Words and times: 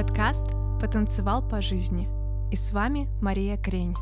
подкаст 0.00 0.46
«Потанцевал 0.80 1.46
по 1.46 1.60
жизни». 1.60 2.08
И 2.50 2.56
с 2.56 2.72
вами 2.72 3.06
Мария 3.20 3.58
Крень. 3.58 3.94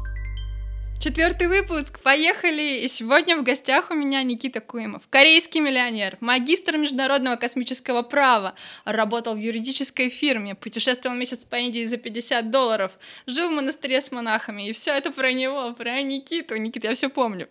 Четвертый 1.01 1.49
выпуск, 1.49 1.99
поехали! 1.99 2.85
И 2.85 2.87
сегодня 2.87 3.37
в 3.37 3.43
гостях 3.43 3.91
у 3.91 3.95
меня 3.95 4.23
Никита 4.23 4.61
Куимов, 4.61 5.09
корейский 5.11 5.59
миллионер, 5.59 6.17
магистр 6.21 6.77
международного 6.77 7.35
космического 7.35 8.03
права, 8.03 8.55
работал 8.85 9.35
в 9.35 9.39
юридической 9.39 10.09
фирме, 10.09 10.55
путешествовал 10.55 11.17
месяц 11.17 11.45
по 11.45 11.57
Индии 11.57 11.85
за 11.85 11.97
50 11.97 12.49
долларов, 12.49 12.93
жил 13.27 13.49
в 13.49 13.55
монастыре 13.55 14.01
с 14.01 14.13
монахами, 14.13 14.69
и 14.69 14.73
все 14.73 14.93
это 14.93 15.11
про 15.11 15.33
него, 15.33 15.73
про 15.73 16.01
Никиту. 16.01 16.55
Никита, 16.59 16.87
я 16.87 16.95
все 16.95 17.09
помню. 17.09 17.49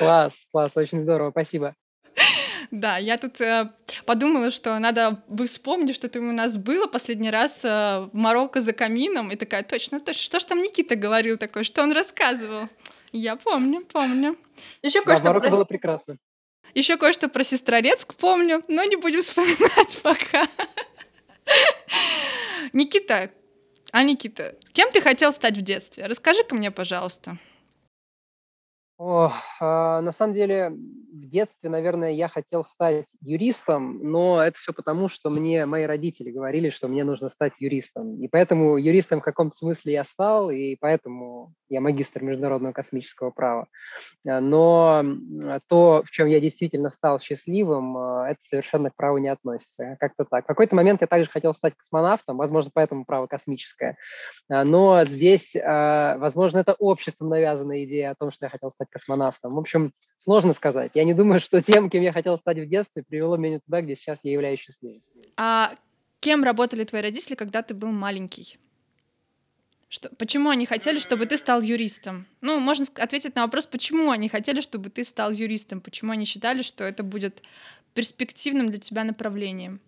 Класс, 0.00 0.48
класс, 0.50 0.76
очень 0.76 1.00
здорово, 1.00 1.30
спасибо. 1.30 1.76
Да, 2.72 2.96
я 2.96 3.18
тут 3.18 3.38
э, 3.42 3.70
подумала, 4.06 4.50
что 4.50 4.78
надо 4.78 5.22
бы 5.28 5.44
вспомнить, 5.44 5.94
что 5.94 6.08
там 6.08 6.30
у 6.30 6.32
нас 6.32 6.56
было 6.56 6.86
последний 6.86 7.28
раз 7.30 7.66
э, 7.66 7.68
в 7.68 8.10
Марокко 8.14 8.62
за 8.62 8.72
камином, 8.72 9.30
и 9.30 9.36
такая, 9.36 9.62
точно, 9.62 10.00
точно, 10.00 10.22
что 10.22 10.40
ж 10.40 10.44
там 10.44 10.62
Никита 10.62 10.96
говорил 10.96 11.36
такое, 11.36 11.64
что 11.64 11.82
он 11.82 11.92
рассказывал? 11.92 12.70
Я 13.12 13.36
помню, 13.36 13.84
помню. 13.84 14.38
Еще 14.80 15.00
да, 15.00 15.04
кое-что 15.04 15.26
Марокко 15.26 15.48
про... 15.48 15.56
было 15.56 15.64
прекрасно. 15.66 16.16
Еще 16.72 16.96
кое-что 16.96 17.28
про 17.28 17.44
Сестрорецк 17.44 18.14
помню, 18.14 18.62
но 18.68 18.84
не 18.84 18.96
будем 18.96 19.20
вспоминать 19.22 19.98
пока. 20.02 20.48
Никита, 22.72 23.30
а 23.90 24.02
Никита, 24.02 24.56
кем 24.72 24.90
ты 24.90 25.02
хотел 25.02 25.30
стать 25.34 25.58
в 25.58 25.60
детстве? 25.60 26.06
Расскажи-ка 26.06 26.54
мне, 26.54 26.70
пожалуйста. 26.70 27.36
О, 28.98 29.32
а, 29.58 30.00
на 30.00 30.12
самом 30.12 30.34
деле, 30.34 30.70
в 30.70 31.26
детстве, 31.26 31.70
наверное, 31.70 32.12
я 32.12 32.28
хотел 32.28 32.62
стать 32.62 33.14
юристом, 33.20 33.98
но 34.02 34.40
это 34.42 34.58
все 34.58 34.72
потому, 34.72 35.08
что 35.08 35.30
мне 35.30 35.66
мои 35.66 35.84
родители 35.84 36.30
говорили, 36.30 36.70
что 36.70 36.88
мне 36.88 37.02
нужно 37.02 37.28
стать 37.28 37.54
юристом. 37.58 38.22
И 38.22 38.28
поэтому 38.28 38.76
юристом 38.76 39.20
в 39.20 39.24
каком-то 39.24 39.56
смысле 39.56 39.94
я 39.94 40.04
стал, 40.04 40.50
и 40.50 40.76
поэтому 40.78 41.52
я 41.68 41.80
магистр 41.80 42.22
международного 42.22 42.72
космического 42.72 43.30
права. 43.30 43.66
А, 44.28 44.40
но 44.40 45.02
то, 45.68 46.02
в 46.04 46.10
чем 46.10 46.28
я 46.28 46.38
действительно 46.38 46.90
стал 46.90 47.18
счастливым, 47.18 47.96
а, 47.96 48.30
это 48.30 48.38
совершенно 48.42 48.90
к 48.90 48.94
праву 48.94 49.18
не 49.18 49.28
относится. 49.28 49.96
Как-то 50.00 50.24
так. 50.24 50.44
В 50.44 50.48
какой-то 50.48 50.76
момент 50.76 51.00
я 51.00 51.06
также 51.06 51.30
хотел 51.30 51.54
стать 51.54 51.74
космонавтом, 51.74 52.36
возможно, 52.36 52.70
поэтому 52.72 53.04
право 53.04 53.26
космическое. 53.26 53.96
Но 54.48 55.04
здесь, 55.04 55.56
возможно, 55.56 56.58
это 56.58 56.74
обществом 56.74 57.28
навязанная 57.30 57.84
идея 57.84 58.10
о 58.10 58.14
том, 58.14 58.30
что 58.30 58.44
я 58.46 58.50
хотел 58.50 58.70
стать 58.70 58.90
космонавтом. 58.92 59.54
В 59.54 59.58
общем, 59.58 59.92
сложно 60.16 60.52
сказать. 60.52 60.92
Я 60.94 61.04
не 61.04 61.14
думаю, 61.14 61.40
что 61.40 61.60
тем, 61.60 61.90
кем 61.90 62.02
я 62.02 62.12
хотел 62.12 62.38
стать 62.38 62.58
в 62.58 62.68
детстве, 62.68 63.02
привело 63.02 63.36
меня 63.36 63.58
туда, 63.60 63.80
где 63.80 63.96
сейчас 63.96 64.20
я 64.22 64.32
являюсь 64.32 64.60
счастливым. 64.60 65.00
А 65.36 65.74
кем 66.20 66.44
работали 66.44 66.84
твои 66.84 67.02
родители, 67.02 67.34
когда 67.34 67.62
ты 67.62 67.74
был 67.74 67.90
маленький? 67.90 68.58
Что, 69.88 70.08
почему 70.16 70.48
они 70.48 70.64
хотели, 70.64 70.98
чтобы 70.98 71.26
ты 71.26 71.36
стал 71.36 71.60
юристом? 71.60 72.26
Ну, 72.40 72.58
можно 72.60 72.86
ответить 72.96 73.34
на 73.34 73.42
вопрос, 73.42 73.66
почему 73.66 74.10
они 74.10 74.28
хотели, 74.28 74.62
чтобы 74.62 74.88
ты 74.88 75.04
стал 75.04 75.32
юристом? 75.32 75.80
Почему 75.82 76.12
они 76.12 76.24
считали, 76.24 76.62
что 76.62 76.84
это 76.84 77.02
будет 77.02 77.42
перспективным 77.92 78.68
для 78.68 78.78
тебя 78.78 79.04
направлением? 79.04 79.80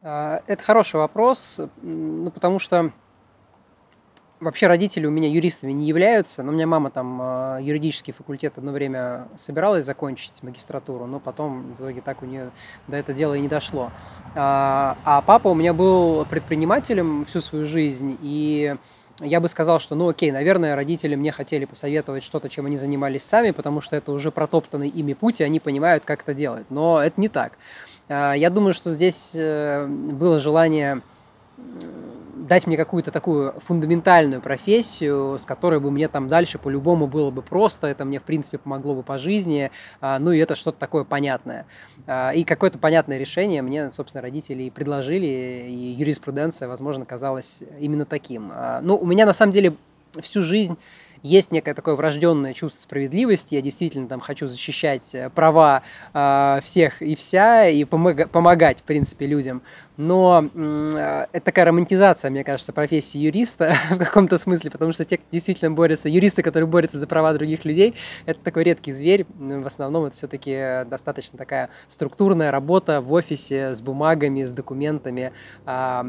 А, 0.00 0.42
это 0.46 0.62
хороший 0.62 0.96
вопрос, 0.96 1.60
ну, 1.82 2.30
потому 2.30 2.58
что 2.58 2.94
Вообще 4.40 4.68
родители 4.68 5.04
у 5.04 5.10
меня 5.10 5.28
юристами 5.28 5.72
не 5.72 5.86
являются, 5.86 6.42
но 6.42 6.50
у 6.50 6.54
меня 6.54 6.66
мама 6.66 6.90
там 6.90 7.20
э, 7.20 7.58
юридический 7.60 8.14
факультет 8.14 8.54
одно 8.56 8.72
время 8.72 9.28
собиралась 9.38 9.84
закончить 9.84 10.42
магистратуру, 10.42 11.04
но 11.04 11.20
потом 11.20 11.74
в 11.74 11.80
итоге 11.80 12.00
так 12.00 12.22
у 12.22 12.26
нее 12.26 12.50
до 12.88 12.96
этого 12.96 13.16
дела 13.16 13.34
и 13.34 13.40
не 13.40 13.48
дошло. 13.48 13.92
А, 14.34 14.96
а 15.04 15.20
папа 15.20 15.48
у 15.48 15.54
меня 15.54 15.74
был 15.74 16.24
предпринимателем 16.24 17.26
всю 17.26 17.42
свою 17.42 17.66
жизнь, 17.66 18.16
и 18.22 18.76
я 19.20 19.40
бы 19.42 19.48
сказал, 19.48 19.78
что, 19.78 19.94
ну 19.94 20.08
окей, 20.08 20.30
наверное, 20.30 20.74
родители 20.74 21.16
мне 21.16 21.32
хотели 21.32 21.66
посоветовать 21.66 22.24
что-то, 22.24 22.48
чем 22.48 22.64
они 22.64 22.78
занимались 22.78 23.24
сами, 23.24 23.50
потому 23.50 23.82
что 23.82 23.94
это 23.94 24.10
уже 24.10 24.30
протоптанный 24.30 24.88
ими 24.88 25.12
путь, 25.12 25.42
и 25.42 25.44
они 25.44 25.60
понимают, 25.60 26.06
как 26.06 26.22
это 26.22 26.32
делать. 26.32 26.64
Но 26.70 27.02
это 27.02 27.20
не 27.20 27.28
так. 27.28 27.58
А, 28.08 28.32
я 28.32 28.48
думаю, 28.48 28.72
что 28.72 28.90
здесь 28.90 29.32
э, 29.34 29.86
было 29.86 30.38
желание 30.38 31.02
дать 32.50 32.66
мне 32.66 32.76
какую-то 32.76 33.12
такую 33.12 33.54
фундаментальную 33.60 34.42
профессию, 34.42 35.38
с 35.38 35.46
которой 35.46 35.78
бы 35.78 35.92
мне 35.92 36.08
там 36.08 36.26
дальше 36.26 36.58
по-любому 36.58 37.06
было 37.06 37.30
бы 37.30 37.42
просто, 37.42 37.86
это 37.86 38.04
мне, 38.04 38.18
в 38.18 38.24
принципе, 38.24 38.58
помогло 38.58 38.96
бы 38.96 39.04
по 39.04 39.18
жизни, 39.18 39.70
а, 40.00 40.18
ну 40.18 40.32
и 40.32 40.38
это 40.38 40.56
что-то 40.56 40.76
такое 40.76 41.04
понятное. 41.04 41.64
А, 42.08 42.32
и 42.32 42.42
какое-то 42.42 42.76
понятное 42.78 43.18
решение 43.18 43.62
мне, 43.62 43.92
собственно, 43.92 44.20
родители 44.20 44.68
предложили, 44.68 45.68
и 45.68 45.94
юриспруденция, 45.96 46.66
возможно, 46.66 47.04
казалась 47.04 47.62
именно 47.78 48.04
таким. 48.04 48.50
А, 48.52 48.80
ну, 48.82 48.96
у 48.96 49.06
меня, 49.06 49.26
на 49.26 49.32
самом 49.32 49.52
деле, 49.52 49.76
всю 50.20 50.42
жизнь 50.42 50.76
есть 51.22 51.50
некое 51.50 51.74
такое 51.74 51.94
врожденное 51.94 52.54
чувство 52.54 52.80
справедливости, 52.80 53.54
я 53.54 53.60
действительно 53.60 54.08
там 54.08 54.20
хочу 54.20 54.46
защищать 54.46 55.14
э, 55.14 55.30
права 55.30 55.82
э, 56.14 56.60
всех 56.62 57.02
и 57.02 57.14
вся, 57.14 57.68
и 57.68 57.84
помог- 57.84 58.28
помогать, 58.28 58.80
в 58.80 58.82
принципе, 58.84 59.26
людям 59.26 59.62
но 59.96 60.48
э, 60.54 61.26
это 61.32 61.44
такая 61.44 61.66
романтизация, 61.66 62.30
мне 62.30 62.44
кажется, 62.44 62.72
профессии 62.72 63.18
юриста 63.18 63.74
в 63.90 63.98
каком-то 63.98 64.38
смысле, 64.38 64.70
потому 64.70 64.92
что 64.92 65.04
те, 65.04 65.18
кто 65.18 65.26
действительно 65.30 65.70
борются, 65.70 66.08
юристы, 66.08 66.42
которые 66.42 66.66
борются 66.66 66.98
за 66.98 67.06
права 67.06 67.32
других 67.34 67.64
людей, 67.64 67.94
это 68.26 68.40
такой 68.40 68.64
редкий 68.64 68.92
зверь. 68.92 69.26
В 69.38 69.66
основном 69.66 70.06
это 70.06 70.16
все-таки 70.16 70.84
достаточно 70.88 71.38
такая 71.38 71.70
структурная 71.88 72.50
работа 72.50 73.00
в 73.00 73.12
офисе 73.12 73.74
с 73.74 73.82
бумагами, 73.82 74.44
с 74.44 74.52
документами. 74.52 75.32
А, 75.66 76.06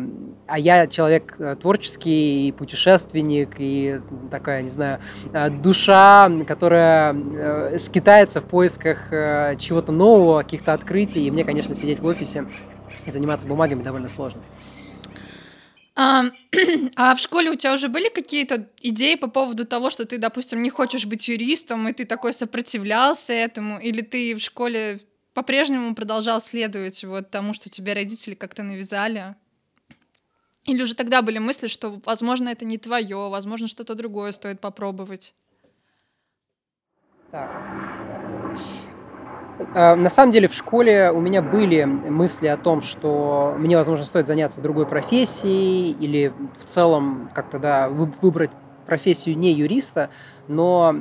а 0.48 0.60
я 0.60 0.88
человек 0.88 1.36
э, 1.40 1.56
творческий, 1.60 2.48
и 2.48 2.52
путешественник, 2.52 3.56
и 3.58 4.00
такая, 4.30 4.62
не 4.62 4.70
знаю, 4.70 5.00
э, 5.34 5.50
душа, 5.50 6.32
которая 6.48 7.78
скитается 7.78 8.42
в 8.42 8.46
поисках 8.46 9.10
чего-то 9.58 9.92
нового, 9.92 10.44
каких-то 10.44 10.74
открытий. 10.74 11.26
И 11.26 11.32
мне, 11.32 11.44
конечно, 11.44 11.76
сидеть 11.76 12.00
в 12.00 12.06
офисе 12.06 12.46
и 13.06 13.12
заниматься 13.12 13.48
бумагами 13.48 13.84
довольно 13.84 14.10
сложно. 14.10 14.42
А, 15.96 16.24
а 16.96 17.16
в 17.16 17.20
школе 17.20 17.52
у 17.52 17.56
тебя 17.56 17.74
уже 17.74 17.90
были 17.90 18.10
какие-то 18.10 18.68
идеи 18.82 19.16
по 19.16 19.28
поводу 19.28 19.66
того, 19.66 19.90
что 19.90 20.06
ты, 20.06 20.18
допустим, 20.18 20.62
не 20.64 20.70
хочешь 20.70 21.06
быть 21.06 21.28
юристом, 21.28 21.88
и 21.88 21.94
ты 21.94 22.06
такой 22.06 22.34
сопротивлялся 22.34 23.34
этому, 23.34 23.80
или 23.80 24.02
ты 24.02 24.36
в 24.36 24.40
школе 24.40 25.02
по-прежнему 25.34 25.96
продолжал 25.96 26.42
следовать 26.42 27.04
вот 27.04 27.30
тому, 27.30 27.54
что 27.54 27.70
тебе 27.70 27.94
родители 27.94 28.36
как-то 28.36 28.64
навязали? 28.64 29.36
Или 30.66 30.84
уже 30.84 30.94
тогда 30.94 31.22
были 31.22 31.40
мысли, 31.40 31.68
что, 31.68 32.00
возможно, 32.06 32.50
это 32.50 32.66
не 32.66 32.78
твое, 32.78 33.30
возможно, 33.30 33.68
что-то 33.68 33.96
другое 33.96 34.32
стоит 34.32 34.60
попробовать? 34.60 35.34
Так. 37.32 38.01
А, 39.74 39.96
на 39.96 40.10
самом 40.10 40.32
деле 40.32 40.48
в 40.48 40.54
школе 40.54 41.12
у 41.12 41.20
меня 41.20 41.42
были 41.42 41.84
мысли 41.84 42.48
о 42.48 42.58
том, 42.58 42.82
что 42.82 43.56
мне, 43.58 43.78
возможно, 43.78 44.06
стоит 44.06 44.28
заняться 44.28 44.62
другой 44.62 44.86
профессией 44.86 45.92
или 45.92 46.34
в 46.60 46.66
целом 46.66 47.30
как-то 47.34 47.60
да, 47.60 47.90
выбрать 47.90 48.52
профессию 48.86 49.38
не 49.38 49.52
юриста, 49.54 50.10
но 50.48 50.96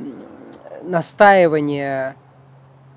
настаивание 0.82 2.16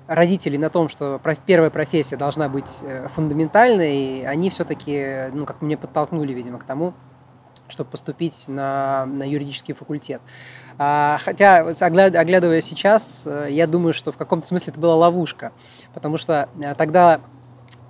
родителей 0.06 0.58
на 0.58 0.70
том, 0.70 0.88
что 0.88 1.20
первая 1.46 1.70
профессия 1.70 2.16
должна 2.16 2.48
быть 2.48 2.80
э, 2.82 3.08
фундаментальной, 3.08 4.26
они 4.26 4.50
все-таки 4.50 5.30
ну, 5.32 5.46
как-то 5.46 5.64
меня 5.64 5.78
подтолкнули, 5.78 6.32
видимо, 6.32 6.58
к 6.58 6.64
тому, 6.64 6.92
чтобы 7.68 7.90
поступить 7.90 8.44
на, 8.48 9.06
на 9.06 9.28
юридический 9.28 9.74
факультет. 9.74 10.20
А, 10.76 11.18
хотя, 11.22 11.58
оглядывая 11.58 12.60
сейчас, 12.60 13.22
э, 13.26 13.48
я 13.50 13.66
думаю, 13.66 13.94
что 13.94 14.10
в 14.10 14.16
каком-то 14.16 14.46
смысле 14.46 14.72
это 14.72 14.80
была 14.80 14.96
ловушка, 14.96 15.52
потому 15.92 16.18
что 16.18 16.48
э, 16.60 16.74
тогда 16.74 17.20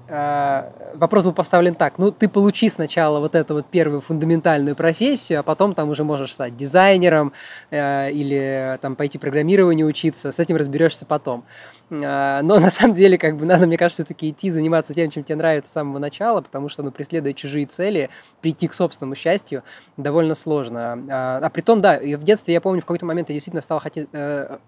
вопрос 0.06 1.24
был 1.24 1.32
поставлен 1.32 1.74
так, 1.74 1.98
ну 1.98 2.10
ты 2.10 2.28
получи 2.28 2.68
сначала 2.68 3.20
вот 3.20 3.34
эту 3.34 3.54
вот 3.54 3.66
первую 3.66 4.00
фундаментальную 4.00 4.76
профессию, 4.76 5.40
а 5.40 5.42
потом 5.42 5.74
там 5.74 5.88
уже 5.88 6.04
можешь 6.04 6.32
стать 6.32 6.56
дизайнером 6.56 7.32
э, 7.70 8.10
или 8.12 8.78
там 8.82 8.96
пойти 8.96 9.18
программированию 9.18 9.86
учиться, 9.86 10.30
с 10.30 10.38
этим 10.38 10.56
разберешься 10.56 11.06
потом. 11.06 11.44
Э, 11.90 12.40
но 12.42 12.58
на 12.60 12.70
самом 12.70 12.94
деле, 12.94 13.18
как 13.18 13.36
бы 13.36 13.46
надо, 13.46 13.66
мне 13.66 13.76
кажется, 13.76 14.04
все-таки 14.04 14.30
идти 14.30 14.50
заниматься 14.50 14.94
тем, 14.94 15.10
чем 15.10 15.24
тебе 15.24 15.36
нравится 15.36 15.70
с 15.70 15.72
самого 15.74 15.98
начала, 15.98 16.40
потому 16.40 16.68
что, 16.68 16.82
ну, 16.82 16.90
преследуя 16.90 17.32
чужие 17.32 17.66
цели, 17.66 18.10
прийти 18.40 18.68
к 18.68 18.74
собственному 18.74 19.14
счастью 19.14 19.62
довольно 19.96 20.34
сложно. 20.34 21.02
А, 21.10 21.40
а 21.42 21.50
при 21.50 21.60
том, 21.62 21.80
да, 21.80 21.98
в 21.98 22.22
детстве, 22.22 22.54
я 22.54 22.60
помню, 22.60 22.80
в 22.80 22.84
какой-то 22.84 23.06
момент 23.06 23.28
я 23.28 23.34
действительно 23.34 23.62
стал 23.62 23.78
хотеть 23.78 24.08
э, 24.12 24.58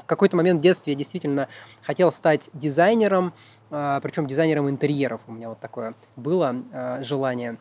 в 0.00 0.04
какой-то 0.04 0.36
момент 0.36 0.60
в 0.60 0.62
детстве 0.62 0.92
я 0.92 0.98
действительно 0.98 1.48
хотел 1.82 2.12
стать 2.12 2.50
дизайнером, 2.52 3.32
а, 3.70 4.00
причем 4.00 4.26
дизайнером 4.26 4.68
интерьеров. 4.68 5.22
У 5.26 5.32
меня 5.32 5.48
вот 5.48 5.60
такое 5.60 5.94
было 6.16 6.54
а, 6.72 7.02
желание. 7.02 7.58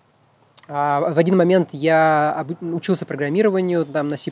А 0.69 0.99
в 0.99 1.17
один 1.17 1.37
момент 1.37 1.69
я 1.71 2.45
учился 2.59 3.05
программированию 3.05 3.85
там 3.85 4.09
на 4.09 4.17
C++, 4.17 4.31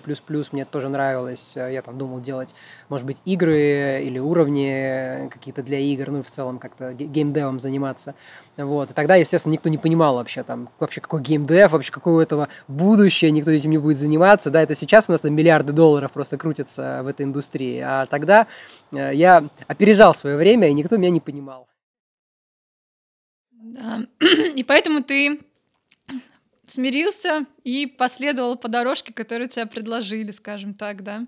мне 0.52 0.66
тоже 0.66 0.90
нравилось. 0.90 1.54
Я 1.56 1.82
там 1.82 1.98
думал 1.98 2.20
делать, 2.20 2.54
может 2.90 3.08
быть, 3.08 3.18
игры 3.24 4.02
или 4.04 4.20
уровни 4.20 5.30
какие-то 5.30 5.64
для 5.64 5.80
игр, 5.80 6.12
ну 6.12 6.20
и 6.20 6.24
в 6.24 6.30
целом 6.30 6.60
как-то 6.60 6.92
геймдевом 6.94 7.62
заниматься. 7.62 8.16
Вот. 8.58 8.92
И 8.92 8.94
тогда, 8.94 9.16
естественно, 9.16 9.54
никто 9.54 9.70
не 9.70 9.78
понимал 9.78 10.16
вообще 10.16 10.44
там, 10.44 10.70
вообще 10.78 11.00
какой 11.00 11.22
геймдев, 11.22 11.72
вообще 11.72 11.92
какое 11.92 12.16
у 12.16 12.20
этого 12.20 12.50
будущее, 12.68 13.32
никто 13.32 13.52
этим 13.52 13.72
не 13.72 13.78
будет 13.78 13.98
заниматься. 13.98 14.52
Да, 14.52 14.62
это 14.62 14.76
сейчас 14.76 15.08
у 15.08 15.14
нас 15.14 15.22
там 15.22 15.34
миллиарды 15.34 15.72
долларов 15.72 16.12
просто 16.12 16.38
крутятся 16.38 17.02
в 17.04 17.08
этой 17.08 17.26
индустрии. 17.26 17.80
А 17.80 18.08
тогда 18.08 18.48
э, 18.94 19.12
я 19.14 19.46
опережал 19.68 20.14
свое 20.14 20.36
время, 20.36 20.68
и 20.68 20.74
никто 20.74 20.98
меня 20.98 21.12
не 21.12 21.22
понимал. 21.22 21.68
Да. 23.52 24.02
И 24.56 24.64
поэтому 24.64 25.02
ты 25.02 25.40
смирился 26.68 27.46
и 27.64 27.86
последовал 27.86 28.58
по 28.58 28.68
дорожке, 28.68 29.14
которую 29.14 29.48
тебе 29.48 29.66
предложили, 29.66 30.32
скажем 30.32 30.74
так, 30.74 31.04
да? 31.04 31.26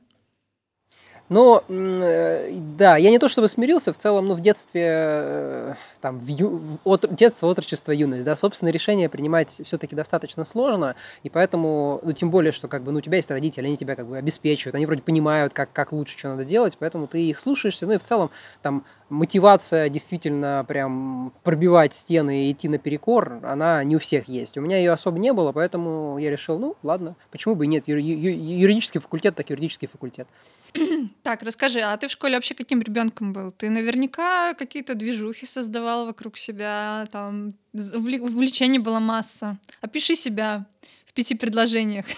Ну, 1.30 1.62
э, 1.68 2.52
да, 2.78 2.96
я 2.96 3.10
не 3.10 3.20
то 3.20 3.28
чтобы 3.28 3.50
смирился, 3.50 3.92
в 3.92 3.98
целом, 3.98 4.28
ну, 4.28 4.34
в 4.34 4.40
детстве, 4.40 4.84
э, 4.86 5.74
там, 6.00 6.20
в, 6.20 6.28
ю, 6.28 6.80
от, 6.86 7.14
детство, 7.14 7.48
отрочество, 7.48 7.92
юность, 7.92 8.24
да, 8.24 8.34
собственно, 8.34 8.70
решение 8.70 9.10
принимать 9.10 9.60
все-таки 9.66 9.94
достаточно 9.94 10.46
сложно, 10.46 10.96
и 11.24 11.30
поэтому, 11.30 12.00
ну, 12.02 12.14
тем 12.14 12.32
более, 12.32 12.54
что, 12.54 12.70
как 12.70 12.84
бы, 12.84 12.94
ну, 12.94 13.00
у 13.00 13.02
тебя 13.02 13.18
есть 13.18 13.30
родители, 13.30 13.66
они 13.66 13.76
тебя, 13.76 13.98
как 13.98 14.08
бы, 14.08 14.18
обеспечивают, 14.18 14.76
они 14.76 14.86
вроде 14.86 15.02
понимают, 15.02 15.54
как, 15.54 15.74
как 15.74 15.92
лучше, 15.92 16.18
что 16.18 16.30
надо 16.30 16.46
делать, 16.46 16.78
поэтому 16.80 17.08
ты 17.08 17.22
их 17.22 17.40
слушаешься, 17.40 17.86
ну, 17.88 17.94
и 17.94 17.98
в 17.98 18.04
целом, 18.04 18.32
там, 18.62 18.86
мотивация 19.10 19.90
действительно 19.90 20.64
прям 20.66 21.34
пробивать 21.44 21.94
стены 21.94 22.46
и 22.46 22.52
идти 22.54 22.70
наперекор, 22.70 23.40
она 23.44 23.84
не 23.84 23.98
у 23.98 24.00
всех 24.00 24.30
есть. 24.30 24.58
У 24.58 24.62
меня 24.62 24.78
ее 24.78 24.92
особо 24.92 25.20
не 25.20 25.34
было, 25.34 25.52
поэтому 25.52 26.18
я 26.20 26.30
решил, 26.30 26.58
ну, 26.58 26.78
ладно, 26.84 27.18
почему 27.32 27.56
бы 27.56 27.66
и 27.66 27.68
нет, 27.68 27.88
юридический 27.88 29.02
факультет, 29.02 29.36
так 29.36 29.50
юридический 29.50 29.90
факультет. 29.90 30.28
Так, 31.24 31.44
расскажи, 31.44 31.80
а 31.80 31.96
ты 31.98 32.08
в 32.08 32.12
школе 32.12 32.36
вообще 32.36 32.54
каким 32.54 32.82
ребенком 32.82 33.34
был? 33.34 33.52
Ты 33.52 33.70
наверняка 33.70 34.54
какие-то 34.54 34.96
движухи 34.96 35.46
создавал 35.46 36.06
вокруг 36.06 36.38
себя, 36.38 37.06
там 37.12 37.54
увлечений 37.74 38.80
была 38.80 39.00
масса. 39.00 39.58
Опиши 39.82 40.16
себя 40.16 40.66
в 41.06 41.14
пяти 41.14 41.36
предложениях. 41.36 42.06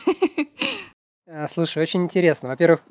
А, 1.32 1.48
слушай, 1.48 1.84
очень 1.84 2.02
интересно. 2.02 2.50
Во-первых, 2.50 2.82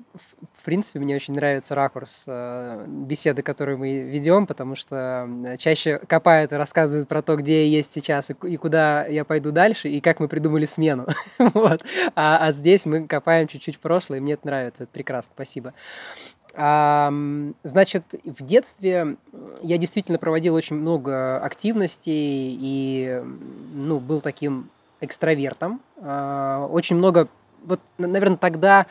принципе, 0.69 0.99
мне 0.99 1.17
очень 1.17 1.32
нравится 1.32 1.75
ракурс 1.75 2.25
э, 2.26 2.85
беседы, 2.87 3.41
которую 3.41 3.79
мы 3.79 4.00
ведем, 4.00 4.47
потому 4.47 4.76
что 4.76 5.26
чаще 5.59 5.99
копают 6.06 6.53
и 6.53 6.56
рассказывают 6.56 7.09
про 7.09 7.23
то, 7.23 7.37
где 7.37 7.65
я 7.65 7.79
есть 7.79 7.91
сейчас 7.91 8.31
и, 8.31 8.56
куда 8.59 9.06
я 9.06 9.25
пойду 9.25 9.50
дальше, 9.50 9.88
и 9.88 10.03
как 10.03 10.20
мы 10.20 10.29
придумали 10.29 10.67
смену. 10.67 11.06
вот. 11.38 11.82
а, 12.15 12.37
а 12.43 12.53
здесь 12.53 12.85
мы 12.85 13.06
копаем 13.06 13.49
чуть-чуть 13.49 13.79
прошлое, 13.79 14.19
и 14.19 14.20
мне 14.20 14.35
это 14.35 14.47
нравится. 14.47 14.82
Это 14.82 14.93
прекрасно. 14.93 15.31
Спасибо. 15.35 15.73
А, 16.55 17.11
значит, 17.62 18.05
в 18.25 18.44
детстве 18.44 19.17
я 19.62 19.79
действительно 19.79 20.19
проводил 20.19 20.55
очень 20.55 20.76
много 20.76 21.38
активностей 21.38 22.59
и 22.61 23.23
ну, 23.73 24.00
был 24.00 24.21
таким 24.21 24.69
экстравертом. 25.00 25.81
А, 26.03 26.67
очень 26.67 26.97
много 26.97 27.29
вот, 27.65 27.81
наверное, 27.99 28.37
тогда 28.37 28.87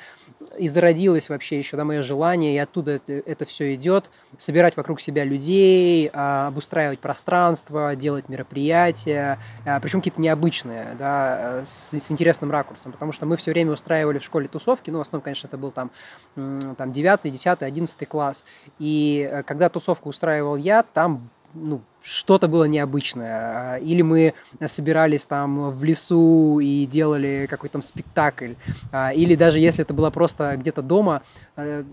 и 0.58 0.68
зародилось 0.68 1.30
вообще 1.30 1.58
еще 1.58 1.78
да, 1.78 1.84
мое 1.84 2.02
желание, 2.02 2.56
и 2.56 2.58
оттуда 2.58 2.92
это, 2.92 3.14
это 3.14 3.46
все 3.46 3.74
идет, 3.76 4.10
собирать 4.38 4.78
вокруг 4.78 5.02
себя 5.02 5.24
людей, 5.24 6.10
а, 6.14 6.48
обустраивать 6.48 7.00
пространство, 7.00 7.96
делать 7.96 8.30
мероприятия, 8.30 9.40
а, 9.66 9.80
причем 9.80 10.00
какие-то 10.00 10.22
необычные, 10.22 10.96
да, 10.98 11.64
с, 11.66 11.94
с 11.94 12.12
интересным 12.12 12.52
ракурсом, 12.52 12.92
потому 12.92 13.12
что 13.12 13.26
мы 13.26 13.38
все 13.38 13.52
время 13.52 13.72
устраивали 13.72 14.20
в 14.20 14.24
школе 14.24 14.48
тусовки, 14.48 14.90
ну, 14.90 15.00
в 15.00 15.02
основном, 15.02 15.24
конечно, 15.24 15.48
это 15.48 15.58
был 15.58 15.72
там, 15.72 15.92
там 16.36 16.92
9, 16.92 17.32
10, 17.32 17.62
11 17.62 18.10
класс, 18.10 18.44
и 18.80 19.30
э, 19.30 19.44
когда 19.44 19.70
тусовку 19.70 20.10
устраивал 20.10 20.56
я, 20.56 20.84
там 20.84 21.30
ну, 21.54 21.82
что-то 22.02 22.48
было 22.48 22.66
необычное. 22.66 23.76
А, 23.76 23.78
или 23.78 24.02
мы 24.02 24.34
собирались 24.66 25.26
там 25.26 25.72
в 25.72 25.84
лесу 25.84 26.60
и 26.60 26.86
делали 26.86 27.48
какой-то 27.50 27.74
там 27.74 27.82
спектакль. 27.82 28.54
А, 28.92 29.14
или 29.14 29.36
даже 29.36 29.60
если 29.60 29.84
это 29.84 29.94
было 29.94 30.10
просто 30.10 30.56
где-то 30.58 30.82
дома 30.82 31.22
э, 31.56 31.84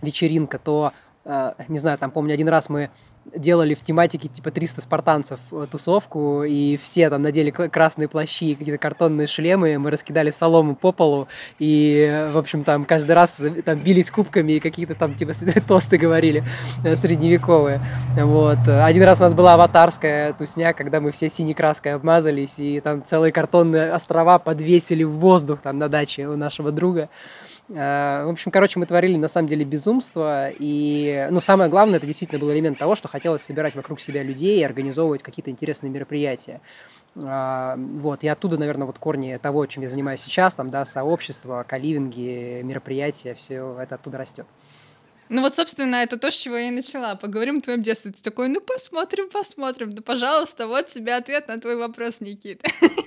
вечеринка, 0.00 0.58
то, 0.58 0.92
э, 1.24 1.52
не 1.68 1.78
знаю, 1.78 1.98
там, 1.98 2.10
помню, 2.10 2.34
один 2.34 2.48
раз 2.48 2.68
мы 2.68 2.90
делали 3.34 3.74
в 3.74 3.82
тематике 3.82 4.28
типа 4.28 4.50
300 4.50 4.82
спартанцев 4.82 5.40
э, 5.52 5.66
тусовку, 5.70 6.44
и 6.44 6.76
все 6.76 7.08
там 7.10 7.22
надели 7.22 7.50
красные 7.50 8.08
плащи, 8.08 8.54
какие-то 8.54 8.78
картонные 8.78 9.26
шлемы, 9.26 9.78
мы 9.78 9.90
раскидали 9.90 10.30
солому 10.30 10.74
по 10.74 10.92
полу, 10.92 11.28
и, 11.58 12.28
в 12.32 12.38
общем, 12.38 12.64
там 12.64 12.84
каждый 12.84 13.12
раз 13.12 13.40
там 13.64 13.78
бились 13.78 14.10
кубками 14.10 14.52
и 14.52 14.60
какие-то 14.60 14.94
там 14.94 15.14
типа 15.14 15.32
тосты 15.66 15.98
говорили 15.98 16.44
э, 16.84 16.96
средневековые. 16.96 17.80
Вот. 18.16 18.68
Один 18.68 19.02
раз 19.04 19.20
у 19.20 19.22
нас 19.22 19.34
была 19.34 19.54
аватарская 19.54 20.32
тусня, 20.32 20.72
когда 20.72 21.00
мы 21.00 21.12
все 21.12 21.28
синей 21.28 21.54
краской 21.54 21.94
обмазались, 21.94 22.54
и 22.58 22.80
там 22.80 23.04
целые 23.04 23.32
картонные 23.32 23.92
острова 23.92 24.38
подвесили 24.38 25.04
в 25.04 25.12
воздух 25.12 25.60
там 25.62 25.78
на 25.78 25.88
даче 25.88 26.26
у 26.26 26.36
нашего 26.36 26.72
друга. 26.72 27.08
В 27.68 28.28
общем, 28.28 28.50
короче, 28.50 28.78
мы 28.78 28.86
творили 28.86 29.16
на 29.16 29.28
самом 29.28 29.48
деле 29.48 29.64
безумство, 29.64 30.50
и, 30.50 31.28
ну, 31.30 31.40
самое 31.40 31.70
главное, 31.70 31.98
это 31.98 32.06
действительно 32.06 32.40
был 32.40 32.52
элемент 32.52 32.78
того, 32.78 32.94
что 32.96 33.08
хотелось 33.08 33.42
собирать 33.42 33.74
вокруг 33.74 34.00
себя 34.00 34.22
людей 34.22 34.60
и 34.60 34.62
организовывать 34.64 35.22
какие-то 35.22 35.50
интересные 35.50 35.90
мероприятия. 35.90 36.60
А, 37.16 37.76
вот, 37.76 38.24
и 38.24 38.28
оттуда, 38.28 38.58
наверное, 38.58 38.86
вот 38.86 38.98
корни 38.98 39.38
того, 39.40 39.66
чем 39.66 39.82
я 39.82 39.88
занимаюсь 39.88 40.20
сейчас, 40.20 40.54
там, 40.54 40.70
да, 40.70 40.84
сообщество, 40.84 41.64
каливинги, 41.66 42.62
мероприятия, 42.62 43.34
все 43.34 43.78
это 43.80 43.96
оттуда 43.96 44.18
растет. 44.18 44.46
Ну 45.28 45.40
вот, 45.40 45.54
собственно, 45.54 45.96
это 45.96 46.18
то, 46.18 46.30
с 46.30 46.34
чего 46.34 46.56
я 46.56 46.68
и 46.68 46.70
начала. 46.70 47.14
Поговорим 47.14 47.58
о 47.58 47.60
твоем 47.62 47.82
детстве. 47.82 48.12
Ты 48.12 48.22
такой, 48.22 48.48
ну 48.48 48.60
посмотрим, 48.60 49.30
посмотрим. 49.30 49.92
Да, 49.92 50.02
пожалуйста, 50.02 50.66
вот 50.66 50.88
тебе 50.88 51.14
ответ 51.14 51.48
на 51.48 51.58
твой 51.58 51.76
вопрос, 51.76 52.20
Никита. 52.20 52.68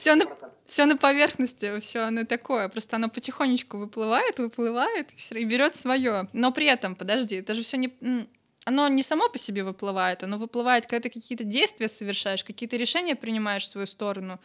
Все 0.00 0.14
на, 0.14 0.26
все 0.66 0.84
на 0.86 0.96
поверхности, 0.96 1.78
все 1.80 2.00
оно 2.00 2.24
такое. 2.24 2.68
Просто 2.68 2.96
оно 2.96 3.08
потихонечку 3.08 3.78
выплывает, 3.78 4.38
выплывает 4.38 5.08
и 5.30 5.44
берет 5.44 5.74
свое. 5.74 6.28
Но 6.32 6.52
при 6.52 6.66
этом, 6.66 6.94
подожди, 6.94 7.36
это 7.36 7.54
же 7.54 7.62
все 7.62 7.76
не 7.76 8.26
оно 8.66 8.88
не 8.88 9.04
само 9.04 9.28
по 9.28 9.38
себе 9.38 9.62
выплывает, 9.62 10.24
оно 10.24 10.38
выплывает, 10.38 10.86
когда 10.86 11.04
ты 11.04 11.08
какие-то 11.08 11.44
действия 11.44 11.86
совершаешь, 11.86 12.42
какие-то 12.42 12.76
решения 12.76 13.14
принимаешь 13.14 13.62
в 13.62 13.68
свою 13.68 13.86
сторону. 13.86 14.40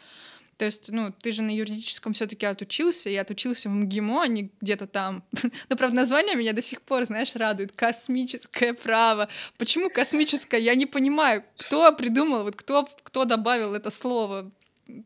То 0.57 0.65
есть, 0.65 0.89
ну, 0.91 1.11
ты 1.11 1.31
же 1.31 1.41
на 1.41 1.49
юридическом 1.49 2.13
все-таки 2.13 2.45
отучился, 2.45 3.09
и 3.09 3.15
отучился 3.15 3.67
в 3.67 3.71
МГИМО, 3.71 4.21
а 4.21 4.27
не 4.27 4.51
где-то 4.61 4.85
там. 4.85 5.23
Но, 5.69 5.75
правда, 5.75 5.95
название 5.95 6.35
меня 6.35 6.53
до 6.53 6.61
сих 6.61 6.83
пор, 6.83 7.05
знаешь, 7.05 7.35
радует. 7.35 7.71
Космическое 7.71 8.73
право. 8.75 9.27
Почему 9.57 9.89
космическое? 9.89 10.61
Я 10.61 10.75
не 10.75 10.85
понимаю, 10.85 11.43
кто 11.57 11.91
придумал, 11.93 12.43
вот 12.43 12.55
кто, 12.55 12.87
кто 13.01 13.25
добавил 13.25 13.73
это 13.73 13.89
слово. 13.89 14.51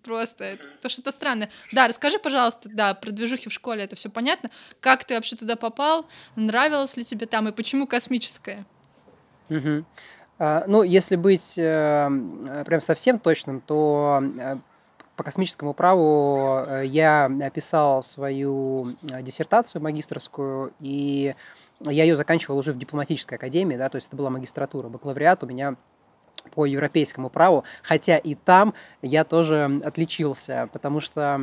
Просто 0.03 0.43
это 0.43 0.89
что-то 0.89 1.11
странное. 1.11 1.49
Да, 1.73 1.87
расскажи, 1.87 2.19
пожалуйста, 2.19 2.69
да, 2.71 2.93
про 2.93 3.11
движухи 3.11 3.49
в 3.49 3.53
школе, 3.53 3.83
это 3.83 3.95
все 3.95 4.09
понятно. 4.09 4.49
Как 4.79 5.03
ты 5.05 5.15
вообще 5.15 5.35
туда 5.35 5.55
попал? 5.55 6.07
Нравилось 6.35 6.97
ли 6.97 7.03
тебе 7.03 7.25
там? 7.25 7.47
И 7.47 7.51
почему 7.51 7.87
космическое? 7.87 8.65
Угу. 9.49 9.85
Ну, 10.67 10.83
если 10.83 11.15
быть 11.15 11.53
э, 11.55 12.63
прям 12.65 12.81
совсем 12.81 13.19
точным, 13.19 13.61
то 13.61 14.21
э, 14.37 14.57
по 15.15 15.23
космическому 15.23 15.73
праву 15.73 16.65
э, 16.67 16.85
я 16.85 17.31
описал 17.41 18.03
свою 18.03 18.97
диссертацию 19.01 19.81
магистрскую, 19.81 20.73
и 20.81 21.35
я 21.79 22.03
ее 22.03 22.17
заканчивал 22.17 22.57
уже 22.57 22.73
в 22.73 22.77
дипломатической 22.77 23.35
академии, 23.37 23.77
да, 23.77 23.87
то 23.87 23.95
есть 23.95 24.07
это 24.07 24.17
была 24.17 24.29
магистратура, 24.29 24.89
бакалавриат 24.89 25.43
у 25.43 25.47
меня 25.47 25.75
по 26.53 26.65
европейскому 26.65 27.29
праву, 27.29 27.63
хотя 27.83 28.17
и 28.17 28.35
там 28.35 28.73
я 29.01 29.23
тоже 29.23 29.81
отличился, 29.83 30.69
потому 30.73 30.99
что 30.99 31.37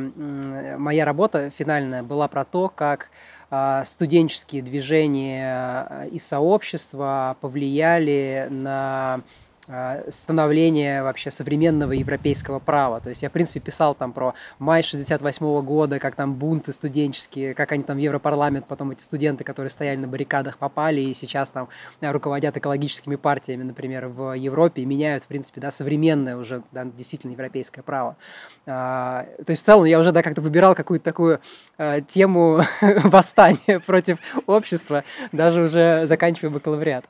моя 0.77 1.05
работа 1.05 1.49
финальная 1.49 2.03
была 2.03 2.27
про 2.27 2.45
то, 2.45 2.69
как 2.69 3.09
а, 3.55 3.85
студенческие 3.85 4.63
движения 4.63 5.87
а, 5.87 6.05
и 6.05 6.17
сообщества 6.17 7.37
повлияли 7.39 8.47
на 8.49 9.21
а, 9.69 10.03
становления 10.09 11.03
вообще 11.03 11.31
современного 11.31 11.93
европейского 11.93 12.59
права. 12.59 12.99
То 12.99 13.09
есть 13.09 13.23
я, 13.23 13.29
в 13.29 13.31
принципе, 13.31 13.59
писал 13.59 13.95
там 13.95 14.11
про 14.11 14.33
май 14.59 14.83
68 14.83 15.45
-го 15.45 15.61
года, 15.61 15.99
как 15.99 16.15
там 16.15 16.35
бунты 16.35 16.73
студенческие, 16.73 17.53
как 17.53 17.71
они 17.71 17.83
там 17.83 17.97
в 17.97 17.99
Европарламент, 17.99 18.67
потом 18.67 18.91
эти 18.91 19.01
студенты, 19.01 19.43
которые 19.43 19.69
стояли 19.69 19.97
на 19.97 20.07
баррикадах, 20.07 20.57
попали 20.57 21.01
и 21.01 21.13
сейчас 21.13 21.49
там 21.49 21.69
руководят 22.01 22.57
экологическими 22.57 23.15
партиями, 23.15 23.63
например, 23.63 24.07
в 24.07 24.33
Европе 24.33 24.81
и 24.81 24.85
меняют, 24.85 25.23
в 25.23 25.27
принципе, 25.27 25.61
да, 25.61 25.71
современное 25.71 26.35
уже, 26.35 26.63
да, 26.71 26.83
действительно 26.83 27.31
европейское 27.31 27.83
право. 27.83 28.17
А, 28.65 29.25
то 29.45 29.51
есть 29.51 29.63
в 29.63 29.65
целом 29.65 29.85
я 29.85 29.99
уже, 29.99 30.11
да, 30.11 30.21
как-то 30.23 30.41
выбирал 30.41 30.75
какую-то 30.75 31.05
такую 31.05 31.39
а, 31.77 32.01
тему 32.01 32.61
восстания 32.81 33.79
против 33.79 34.17
общества, 34.45 35.03
даже 35.31 35.63
уже 35.63 36.05
заканчивая 36.05 36.51
бакалавриат. 36.51 37.05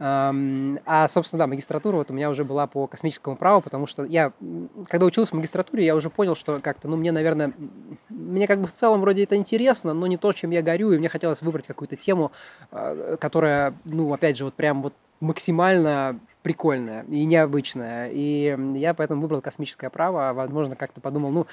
А, 0.00 1.06
собственно, 1.08 1.38
да, 1.38 1.46
магистратура 1.46 1.93
магистратуру 1.94 1.98
вот 1.98 2.10
у 2.10 2.14
меня 2.14 2.30
уже 2.30 2.44
была 2.44 2.66
по 2.66 2.86
космическому 2.86 3.36
праву, 3.36 3.60
потому 3.60 3.86
что 3.86 4.04
я, 4.04 4.32
когда 4.88 5.06
учился 5.06 5.32
в 5.32 5.36
магистратуре, 5.36 5.84
я 5.84 5.94
уже 5.94 6.10
понял, 6.10 6.34
что 6.34 6.60
как-то, 6.60 6.88
ну, 6.88 6.96
мне, 6.96 7.12
наверное, 7.12 7.52
мне 8.08 8.46
как 8.46 8.60
бы 8.60 8.66
в 8.66 8.72
целом 8.72 9.00
вроде 9.00 9.24
это 9.24 9.36
интересно, 9.36 9.94
но 9.94 10.06
не 10.06 10.16
то, 10.16 10.32
чем 10.32 10.50
я 10.50 10.62
горю, 10.62 10.92
и 10.92 10.98
мне 10.98 11.08
хотелось 11.08 11.42
выбрать 11.42 11.66
какую-то 11.66 11.96
тему, 11.96 12.32
а, 12.70 13.16
которая, 13.16 13.74
ну, 13.84 14.12
опять 14.12 14.36
же, 14.36 14.44
вот 14.44 14.54
прям 14.54 14.82
вот 14.82 14.94
максимально 15.20 16.18
прикольная 16.42 17.04
и 17.04 17.24
необычная. 17.24 18.10
И 18.12 18.54
я 18.74 18.92
поэтому 18.92 19.22
выбрал 19.22 19.40
космическое 19.40 19.88
право. 19.88 20.28
А, 20.28 20.32
возможно, 20.34 20.76
как-то 20.76 21.00
подумал, 21.00 21.30
ну, 21.30 21.46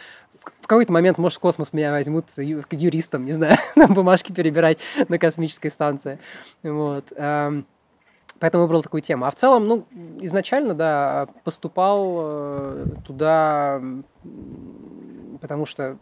в, 0.61 0.67
какой-то 0.67 0.91
момент, 0.91 1.17
может, 1.17 1.37
в 1.37 1.41
космос 1.41 1.71
меня 1.71 1.91
возьмут 1.91 2.25
юристом, 2.37 3.25
не 3.25 3.31
знаю, 3.31 3.57
там 3.75 3.93
бумажки 3.93 4.33
перебирать 4.33 4.79
на 5.07 5.17
космической 5.17 5.69
станции. 5.69 6.19
Вот. 6.63 7.05
Поэтому 8.41 8.63
выбрал 8.63 8.81
такую 8.81 9.01
тему. 9.01 9.25
А 9.25 9.31
в 9.31 9.35
целом, 9.35 9.67
ну, 9.67 9.85
изначально, 10.19 10.73
да, 10.73 11.27
поступал 11.43 12.17
э, 12.19 12.85
туда, 13.05 13.79
потому 15.39 15.67
что 15.67 15.99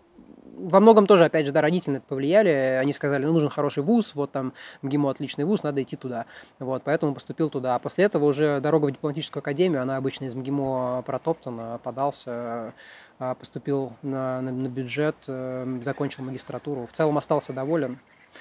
во 0.58 0.80
многом 0.80 1.06
тоже, 1.06 1.26
опять 1.26 1.46
же, 1.46 1.52
да, 1.52 1.60
родители 1.60 1.92
на 1.92 1.98
это 1.98 2.06
повлияли. 2.08 2.50
Они 2.80 2.94
сказали, 2.94 3.26
ну, 3.26 3.34
нужен 3.34 3.50
хороший 3.50 3.84
вуз, 3.84 4.16
вот 4.16 4.32
там 4.32 4.54
МГИМО 4.84 5.12
отличный 5.12 5.44
вуз, 5.44 5.64
надо 5.64 5.84
идти 5.84 5.98
туда. 5.98 6.28
Вот, 6.60 6.84
поэтому 6.86 7.14
поступил 7.14 7.50
туда. 7.50 7.76
А 7.76 7.80
после 7.80 8.06
этого 8.06 8.24
уже 8.24 8.62
дорога 8.62 8.86
в 8.86 8.92
дипломатическую 8.92 9.42
академию, 9.42 9.82
она 9.82 9.98
обычно 9.98 10.24
из 10.24 10.34
МГИМО 10.34 11.04
протоптана, 11.06 11.82
подался, 11.84 12.74
а, 13.20 13.36
поступил 13.36 13.92
на, 14.02 14.40
на, 14.40 14.54
на 14.54 14.68
бюджет, 14.70 15.18
э, 15.28 15.80
закончил 15.84 16.24
магистратуру. 16.24 16.86
В 16.86 16.94
целом 16.94 17.18
остался 17.18 17.52
доволен. 17.52 17.98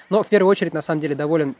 Но 0.09 0.23
в 0.23 0.27
первую 0.27 0.49
очередь, 0.49 0.73
на 0.73 0.81
самом 0.81 1.01
деле, 1.01 1.15
доволен, 1.15 1.57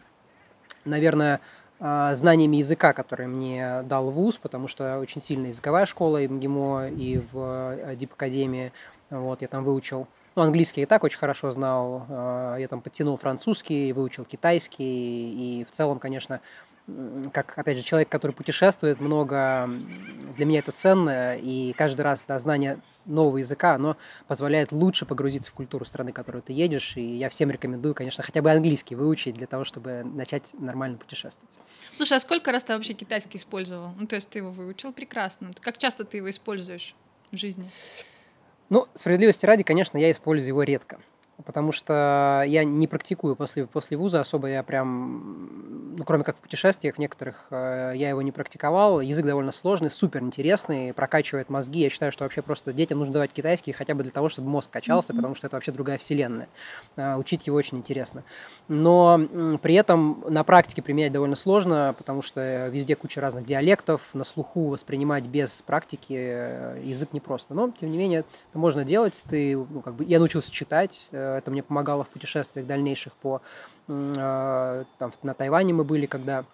наверное, 0.85 1.41
знаниями 1.79 2.57
языка, 2.57 2.93
которые 2.93 3.27
мне 3.27 3.83
дал 3.83 4.09
вуз, 4.09 4.37
потому 4.37 4.67
что 4.67 4.99
очень 4.99 5.21
сильная 5.21 5.49
языковая 5.49 5.85
школа 5.85 6.21
и 6.21 6.27
в 6.27 6.31
МГИМО, 6.31 6.89
и 6.89 7.17
в 7.17 7.77
э, 7.77 7.95
Дипакадемии. 7.95 8.73
Вот, 9.09 9.41
я 9.41 9.47
там 9.47 9.63
выучил 9.63 10.07
ну, 10.35 10.43
английский 10.43 10.81
я 10.81 10.83
и 10.83 10.87
так 10.87 11.03
очень 11.03 11.17
хорошо 11.17 11.51
знал. 11.51 12.05
А, 12.07 12.55
я 12.57 12.67
там 12.67 12.81
подтянул 12.81 13.17
французский, 13.17 13.91
выучил 13.91 14.25
китайский. 14.25 15.59
И 15.59 15.65
в 15.65 15.71
целом, 15.71 15.99
конечно, 15.99 16.39
как, 17.33 17.57
опять 17.57 17.77
же, 17.77 17.83
человек, 17.83 18.09
который 18.09 18.31
путешествует 18.31 18.99
много, 18.99 19.69
для 20.37 20.45
меня 20.45 20.59
это 20.59 20.71
ценно. 20.71 21.35
И 21.35 21.73
каждый 21.73 22.01
раз 22.01 22.25
да, 22.25 22.39
знание 22.39 22.79
нового 23.09 23.37
языка, 23.37 23.75
оно 23.75 23.97
позволяет 24.27 24.71
лучше 24.71 25.05
погрузиться 25.05 25.51
в 25.51 25.53
культуру 25.53 25.85
страны, 25.85 26.11
в 26.11 26.13
которую 26.13 26.41
ты 26.41 26.53
едешь. 26.53 26.95
И 26.95 27.01
я 27.01 27.29
всем 27.29 27.51
рекомендую, 27.51 27.95
конечно, 27.95 28.23
хотя 28.23 28.41
бы 28.41 28.51
английский 28.51 28.95
выучить 28.95 29.35
для 29.35 29.47
того, 29.47 29.65
чтобы 29.65 30.03
начать 30.03 30.53
нормально 30.59 30.97
путешествовать. 30.97 31.59
Слушай, 31.91 32.17
а 32.17 32.19
сколько 32.19 32.51
раз 32.51 32.63
ты 32.63 32.73
вообще 32.73 32.93
китайский 32.93 33.37
использовал? 33.37 33.91
Ну, 33.99 34.07
то 34.07 34.15
есть 34.15 34.29
ты 34.29 34.39
его 34.39 34.51
выучил 34.51 34.93
прекрасно. 34.93 35.51
Как 35.59 35.77
часто 35.77 36.05
ты 36.05 36.17
его 36.17 36.29
используешь 36.29 36.95
в 37.31 37.37
жизни? 37.37 37.69
Ну, 38.69 38.87
справедливости 38.93 39.45
ради, 39.45 39.63
конечно, 39.63 39.97
я 39.97 40.11
использую 40.11 40.49
его 40.49 40.63
редко 40.63 40.99
потому 41.45 41.71
что 41.71 42.43
я 42.45 42.63
не 42.63 42.87
практикую 42.87 43.35
после, 43.35 43.65
после 43.65 43.97
вуза 43.97 44.19
особо, 44.19 44.47
я 44.47 44.63
прям, 44.63 45.95
ну, 45.97 46.03
кроме 46.03 46.23
как 46.23 46.37
в 46.37 46.39
путешествиях 46.39 46.97
некоторых, 46.97 47.47
э, 47.51 47.93
я 47.95 48.09
его 48.09 48.21
не 48.21 48.31
практиковал. 48.31 49.01
Язык 49.01 49.25
довольно 49.25 49.51
сложный, 49.51 49.89
супер 49.89 50.21
интересный, 50.21 50.93
прокачивает 50.93 51.49
мозги. 51.49 51.81
Я 51.81 51.89
считаю, 51.89 52.11
что 52.11 52.25
вообще 52.25 52.41
просто 52.41 52.73
детям 52.73 52.99
нужно 52.99 53.13
давать 53.13 53.31
китайский 53.31 53.71
хотя 53.71 53.95
бы 53.95 54.03
для 54.03 54.11
того, 54.11 54.29
чтобы 54.29 54.49
мозг 54.49 54.69
качался, 54.69 55.13
потому 55.13 55.35
что 55.35 55.47
это 55.47 55.55
вообще 55.55 55.71
другая 55.71 55.97
вселенная. 55.97 56.49
Э, 56.95 57.15
учить 57.15 57.47
его 57.47 57.57
очень 57.57 57.77
интересно. 57.77 58.23
Но 58.67 59.19
при 59.61 59.75
этом 59.75 60.23
на 60.27 60.43
практике 60.43 60.81
применять 60.81 61.11
довольно 61.11 61.35
сложно, 61.35 61.95
потому 61.97 62.21
что 62.21 62.67
везде 62.67 62.95
куча 62.95 63.21
разных 63.21 63.45
диалектов, 63.45 64.09
на 64.13 64.23
слуху 64.23 64.67
воспринимать 64.67 65.25
без 65.25 65.61
практики 65.61 66.13
э, 66.17 66.81
язык 66.83 67.13
непросто. 67.13 67.53
Но, 67.53 67.71
тем 67.71 67.91
не 67.91 67.97
менее, 67.97 68.25
это 68.49 68.59
можно 68.59 68.83
делать. 68.83 69.23
Ты, 69.29 69.57
ну, 69.57 69.81
как 69.81 69.95
бы, 69.95 70.03
я 70.03 70.19
научился 70.19 70.51
читать, 70.51 71.07
это 71.37 71.51
мне 71.51 71.63
помогало 71.63 72.03
в 72.03 72.09
путешествиях 72.09 72.65
дальнейших 72.65 73.13
по... 73.13 73.41
А, 73.87 74.83
там, 74.97 75.11
на 75.23 75.33
Тайване 75.33 75.73
мы 75.73 75.83
были, 75.83 76.05
когда 76.05 76.45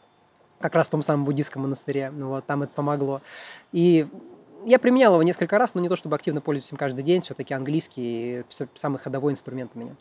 как 0.60 0.76
раз 0.76 0.88
в 0.88 0.92
том 0.92 1.02
самом 1.02 1.26
буддийском 1.26 1.64
монастыре, 1.64 2.12
ну 2.12 2.30
вот, 2.30 2.46
там 2.46 2.64
это 2.64 2.74
помогло. 2.74 3.22
И 3.72 4.08
я 4.66 4.80
применял 4.80 5.14
его 5.14 5.24
несколько 5.24 5.58
раз, 5.58 5.76
но 5.76 5.82
не 5.82 5.90
то 5.90 5.96
чтобы 5.96 6.16
активно 6.16 6.42
пользуюсь 6.42 6.72
им 6.72 6.78
каждый 6.78 7.04
день, 7.04 7.22
все-таки 7.22 7.54
английский 7.54 8.44
самый 8.74 8.98
ходовой 8.98 9.34
инструмент 9.34 9.72
у 9.76 9.80
меня. 9.80 9.96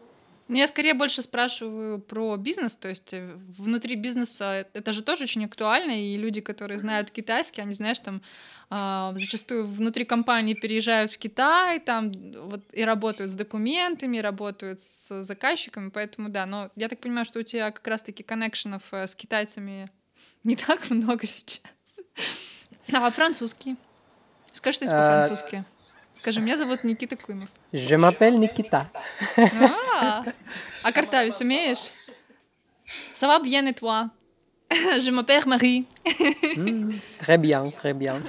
Ну, 0.49 0.57
я 0.57 0.69
скорее 0.69 0.93
больше 0.93 1.23
спрашиваю 1.23 2.01
про 2.01 2.37
бизнес, 2.37 2.77
то 2.77 2.89
есть 2.89 3.15
э, 3.15 3.35
внутри 3.57 3.97
бизнеса 3.97 4.67
это 4.75 4.93
же 4.93 5.03
тоже 5.03 5.25
очень 5.25 5.47
актуально, 5.47 5.93
и 5.93 6.19
люди, 6.19 6.43
которые 6.43 6.79
знают 6.79 7.11
китайский, 7.11 7.63
они, 7.63 7.73
знаешь, 7.73 8.01
там 8.01 8.21
э, 8.71 9.13
зачастую 9.17 9.67
внутри 9.67 10.05
компании 10.05 10.53
переезжают 10.53 11.11
в 11.13 11.19
Китай, 11.19 11.81
там 11.81 12.13
вот 12.49 12.61
и 12.73 12.85
работают 12.85 13.31
с 13.31 13.35
документами, 13.35 14.19
работают 14.19 14.81
с 14.81 15.23
заказчиками, 15.23 15.89
поэтому 15.89 16.29
да, 16.29 16.45
но 16.45 16.71
я 16.77 16.91
так 16.91 17.01
понимаю, 17.01 17.25
что 17.25 17.41
у 17.41 17.43
тебя 17.43 17.71
как 17.71 17.87
раз-таки 17.87 18.23
коннекшенов 18.23 18.83
э, 18.93 19.07
с 19.07 19.15
китайцами 19.15 19.91
не 20.45 20.57
так 20.57 20.91
много 20.91 21.27
сейчас. 21.27 21.63
А 22.93 23.11
французский? 23.11 23.77
Скажи 24.53 24.77
что-нибудь 24.77 24.97
по-французски. 24.97 25.65
Скажи, 26.16 26.42
меня 26.42 26.58
зовут 26.58 26.84
Никита 26.84 27.16
Куймов. 27.16 27.50
Je 27.72 27.96
m'appelle 27.96 28.38
Никита. 28.38 28.90
А, 29.38 30.26
а 30.84 30.92
картавить 30.92 31.40
умеешь? 31.40 31.92
Ça 33.14 33.28
va 33.28 33.40
bien 33.40 33.66
et 33.66 33.74
toi? 33.74 34.10
Je 34.72 35.12
m'appelle 35.12 35.48
Marie. 35.48 35.86
Très 37.20 37.38
bien, 37.38 37.72
très 37.72 37.94
bien. 37.94 38.22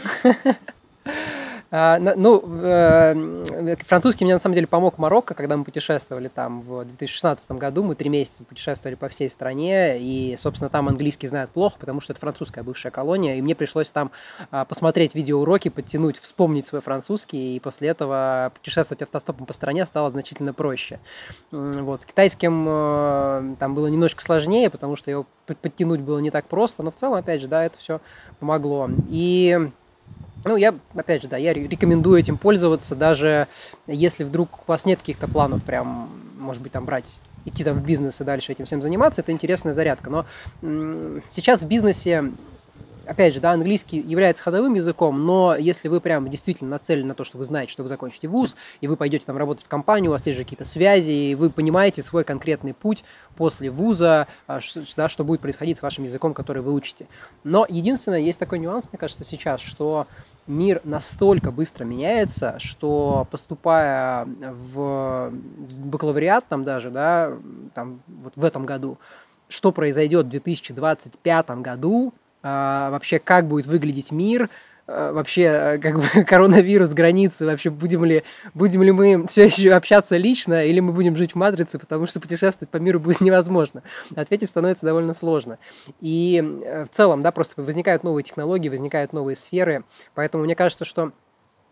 А, 1.72 1.98
ну, 2.00 2.44
э, 2.62 3.76
французский 3.86 4.24
мне 4.24 4.34
на 4.34 4.40
самом 4.40 4.56
деле 4.56 4.68
помог 4.68 4.98
Марокко, 4.98 5.34
когда 5.34 5.58
мы 5.58 5.64
путешествовали 5.64 6.28
там 6.28 6.62
в 6.62 6.86
2016 6.86 7.52
году. 7.52 7.84
Мы 7.84 7.96
три 7.96 8.10
месяца 8.10 8.44
путешествовали 8.44 8.96
по 8.96 9.10
всей 9.10 9.30
стране, 9.30 10.00
и, 10.00 10.36
собственно, 10.38 10.70
там 10.70 10.88
английский 10.88 11.28
знают 11.28 11.52
плохо, 11.52 11.78
потому 11.80 12.02
что 12.02 12.14
это 12.14 12.20
французская 12.20 12.64
бывшая 12.64 12.92
колония, 12.92 13.36
и 13.36 13.42
мне 13.42 13.56
пришлось 13.56 13.90
там 13.90 14.12
а, 14.52 14.66
посмотреть 14.66 15.16
видеоуроки, 15.16 15.70
подтянуть, 15.70 16.20
вспомнить 16.20 16.68
свой 16.68 16.82
французский, 16.82 17.56
и 17.56 17.60
после 17.60 17.90
этого 17.90 18.52
путешествовать 18.56 19.02
автостопом 19.02 19.46
по 19.46 19.54
стране 19.54 19.86
стало 19.86 20.10
значительно 20.10 20.54
проще. 20.54 21.00
Вот, 21.52 22.02
с 22.02 22.06
китайским 22.06 22.66
э, 22.68 23.56
там 23.60 23.74
было 23.76 23.88
немножко 23.88 24.22
сложнее, 24.22 24.70
потому 24.70 24.96
что 24.96 25.10
его 25.10 25.26
подтянуть 25.46 26.02
было 26.02 26.20
не 26.20 26.32
так 26.32 26.46
просто, 26.46 26.84
но 26.84 26.92
в 26.92 26.96
целом, 26.96 27.16
опять 27.16 27.42
же, 27.42 27.48
да, 27.48 27.66
это 27.66 27.78
все 27.80 28.02
помогло. 28.40 28.90
И 29.10 29.72
ну, 30.46 30.56
я, 30.56 30.76
опять 30.94 31.24
же, 31.24 31.28
да, 31.28 31.38
я 31.38 31.54
рекомендую 31.54 32.20
этим 32.20 32.38
пользоваться, 32.38 32.96
даже 32.96 33.48
если 33.88 34.24
вдруг 34.24 34.60
у 34.60 34.72
вас 34.72 34.86
нет 34.86 35.00
каких-то 35.00 35.28
планов 35.28 35.64
прям, 35.64 36.10
может 36.38 36.62
быть, 36.62 36.72
там 36.72 36.86
брать 36.86 37.20
идти 37.46 37.64
там 37.64 37.78
в 37.78 37.86
бизнес 37.86 38.22
и 38.22 38.24
дальше 38.24 38.52
этим 38.52 38.66
всем 38.66 38.82
заниматься, 38.82 39.22
это 39.22 39.32
интересная 39.32 39.74
зарядка. 39.74 40.10
Но 40.10 40.26
сейчас 41.30 41.62
в 41.62 41.68
бизнесе 41.68 42.32
опять 43.06 43.34
же, 43.34 43.40
да, 43.40 43.52
английский 43.52 44.00
является 44.00 44.44
ходовым 44.44 44.74
языком, 44.74 45.26
но 45.26 45.56
если 45.56 45.88
вы 45.88 46.02
прям 46.02 46.30
действительно 46.30 46.72
нацелены 46.72 47.10
на 47.10 47.16
то, 47.16 47.24
что 47.24 47.38
вы 47.38 47.44
знаете, 47.44 47.72
что 47.72 47.84
вы 47.84 47.90
закончите 47.90 48.28
вуз, 48.28 48.56
и 48.82 48.88
вы 48.88 48.98
пойдете 48.98 49.26
там 49.26 49.38
работать 49.38 49.64
в 49.64 49.68
компанию, 49.68 50.12
у 50.12 50.14
вас 50.14 50.26
есть 50.26 50.38
же 50.38 50.44
какие-то 50.44 50.66
связи, 50.66 51.12
и 51.12 51.36
вы 51.36 51.50
понимаете 51.50 52.02
свой 52.02 52.24
конкретный 52.24 52.74
путь 52.74 53.04
после 53.36 53.70
вуза, 53.70 54.28
а, 54.48 54.60
да, 54.96 55.10
что 55.10 55.24
будет 55.24 55.42
происходить 55.42 55.78
с 55.78 55.82
вашим 55.82 56.04
языком, 56.04 56.34
который 56.34 56.62
вы 56.62 56.74
учите. 56.74 57.08
Но 57.44 57.66
единственное, 57.68 58.20
есть 58.20 58.40
такой 58.40 58.60
нюанс, 58.60 58.86
мне 58.92 58.98
кажется, 58.98 59.24
сейчас, 59.24 59.62
что 59.62 60.08
мир 60.48 60.82
настолько 60.84 61.52
быстро 61.52 61.86
меняется, 61.86 62.58
что 62.60 63.28
поступая 63.32 64.26
в 64.26 65.32
бакалавриат 65.32 66.46
там 66.48 66.64
даже, 66.64 66.90
да, 66.90 67.34
там 67.74 68.02
вот 68.08 68.34
в 68.36 68.44
этом 68.44 68.66
году, 68.66 68.98
что 69.48 69.72
произойдет 69.72 70.28
в 70.28 70.30
2025 70.30 71.50
году, 71.62 72.14
а, 72.44 72.90
вообще 72.92 73.20
как 73.20 73.48
будет 73.48 73.66
выглядеть 73.66 74.12
мир, 74.12 74.50
вообще 74.88 75.42
э, 75.44 75.78
как 75.80 76.00
бы 76.00 76.24
коронавирус, 76.28 76.94
границы, 76.94 77.46
вообще 77.46 77.70
будем 77.70 78.06
ли, 78.06 78.24
будем 78.54 78.84
ли 78.84 78.92
мы 78.92 79.28
все 79.28 79.46
еще 79.46 79.72
общаться 79.72 80.18
лично 80.18 80.66
или 80.66 80.80
мы 80.80 80.94
будем 80.94 81.16
жить 81.16 81.32
в 81.32 81.36
матрице, 81.36 81.80
потому 81.80 82.06
что 82.06 82.20
путешествовать 82.20 82.70
по 82.70 82.78
миру 82.78 83.00
будет 83.00 83.22
невозможно. 83.22 83.84
Ответить 84.16 84.50
становится 84.50 84.86
довольно 84.86 85.14
сложно. 85.14 85.58
И 86.02 86.42
э, 86.64 86.86
в 86.86 86.90
целом, 86.90 87.22
да, 87.24 87.32
просто 87.32 87.62
возникают 87.62 88.04
новые 88.04 88.24
технологии, 88.24 88.70
возникают 88.70 89.14
новые 89.14 89.36
сферы, 89.36 89.84
поэтому 90.14 90.44
мне 90.44 90.56
кажется, 90.56 90.86
что 90.86 91.12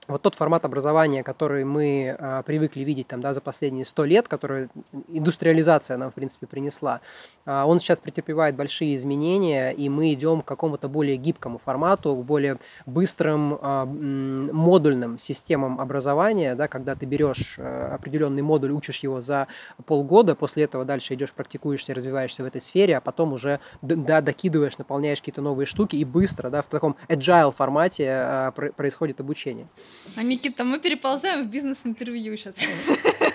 вот 0.07 0.21
тот 0.21 0.35
формат 0.35 0.65
образования, 0.65 1.23
который 1.23 1.63
мы 1.63 2.15
а, 2.17 2.43
привыкли 2.43 2.81
видеть 2.83 3.07
там, 3.07 3.21
да, 3.21 3.33
за 3.33 3.41
последние 3.41 3.85
сто 3.85 4.03
лет, 4.03 4.27
который 4.27 4.69
индустриализация 5.07 5.97
нам, 5.97 6.11
в 6.11 6.13
принципе, 6.13 6.45
принесла, 6.45 7.01
а, 7.45 7.65
он 7.65 7.79
сейчас 7.79 7.99
претерпевает 7.99 8.55
большие 8.55 8.95
изменения, 8.95 9.71
и 9.71 9.89
мы 9.89 10.13
идем 10.13 10.41
к 10.41 10.45
какому-то 10.45 10.89
более 10.89 11.17
гибкому 11.17 11.57
формату, 11.57 12.15
к 12.15 12.25
более 12.25 12.57
быстрым 12.85 13.57
а, 13.61 13.85
модульным 13.85 15.17
системам 15.17 15.79
образования, 15.79 16.55
да, 16.55 16.67
когда 16.67 16.95
ты 16.95 17.05
берешь 17.05 17.55
а, 17.57 17.95
определенный 17.95 18.41
модуль, 18.41 18.71
учишь 18.71 18.99
его 18.99 19.21
за 19.21 19.47
полгода, 19.85 20.35
после 20.35 20.63
этого 20.63 20.85
дальше 20.85 21.13
идешь, 21.13 21.31
практикуешься, 21.31 21.93
развиваешься 21.93 22.43
в 22.43 22.45
этой 22.45 22.61
сфере, 22.61 22.97
а 22.97 23.01
потом 23.01 23.33
уже 23.33 23.59
да, 23.81 24.21
докидываешь, 24.21 24.77
наполняешь 24.77 25.19
какие-то 25.19 25.41
новые 25.41 25.65
штуки, 25.65 25.95
и 25.95 26.03
быстро, 26.03 26.49
да, 26.49 26.61
в 26.61 26.67
таком 26.67 26.95
agile 27.07 27.51
формате 27.51 28.09
а, 28.09 28.51
происходит 28.51 29.21
обучение. 29.21 29.67
А, 30.15 30.23
Никита, 30.23 30.63
мы 30.63 30.79
переползаем 30.79 31.43
в 31.43 31.47
бизнес-интервью 31.47 32.37
сейчас. 32.37 32.55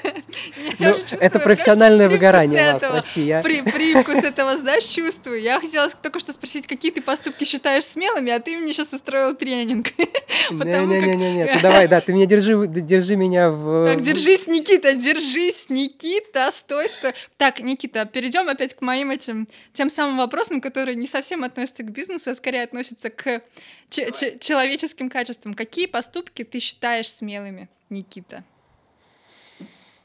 Ну, 0.79 0.95
это 1.21 1.39
профессиональное 1.39 2.09
выгорание, 2.09 2.79
прости. 2.81 3.23
Я... 3.23 3.43
Привкус 3.43 4.19
этого, 4.19 4.57
знаешь, 4.57 4.85
чувствую. 4.85 5.41
Я 5.41 5.61
хотела 5.61 5.89
только 5.89 6.19
что 6.19 6.33
спросить, 6.33 6.67
какие 6.67 6.91
ты 6.91 7.01
поступки 7.01 7.45
считаешь 7.45 7.85
смелыми, 7.85 8.33
а 8.33 8.39
ты 8.39 8.57
мне 8.57 8.73
сейчас 8.73 8.93
устроил 8.93 9.35
тренинг. 9.35 9.89
Не-не-не, 10.51 11.59
давай, 11.63 11.89
да, 11.89 12.01
ты 12.01 12.13
меня 12.13 12.27
держи, 12.27 12.67
держи 12.69 13.17
меня 13.17 13.51
в... 13.51 13.93
Так, 13.93 14.03
держись, 14.03 14.47
Никита, 14.47 14.95
держись, 14.95 15.69
Никита, 15.69 16.51
стой, 16.53 16.89
стой. 16.89 17.15
Так, 17.37 17.61
Никита, 17.61 18.05
перейдем 18.07 18.49
опять 18.49 18.75
к 18.75 18.83
моим 18.83 19.11
этим, 19.11 19.49
тем 19.73 19.91
самым 19.91 20.19
вопросам, 20.19 20.61
которые 20.61 20.95
не 20.95 21.07
совсем 21.07 21.45
относятся 21.45 21.83
к 21.83 21.91
бизнесу, 21.91 22.31
а 22.31 22.35
скорее 22.35 22.63
относятся 22.63 23.11
к 23.11 23.43
человеческим 23.91 25.11
качествам. 25.11 25.55
Какие 25.55 25.87
поступки 25.87 26.45
ты 26.45 26.59
считаешь 26.59 27.11
смелыми, 27.11 27.69
Никита? 27.91 28.45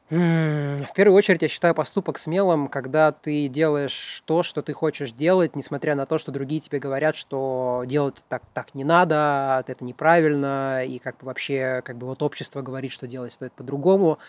В 0.09 0.89
первую 0.95 1.17
очередь, 1.17 1.41
я 1.41 1.47
считаю 1.47 1.73
поступок 1.73 2.19
смелым, 2.19 2.67
когда 2.67 3.11
ты 3.11 3.47
делаешь 3.47 4.21
то, 4.25 4.43
что 4.43 4.61
ты 4.61 4.73
хочешь 4.73 5.11
делать, 5.11 5.55
несмотря 5.55 5.95
на 5.95 6.05
то, 6.05 6.17
что 6.17 6.31
другие 6.31 6.61
тебе 6.61 6.79
говорят, 6.79 7.15
что 7.15 7.83
делать 7.87 8.23
так, 8.27 8.43
так 8.53 8.75
не 8.75 8.83
надо, 8.83 9.63
это 9.65 9.83
неправильно, 9.83 10.83
и 10.85 10.99
как 10.99 11.17
бы 11.17 11.25
вообще, 11.27 11.81
как 11.83 11.97
бы 11.97 12.05
вот 12.07 12.21
общество 12.21 12.61
говорит, 12.61 12.91
что 12.91 13.07
делать 13.07 13.33
стоит 13.33 13.53
по-другому. 13.53 14.19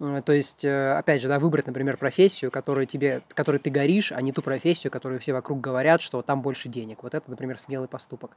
Э, 0.00 0.22
то 0.24 0.32
есть, 0.32 0.64
э, 0.64 0.92
опять 0.92 1.20
же, 1.20 1.28
да, 1.28 1.38
выбрать, 1.38 1.66
например, 1.66 1.96
профессию, 1.96 2.50
которой 2.50 2.86
тебе, 2.86 3.22
которой 3.28 3.58
ты 3.58 3.70
горишь, 3.70 4.12
а 4.12 4.20
не 4.22 4.32
ту 4.32 4.42
профессию, 4.42 4.90
которую 4.90 5.20
все 5.20 5.32
вокруг 5.32 5.60
говорят, 5.60 6.00
что 6.00 6.22
там 6.22 6.40
больше 6.40 6.68
денег. 6.68 7.02
Вот 7.02 7.14
это, 7.14 7.30
например, 7.30 7.58
смелый 7.58 7.88
поступок. 7.88 8.32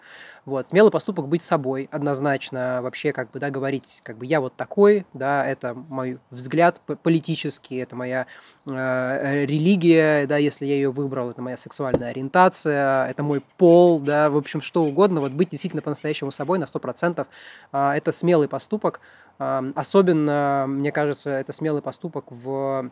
Вот. 0.46 0.68
Смелый 0.68 0.92
поступок 0.92 1.28
быть 1.28 1.42
собой, 1.42 1.88
однозначно, 1.92 2.82
вообще, 2.82 3.14
как 3.14 3.32
бы, 3.32 3.40
да, 3.40 3.50
говорить, 3.50 4.02
как 4.04 4.18
бы, 4.18 4.26
я 4.26 4.42
вот 4.42 4.56
такой, 4.56 5.06
да, 5.14 5.46
это 5.46 5.74
мой 5.74 6.20
взгляд 6.32 6.82
политический, 7.02 7.78
это 7.78 7.96
моя 7.96 8.28
э, 8.66 9.46
религия, 9.46 10.28
да, 10.28 10.38
если 10.38 10.66
я 10.66 10.76
ее 10.76 10.92
выбрал, 10.92 11.32
это 11.32 11.42
моя 11.42 11.58
сексуальная 11.58 12.10
ориентация, 12.10 13.08
это 13.08 13.24
мой 13.24 13.42
пол, 13.58 14.00
да, 14.00 14.30
в 14.30 14.36
общем, 14.38 14.62
что 14.62 14.84
угодно, 14.84 15.22
вот 15.22 15.32
быть 15.32 15.50
действительно 15.50 15.82
по-настоящему 15.82 16.32
собой 16.32 16.60
на 16.60 16.66
100%, 16.66 17.26
э, 17.72 17.92
это 17.96 18.12
смелый 18.12 18.50
поступок, 18.50 19.00
Особенно, 19.38 20.66
мне 20.68 20.92
кажется, 20.92 21.32
это 21.32 21.52
смелый 21.54 21.82
поступок 21.82 22.26
в 22.30 22.92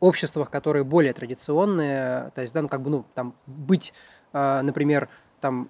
обществах, 0.00 0.50
которые 0.50 0.84
более 0.84 1.12
традиционные, 1.12 2.30
то 2.34 2.40
есть, 2.40 2.52
да, 2.52 2.62
ну, 2.62 2.68
как 2.68 2.82
бы, 2.82 2.90
ну, 2.90 3.04
там, 3.14 3.34
быть, 3.46 3.92
а, 4.32 4.62
например, 4.62 5.08
там, 5.40 5.68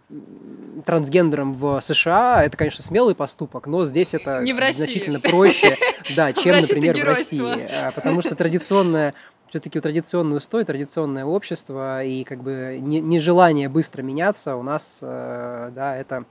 трансгендером 0.84 1.52
в 1.52 1.80
США, 1.80 2.42
это, 2.44 2.56
конечно, 2.56 2.82
смелый 2.82 3.14
поступок, 3.14 3.66
но 3.66 3.84
здесь 3.84 4.14
это 4.14 4.40
Не 4.40 4.52
в 4.52 4.72
значительно 4.72 5.20
проще, 5.20 5.76
да, 6.14 6.32
чем, 6.32 6.56
например, 6.56 6.98
в 6.98 7.04
России. 7.04 7.68
А, 7.72 7.90
потому 7.90 8.22
что 8.22 8.34
традиционное 8.34 9.14
все-таки 9.48 9.78
традиционный 9.80 10.38
устой, 10.38 10.64
традиционное 10.64 11.24
общество 11.24 12.02
и 12.02 12.24
как 12.24 12.42
бы 12.42 12.78
нежелание 12.80 13.68
быстро 13.68 14.02
меняться 14.02 14.56
у 14.56 14.62
нас, 14.62 14.98
э, 15.02 15.70
да, 15.72 15.96
это 15.96 16.24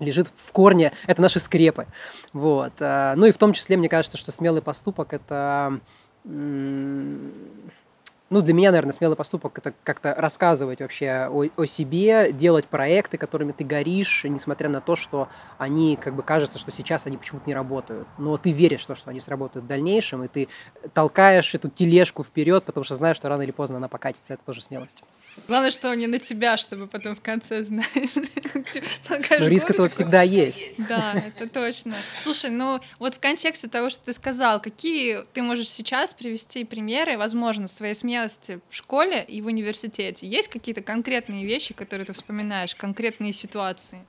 лежит 0.00 0.28
в 0.28 0.52
корне, 0.52 0.92
это 1.06 1.22
наши 1.22 1.38
скрепы. 1.38 1.86
Вот. 2.32 2.72
Э, 2.80 3.14
ну 3.16 3.26
и 3.26 3.32
в 3.32 3.38
том 3.38 3.52
числе, 3.52 3.76
мне 3.76 3.88
кажется, 3.88 4.18
что 4.18 4.32
смелый 4.32 4.62
поступок– 4.62 5.12
это 5.14 5.80
ну, 8.30 8.42
для 8.42 8.54
меня, 8.54 8.70
наверное, 8.70 8.92
смелый 8.92 9.16
поступок 9.16 9.58
это 9.58 9.74
как-то 9.82 10.14
рассказывать 10.14 10.80
вообще 10.80 11.28
о, 11.28 11.46
о 11.56 11.66
себе, 11.66 12.30
делать 12.32 12.66
проекты, 12.66 13.18
которыми 13.18 13.50
ты 13.50 13.64
горишь, 13.64 14.22
несмотря 14.22 14.68
на 14.68 14.80
то, 14.80 14.94
что 14.94 15.28
они, 15.58 15.96
как 15.96 16.14
бы 16.14 16.22
кажется, 16.22 16.56
что 16.56 16.70
сейчас 16.70 17.06
они 17.06 17.16
почему-то 17.16 17.48
не 17.48 17.54
работают. 17.54 18.06
Но 18.18 18.36
ты 18.36 18.52
веришь 18.52 18.82
в 18.82 18.86
то, 18.86 18.94
что 18.94 19.10
они 19.10 19.18
сработают 19.18 19.64
в 19.64 19.68
дальнейшем, 19.68 20.22
и 20.22 20.28
ты 20.28 20.48
толкаешь 20.94 21.52
эту 21.56 21.70
тележку 21.70 22.22
вперед, 22.22 22.62
потому 22.62 22.84
что 22.84 22.94
знаешь, 22.94 23.16
что 23.16 23.28
рано 23.28 23.42
или 23.42 23.50
поздно 23.50 23.78
она 23.78 23.88
покатится. 23.88 24.34
Это 24.34 24.44
тоже 24.44 24.62
смелость. 24.62 25.02
Главное, 25.48 25.70
что 25.70 25.92
не 25.94 26.06
на 26.06 26.18
тебя, 26.18 26.56
чтобы 26.56 26.86
потом 26.86 27.14
в 27.16 27.20
конце, 27.20 27.64
знаешь, 27.64 28.14
Но 29.38 29.48
риск 29.48 29.70
этого 29.70 29.88
всегда 29.88 30.22
есть. 30.22 30.86
Да, 30.86 31.12
это 31.14 31.48
точно. 31.48 31.96
Слушай, 32.22 32.50
ну 32.50 32.80
вот 32.98 33.14
в 33.14 33.20
контексте 33.20 33.68
того, 33.68 33.90
что 33.90 34.04
ты 34.04 34.12
сказал, 34.12 34.60
какие 34.60 35.24
ты 35.32 35.42
можешь 35.42 35.68
сейчас 35.68 36.12
привести 36.14 36.64
примеры, 36.64 37.18
возможно, 37.18 37.66
своей 37.66 37.94
смелости 37.94 38.60
в 38.68 38.76
школе 38.76 39.24
и 39.24 39.40
в 39.42 39.46
университете? 39.46 40.26
Есть 40.26 40.48
какие-то 40.48 40.82
конкретные 40.82 41.44
вещи, 41.44 41.74
которые 41.74 42.06
ты 42.06 42.12
вспоминаешь, 42.12 42.74
конкретные 42.74 43.32
ситуации? 43.32 44.04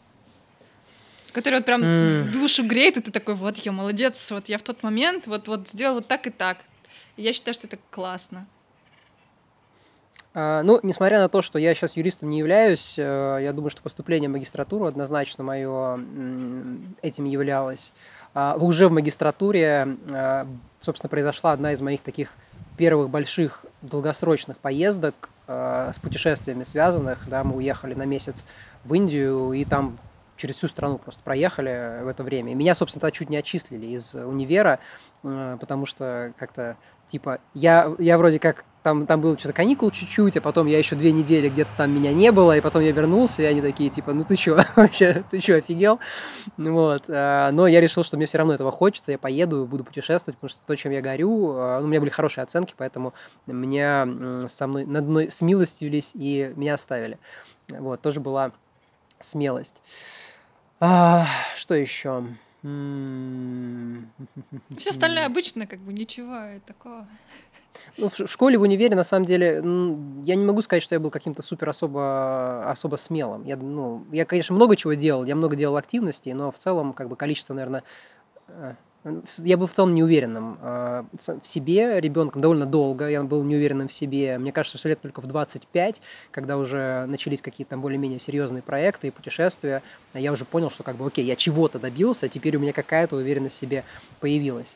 которые 1.32 1.60
вот 1.60 1.66
прям 1.66 1.82
mm. 1.82 2.32
душу 2.32 2.64
греют, 2.64 2.98
и 2.98 3.02
ты 3.02 3.10
такой, 3.10 3.36
вот 3.36 3.58
я 3.60 3.72
молодец, 3.72 4.32
вот 4.32 4.50
я 4.50 4.58
в 4.58 4.64
тот 4.64 4.84
момент 4.84 5.28
вот, 5.28 5.48
вот 5.48 5.70
сделал 5.70 5.96
вот 5.96 6.08
так 6.08 6.28
и 6.28 6.30
так. 6.30 6.58
И 7.16 7.22
я 7.22 7.32
считаю, 7.32 7.54
что 7.54 7.68
это 7.68 7.78
классно. 7.90 8.48
А, 10.34 10.64
ну, 10.64 10.80
несмотря 10.84 11.20
на 11.20 11.30
то, 11.30 11.42
что 11.42 11.60
я 11.60 11.74
сейчас 11.74 11.98
юристом 11.98 12.30
не 12.30 12.40
являюсь, 12.40 12.96
э, 12.98 13.40
я 13.42 13.52
думаю, 13.52 13.70
что 13.70 13.82
поступление 13.82 14.30
в 14.30 14.34
магистратуру 14.34 14.86
однозначно 14.86 15.44
мое 15.44 16.00
этим 17.02 17.26
являлось. 17.26 17.92
А, 18.34 18.56
уже 18.58 18.88
в 18.88 18.92
магистратуре, 18.94 19.98
э, 20.10 20.46
собственно, 20.80 21.10
произошла 21.10 21.52
одна 21.52 21.74
из 21.74 21.82
моих 21.82 22.02
таких 22.02 22.34
первых 22.78 23.10
больших 23.10 23.66
долгосрочных 23.82 24.58
поездок 24.58 25.30
э, 25.48 25.92
с 25.94 26.00
путешествиями 26.00 26.64
связанных. 26.64 27.28
Да, 27.28 27.44
мы 27.44 27.58
уехали 27.58 27.94
на 27.94 28.04
месяц 28.04 28.46
в 28.86 28.94
Индию 28.94 29.52
и 29.52 29.66
там 29.66 29.98
через 30.38 30.56
всю 30.56 30.70
страну 30.70 30.98
просто 30.98 31.22
проехали 31.24 32.00
в 32.04 32.08
это 32.08 32.24
время. 32.24 32.54
И 32.54 32.56
меня, 32.56 32.74
собственно, 32.74 33.02
тогда 33.02 33.12
чуть 33.12 33.30
не 33.30 33.38
отчислили 33.38 33.86
из 33.86 34.16
универа, 34.16 34.80
потому 35.22 35.86
что 35.86 36.34
как-то 36.40 36.78
типа 37.08 37.40
я, 37.54 37.94
я 38.00 38.18
вроде 38.18 38.40
как 38.40 38.64
там, 38.84 39.06
там 39.06 39.22
было 39.22 39.38
что-то 39.38 39.54
каникул 39.54 39.92
чуть-чуть, 39.92 40.38
а 40.38 40.42
потом 40.42 40.68
я 40.68 40.78
еще 40.78 40.96
две 40.96 41.12
недели 41.12 41.50
где-то 41.50 41.70
там 41.78 41.94
меня 41.94 42.14
не 42.14 42.32
было, 42.32 42.58
и 42.58 42.62
потом 42.62 42.82
я 42.82 42.92
вернулся, 42.92 43.44
и 43.44 43.46
они 43.46 43.62
такие, 43.62 43.90
типа, 43.90 44.14
ну 44.14 44.24
ты 44.24 44.36
что, 44.36 44.66
вообще, 44.76 45.24
ты 45.30 45.40
что, 45.40 45.56
офигел? 45.56 46.00
Вот. 46.58 47.04
А, 47.08 47.52
но 47.52 47.68
я 47.68 47.80
решил, 47.82 48.04
что 48.04 48.18
мне 48.18 48.26
все 48.26 48.40
равно 48.40 48.54
этого 48.54 48.72
хочется, 48.72 49.12
я 49.12 49.18
поеду, 49.18 49.66
буду 49.66 49.84
путешествовать, 49.84 50.38
потому 50.38 50.50
что 50.50 50.60
то, 50.66 50.76
чем 50.76 50.92
я 50.92 51.02
горю, 51.02 51.52
а, 51.56 51.80
ну, 51.80 51.86
у 51.86 51.90
меня 51.90 52.00
были 52.00 52.10
хорошие 52.10 52.44
оценки, 52.44 52.74
поэтому 52.76 53.14
меня 53.46 54.48
со 54.48 54.68
мной 54.68 54.86
над 54.86 55.06
мной 55.06 55.30
смилостивились 55.30 56.12
и 56.14 56.52
меня 56.56 56.74
оставили. 56.74 57.20
Вот, 57.70 58.02
тоже 58.02 58.20
была 58.20 58.52
смелость. 59.20 59.82
А, 60.80 61.28
что 61.56 61.76
еще? 61.76 62.26
Все 64.78 64.90
остальное 64.90 65.26
обычно, 65.26 65.68
как 65.68 65.80
бы 65.80 65.94
ничего 65.94 66.60
такого. 66.66 67.08
Ну, 67.98 68.10
в 68.10 68.28
школе, 68.28 68.58
в 68.58 68.62
универе, 68.62 68.96
на 68.96 69.04
самом 69.04 69.26
деле, 69.26 69.56
я 70.24 70.36
не 70.36 70.46
могу 70.46 70.62
сказать, 70.62 70.84
что 70.84 70.96
я 70.96 71.00
был 71.00 71.10
каким-то 71.10 71.42
супер 71.42 71.70
особо, 71.70 72.70
особо 72.70 72.96
смелым. 72.96 73.44
Я, 73.44 73.58
ну, 73.58 74.04
я, 74.12 74.26
конечно, 74.26 74.56
много 74.56 74.76
чего 74.76 74.94
делал, 74.94 75.26
я 75.26 75.36
много 75.36 75.56
делал 75.56 75.78
активностей, 75.78 76.34
но 76.34 76.52
в 76.52 76.58
целом, 76.58 76.94
как 76.94 77.10
бы, 77.10 77.16
количество, 77.16 77.54
наверное, 77.54 77.84
э, 78.48 78.74
я 79.38 79.58
был 79.58 79.66
в 79.66 79.74
целом 79.74 79.96
неуверенным 79.96 80.60
э, 80.62 81.04
в 81.42 81.48
себе 81.48 82.00
ребенком 82.00 82.42
довольно 82.42 82.68
долго. 82.68 83.08
Я 83.08 83.24
был 83.24 83.44
неуверенным 83.44 83.88
в 83.88 83.94
себе. 83.94 84.38
Мне 84.38 84.52
кажется, 84.52 84.78
что 84.78 84.90
лет 84.90 85.02
только 85.02 85.22
в 85.22 85.26
25, 85.26 86.02
когда 86.30 86.58
уже 86.58 87.06
начались 87.08 87.42
какие-то 87.42 87.78
более-менее 87.78 88.20
серьезные 88.20 88.62
проекты 88.62 89.08
и 89.08 89.12
путешествия, 89.12 89.82
я 90.14 90.32
уже 90.32 90.46
понял, 90.46 90.70
что 90.70 90.84
как 90.84 90.98
бы 90.98 91.08
окей, 91.08 91.26
я 91.26 91.36
чего-то 91.36 91.80
добился, 91.80 92.28
а 92.28 92.30
теперь 92.30 92.58
у 92.58 92.60
меня 92.60 92.74
какая-то 92.74 93.16
уверенность 93.16 93.56
в 93.56 93.60
себе 93.60 93.84
появилась. 94.20 94.76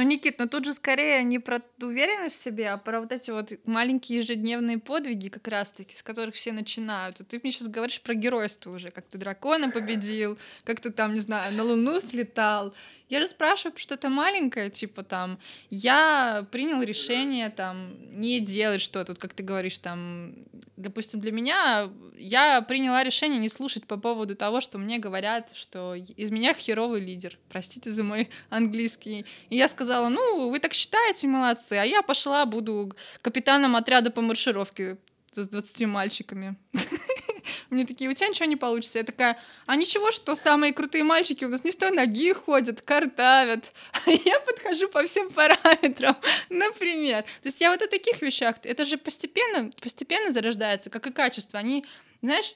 Ну, 0.00 0.06
Никит, 0.06 0.38
ну 0.38 0.48
тут 0.48 0.64
же 0.64 0.72
скорее 0.72 1.22
не 1.24 1.38
про 1.38 1.60
уверенность 1.78 2.36
в 2.36 2.42
себе, 2.42 2.70
а 2.70 2.78
про 2.78 3.02
вот 3.02 3.12
эти 3.12 3.30
вот 3.30 3.52
маленькие 3.66 4.20
ежедневные 4.20 4.78
подвиги 4.78 5.28
как 5.28 5.46
раз-таки, 5.46 5.94
с 5.94 6.02
которых 6.02 6.34
все 6.36 6.52
начинают. 6.52 7.18
Вот 7.18 7.28
ты 7.28 7.38
мне 7.42 7.52
сейчас 7.52 7.68
говоришь 7.68 8.00
про 8.00 8.14
геройство 8.14 8.74
уже, 8.74 8.90
как 8.90 9.04
ты 9.04 9.18
дракона 9.18 9.70
победил, 9.70 10.38
как 10.64 10.80
ты 10.80 10.90
там, 10.90 11.12
не 11.12 11.20
знаю, 11.20 11.54
на 11.54 11.64
Луну 11.64 12.00
слетал. 12.00 12.72
Я 13.10 13.20
же 13.20 13.26
спрашиваю 13.26 13.76
что-то 13.76 14.08
маленькое, 14.08 14.70
типа 14.70 15.02
там, 15.02 15.38
я 15.68 16.46
принял 16.50 16.80
решение 16.80 17.50
там 17.50 17.90
не 18.18 18.40
делать 18.40 18.80
что-то, 18.80 19.12
вот 19.12 19.18
как 19.18 19.34
ты 19.34 19.42
говоришь, 19.42 19.76
там, 19.78 20.32
допустим, 20.76 21.20
для 21.20 21.32
меня 21.32 21.90
я 22.16 22.62
приняла 22.62 23.02
решение 23.02 23.40
не 23.40 23.48
слушать 23.48 23.86
по 23.86 23.96
поводу 23.96 24.36
того, 24.36 24.60
что 24.60 24.78
мне 24.78 24.98
говорят, 24.98 25.50
что 25.54 25.94
из 25.94 26.30
меня 26.30 26.54
херовый 26.54 27.00
лидер. 27.00 27.36
Простите 27.48 27.90
за 27.90 28.04
мой 28.04 28.30
английский. 28.48 29.24
И 29.48 29.56
я 29.56 29.66
сказала, 29.66 29.89
ну, 29.98 30.50
вы 30.50 30.58
так 30.58 30.74
считаете, 30.74 31.26
молодцы, 31.26 31.74
а 31.74 31.84
я 31.84 32.02
пошла, 32.02 32.46
буду 32.46 32.92
капитаном 33.22 33.76
отряда 33.76 34.10
по 34.10 34.20
маршировке 34.20 34.98
с 35.32 35.48
20 35.48 35.86
мальчиками. 35.86 36.56
Мне 37.70 37.84
такие, 37.84 38.10
у 38.10 38.12
тебя 38.12 38.28
ничего 38.28 38.46
не 38.46 38.56
получится. 38.56 38.98
Я 38.98 39.04
такая, 39.04 39.38
а 39.66 39.76
ничего, 39.76 40.10
что 40.10 40.34
самые 40.34 40.72
крутые 40.72 41.04
мальчики 41.04 41.44
у 41.44 41.48
нас 41.48 41.64
не 41.64 41.70
с 41.70 41.76
той 41.76 41.90
ноги 41.90 42.32
ходят, 42.32 42.82
картавят. 42.82 43.72
Я 44.06 44.40
подхожу 44.40 44.88
по 44.88 45.04
всем 45.04 45.30
параметрам, 45.30 46.16
например. 46.50 47.22
То 47.42 47.48
есть 47.48 47.60
я 47.60 47.70
вот 47.70 47.82
о 47.82 47.86
таких 47.86 48.22
вещах, 48.22 48.56
это 48.64 48.84
же 48.84 48.98
постепенно, 48.98 49.70
постепенно 49.80 50.30
зарождается, 50.30 50.90
как 50.90 51.06
и 51.06 51.12
качество. 51.12 51.58
Они, 51.58 51.84
знаешь, 52.22 52.54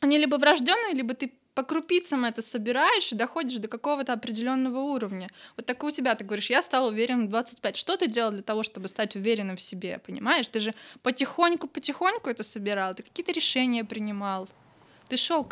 они 0.00 0.18
либо 0.18 0.36
врожденные, 0.36 0.94
либо 0.94 1.14
ты 1.14 1.32
по 1.56 1.62
крупицам 1.62 2.26
это 2.26 2.42
собираешь 2.42 3.12
и 3.12 3.16
доходишь 3.16 3.58
до 3.58 3.66
какого-то 3.66 4.12
определенного 4.12 4.78
уровня. 4.78 5.26
Вот 5.56 5.64
так 5.64 5.82
у 5.84 5.90
тебя, 5.90 6.14
ты 6.14 6.22
говоришь, 6.22 6.50
я 6.50 6.60
стал 6.60 6.88
уверенным 6.88 7.28
в 7.28 7.30
25. 7.30 7.76
Что 7.76 7.96
ты 7.96 8.08
делал 8.08 8.30
для 8.30 8.42
того, 8.42 8.62
чтобы 8.62 8.88
стать 8.88 9.16
уверенным 9.16 9.56
в 9.56 9.60
себе, 9.62 9.98
понимаешь? 10.06 10.46
Ты 10.50 10.60
же 10.60 10.74
потихоньку-потихоньку 11.02 12.28
это 12.28 12.42
собирал, 12.42 12.94
ты 12.94 13.02
какие-то 13.02 13.32
решения 13.32 13.84
принимал. 13.84 14.48
Ты 15.08 15.16
шел. 15.16 15.48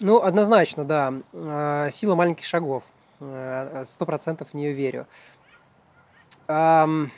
Ну, 0.00 0.20
однозначно, 0.20 0.84
да. 0.84 1.14
А, 1.32 1.88
сила 1.92 2.16
маленьких 2.16 2.44
шагов. 2.44 2.82
Э, 3.20 3.84
сто 3.86 4.06
процентов 4.06 4.50
в 4.50 4.54
нее 4.54 4.72
верю. 4.72 5.06
Ну, 6.48 7.10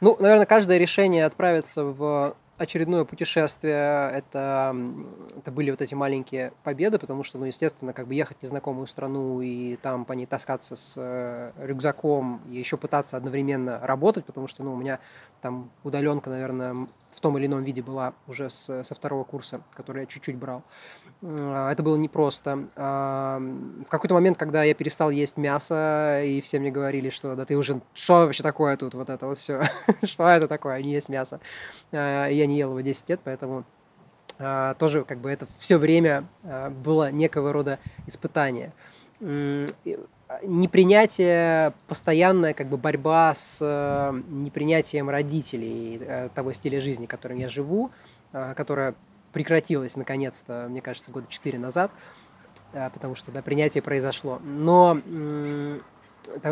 наверное, 0.00 0.46
каждое 0.46 0.78
решение 0.78 1.24
отправиться 1.24 1.84
в 1.84 2.36
очередное 2.56 3.04
путешествие, 3.04 4.10
это, 4.12 4.74
это 5.36 5.50
были 5.50 5.70
вот 5.70 5.82
эти 5.82 5.94
маленькие 5.94 6.52
победы, 6.62 6.98
потому 6.98 7.24
что, 7.24 7.38
ну, 7.38 7.46
естественно, 7.46 7.92
как 7.92 8.06
бы 8.06 8.14
ехать 8.14 8.38
в 8.38 8.42
незнакомую 8.42 8.86
страну 8.86 9.40
и 9.40 9.76
там 9.76 10.04
по 10.04 10.12
ней 10.12 10.26
таскаться 10.26 10.76
с 10.76 10.94
э, 10.96 11.52
рюкзаком 11.58 12.40
и 12.48 12.56
еще 12.56 12.76
пытаться 12.76 13.16
одновременно 13.16 13.80
работать, 13.82 14.24
потому 14.24 14.46
что, 14.46 14.62
ну, 14.62 14.74
у 14.74 14.76
меня 14.76 15.00
там 15.40 15.70
удаленка, 15.82 16.30
наверное, 16.30 16.86
в 17.14 17.20
том 17.20 17.38
или 17.38 17.46
ином 17.46 17.62
виде 17.62 17.82
была 17.82 18.14
уже 18.26 18.50
с, 18.50 18.82
со 18.82 18.94
второго 18.94 19.24
курса, 19.24 19.62
который 19.74 20.00
я 20.00 20.06
чуть-чуть 20.06 20.36
брал. 20.36 20.62
А, 21.22 21.70
это 21.70 21.82
было 21.82 21.96
непросто. 21.96 22.68
В 22.74 23.88
какой-то 23.88 24.14
момент, 24.14 24.38
когда 24.38 24.62
я 24.64 24.74
перестал 24.74 25.10
есть 25.10 25.36
мясо, 25.36 26.22
и 26.24 26.40
все 26.40 26.58
мне 26.58 26.70
говорили, 26.70 27.10
что 27.10 27.34
да 27.34 27.44
ты 27.44 27.56
уже, 27.56 27.80
что 27.94 28.26
вообще 28.26 28.42
такое 28.42 28.76
тут, 28.76 28.94
вот 28.94 29.10
это 29.10 29.26
вот 29.26 29.38
все, 29.38 29.62
что 30.02 30.28
это 30.28 30.48
такое, 30.48 30.82
не 30.82 30.92
есть 30.92 31.08
мясо. 31.08 31.40
А, 31.92 32.28
я 32.28 32.46
не 32.46 32.58
ел 32.58 32.70
его 32.70 32.80
10 32.80 33.08
лет, 33.08 33.20
поэтому 33.24 33.64
тоже 34.78 35.04
как 35.04 35.18
бы 35.18 35.30
это 35.30 35.46
все 35.60 35.78
время 35.78 36.26
было 36.84 37.12
некого 37.12 37.52
рода 37.52 37.78
испытание 38.08 38.72
непринятие, 40.42 41.74
постоянная 41.86 42.54
как 42.54 42.68
бы 42.68 42.76
борьба 42.76 43.34
с 43.34 43.58
э, 43.60 44.20
непринятием 44.28 45.10
родителей 45.10 45.98
э, 46.00 46.28
того 46.34 46.52
стиля 46.52 46.80
жизни, 46.80 47.06
которым 47.06 47.38
я 47.38 47.48
живу, 47.48 47.90
э, 48.32 48.54
которая 48.56 48.94
прекратилась 49.32 49.96
наконец-то, 49.96 50.66
мне 50.70 50.80
кажется, 50.80 51.10
года 51.10 51.26
четыре 51.28 51.58
назад, 51.58 51.90
потому 52.72 53.16
что 53.16 53.32
да, 53.32 53.42
принятие 53.42 53.82
произошло. 53.82 54.38
Но 54.44 55.00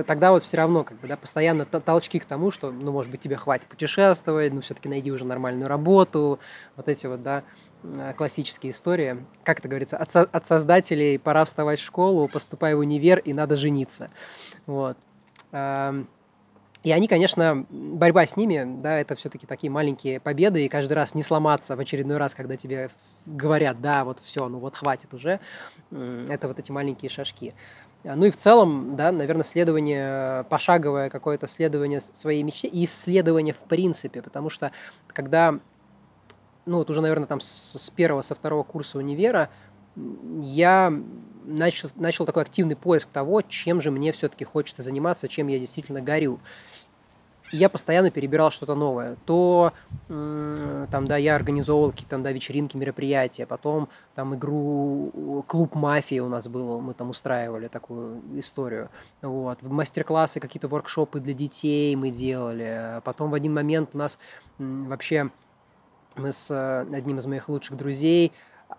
тогда 0.06 0.32
вот 0.32 0.42
все 0.42 0.56
равно 0.56 0.84
как 0.84 0.98
бы, 0.98 1.08
да, 1.08 1.16
постоянно 1.16 1.64
толчки 1.64 2.18
к 2.18 2.24
тому, 2.24 2.50
что, 2.50 2.70
ну, 2.70 2.92
может 2.92 3.10
быть, 3.10 3.20
тебе 3.20 3.36
хватит 3.36 3.66
путешествовать, 3.66 4.52
ну, 4.52 4.60
все-таки 4.60 4.88
найди 4.88 5.10
уже 5.10 5.24
нормальную 5.24 5.68
работу, 5.68 6.38
вот 6.76 6.88
эти 6.88 7.06
вот, 7.06 7.22
да, 7.22 7.42
э, 7.82 8.12
классические 8.16 8.72
истории. 8.72 9.24
Как 9.44 9.58
это 9.60 9.68
говорится, 9.68 9.96
от, 9.96 10.10
со- 10.10 10.28
от 10.30 10.46
создателей 10.46 11.18
пора 11.18 11.44
вставать 11.44 11.80
в 11.80 11.84
школу, 11.84 12.28
поступай 12.28 12.74
в 12.74 12.78
универ 12.78 13.18
и 13.18 13.32
надо 13.32 13.56
жениться. 13.56 14.10
Вот. 14.66 14.96
И 16.82 16.90
они, 16.90 17.06
конечно, 17.06 17.64
борьба 17.70 18.26
с 18.26 18.36
ними, 18.36 18.64
да, 18.82 18.98
это 18.98 19.14
все-таки 19.14 19.46
такие 19.46 19.70
маленькие 19.70 20.18
победы, 20.18 20.64
и 20.64 20.68
каждый 20.68 20.94
раз 20.94 21.14
не 21.14 21.22
сломаться 21.22 21.76
в 21.76 21.80
очередной 21.80 22.16
раз, 22.16 22.34
когда 22.34 22.56
тебе 22.56 22.90
говорят, 23.24 23.80
да, 23.80 24.04
вот 24.04 24.18
все, 24.18 24.48
ну 24.48 24.58
вот 24.58 24.76
хватит 24.76 25.14
уже, 25.14 25.38
это 25.92 26.48
вот 26.48 26.58
эти 26.58 26.72
маленькие 26.72 27.08
шажки. 27.08 27.54
А, 28.04 28.16
ну 28.16 28.26
и 28.26 28.30
в 28.30 28.36
целом, 28.36 28.96
да, 28.96 29.12
наверное, 29.12 29.44
следование, 29.44 30.44
пошаговое 30.44 31.08
какое-то 31.10 31.46
следование 31.46 32.00
своей 32.00 32.42
мечте 32.42 32.68
и 32.68 32.84
исследование 32.84 33.54
в 33.54 33.60
принципе, 33.60 34.22
потому 34.22 34.50
что 34.50 34.72
когда, 35.08 35.58
ну 36.66 36.78
вот 36.78 36.90
уже, 36.90 37.00
наверное, 37.00 37.26
там 37.26 37.40
с, 37.40 37.78
с 37.78 37.90
первого, 37.90 38.22
со 38.22 38.34
второго 38.34 38.64
курса 38.64 38.98
универа 38.98 39.50
я 40.40 40.92
начал, 41.44 41.90
начал 41.96 42.24
такой 42.24 42.42
активный 42.42 42.76
поиск 42.76 43.08
того, 43.10 43.42
чем 43.42 43.80
же 43.80 43.90
мне 43.90 44.12
все-таки 44.12 44.44
хочется 44.44 44.82
заниматься, 44.82 45.28
чем 45.28 45.48
я 45.48 45.58
действительно 45.58 46.00
горю 46.00 46.40
я 47.52 47.68
постоянно 47.68 48.10
перебирал 48.10 48.50
что-то 48.50 48.74
новое. 48.74 49.16
То 49.26 49.72
там, 50.08 51.06
да, 51.06 51.16
я 51.16 51.36
организовывал 51.36 51.90
какие-то 51.90 52.10
там, 52.10 52.22
да, 52.22 52.32
вечеринки, 52.32 52.76
мероприятия, 52.76 53.46
потом 53.46 53.88
там 54.14 54.34
игру 54.34 55.44
клуб 55.46 55.74
мафии 55.74 56.18
у 56.18 56.28
нас 56.28 56.48
был, 56.48 56.80
мы 56.80 56.94
там 56.94 57.10
устраивали 57.10 57.68
такую 57.68 58.20
историю. 58.38 58.88
Вот. 59.20 59.62
Мастер-классы, 59.62 60.40
какие-то 60.40 60.68
воркшопы 60.68 61.20
для 61.20 61.34
детей 61.34 61.94
мы 61.96 62.10
делали. 62.10 63.00
Потом 63.04 63.30
в 63.30 63.34
один 63.34 63.54
момент 63.54 63.90
у 63.92 63.98
нас 63.98 64.18
вообще 64.58 65.30
мы 66.16 66.32
с 66.32 66.50
э, 66.50 66.94
одним 66.94 67.18
из 67.18 67.26
моих 67.26 67.48
лучших 67.48 67.76
друзей 67.76 68.32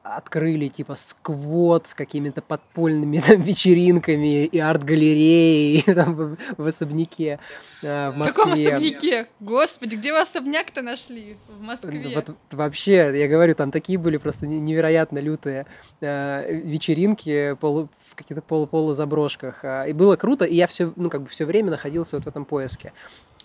открыли 0.04 0.68
типа 0.68 0.96
сквот 0.96 1.88
с 1.88 1.94
какими-то 1.94 2.42
подпольными 2.42 3.18
там 3.28 3.42
вечеринками 3.42 4.46
и 4.46 4.60
арт-галереей 4.60 5.82
там, 5.94 6.16
в, 6.16 6.38
в 6.58 6.66
особняке 6.66 7.40
э, 7.82 8.10
в 8.10 8.18
Москве. 8.18 8.32
В 8.32 8.36
каком 8.36 8.54
особняке? 8.54 9.28
Господи, 9.40 9.96
где 9.96 10.12
вы 10.12 10.22
особняк-то 10.22 10.82
нашли 10.82 11.38
в 11.48 11.62
Москве? 11.62 12.12
Вот 12.16 12.36
вообще, 12.52 13.18
я 13.20 13.28
говорю, 13.28 13.56
там 13.56 13.72
такие 13.72 13.98
были 13.98 14.18
просто 14.18 14.48
невероятно 14.48 15.20
лютые 15.20 15.66
э, 16.02 16.54
вечеринки 16.54 17.56
полу, 17.60 17.90
в 18.10 18.16
каких-то 18.16 18.42
полу-полу-заброшках. 18.42 19.64
Э, 19.64 19.90
и 19.90 19.94
было 19.94 20.16
круто, 20.16 20.46
и 20.46 20.56
я 20.56 20.68
все, 20.68 20.94
ну, 20.96 21.10
как 21.10 21.24
бы 21.24 21.30
все 21.30 21.46
время 21.46 21.72
находился 21.72 22.18
вот 22.18 22.26
в 22.26 22.28
этом 22.28 22.46
поиске. 22.46 22.94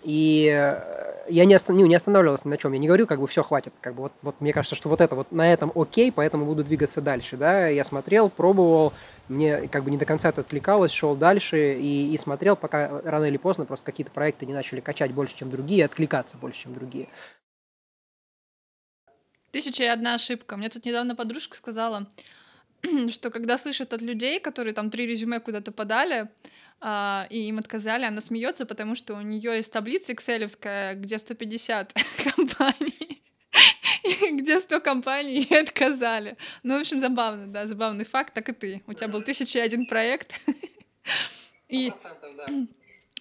И 0.03 0.49
э, 0.51 1.25
я 1.29 1.45
не, 1.45 1.53
останов, 1.53 1.87
не 1.87 1.95
останавливался 1.95 2.47
ни 2.47 2.51
на 2.51 2.57
чем. 2.57 2.73
Я 2.73 2.79
не 2.79 2.87
говорил, 2.87 3.07
как 3.07 3.19
бы 3.19 3.27
все 3.27 3.43
хватит. 3.43 3.73
Как 3.81 3.95
бы 3.95 4.03
вот, 4.03 4.13
вот 4.21 4.41
мне 4.41 4.53
кажется, 4.53 4.75
что 4.75 4.89
вот 4.89 5.01
это 5.01 5.15
вот 5.15 5.31
на 5.31 5.51
этом 5.51 5.71
окей, 5.75 6.11
поэтому 6.11 6.45
буду 6.45 6.63
двигаться 6.63 7.01
дальше. 7.01 7.37
Да? 7.37 7.67
Я 7.67 7.83
смотрел, 7.83 8.29
пробовал, 8.29 8.93
мне 9.27 9.67
как 9.67 9.83
бы 9.83 9.91
не 9.91 9.97
до 9.97 10.05
конца 10.05 10.29
это 10.29 10.41
откликалось, 10.41 10.91
шел 10.91 11.15
дальше 11.15 11.75
и, 11.79 12.13
и 12.13 12.17
смотрел, 12.17 12.55
пока 12.55 13.01
рано 13.03 13.25
или 13.25 13.37
поздно 13.37 13.65
просто 13.65 13.85
какие-то 13.85 14.11
проекты 14.11 14.45
не 14.45 14.53
начали 14.53 14.79
качать 14.79 15.11
больше, 15.11 15.35
чем 15.35 15.49
другие, 15.51 15.85
откликаться 15.85 16.37
больше, 16.37 16.63
чем 16.63 16.73
другие. 16.73 17.07
Тысяча 19.51 19.83
и 19.83 19.87
одна 19.87 20.15
ошибка. 20.15 20.57
Мне 20.57 20.69
тут 20.69 20.85
недавно 20.85 21.15
подружка 21.15 21.55
сказала, 21.57 22.07
что 23.09 23.29
когда 23.29 23.57
слышит 23.57 23.93
от 23.93 24.01
людей, 24.01 24.39
которые 24.39 24.73
там 24.73 24.89
три 24.89 25.05
резюме 25.05 25.39
куда-то 25.39 25.71
подали, 25.71 26.29
а, 26.81 27.27
и 27.29 27.47
им 27.47 27.59
отказали. 27.59 28.05
Она 28.05 28.21
смеется, 28.21 28.65
потому 28.65 28.95
что 28.95 29.15
у 29.15 29.21
нее 29.21 29.57
есть 29.57 29.71
таблица 29.71 30.13
экселевская, 30.13 30.95
где 30.95 31.17
150 31.17 31.93
компаний, 32.35 33.21
где 34.31 34.59
100 34.59 34.79
компаний 34.81 35.43
и 35.49 35.55
отказали. 35.55 36.37
Ну, 36.63 36.77
в 36.77 36.81
общем, 36.81 36.99
забавно, 36.99 37.47
да, 37.47 37.67
забавный 37.67 38.05
факт, 38.05 38.33
так 38.33 38.49
и 38.49 38.53
ты. 38.53 38.83
У 38.87 38.93
тебя 38.93 39.07
был 39.07 39.21
тысяча 39.21 39.61
один 39.61 39.85
проект. 39.85 40.39
И 41.67 41.91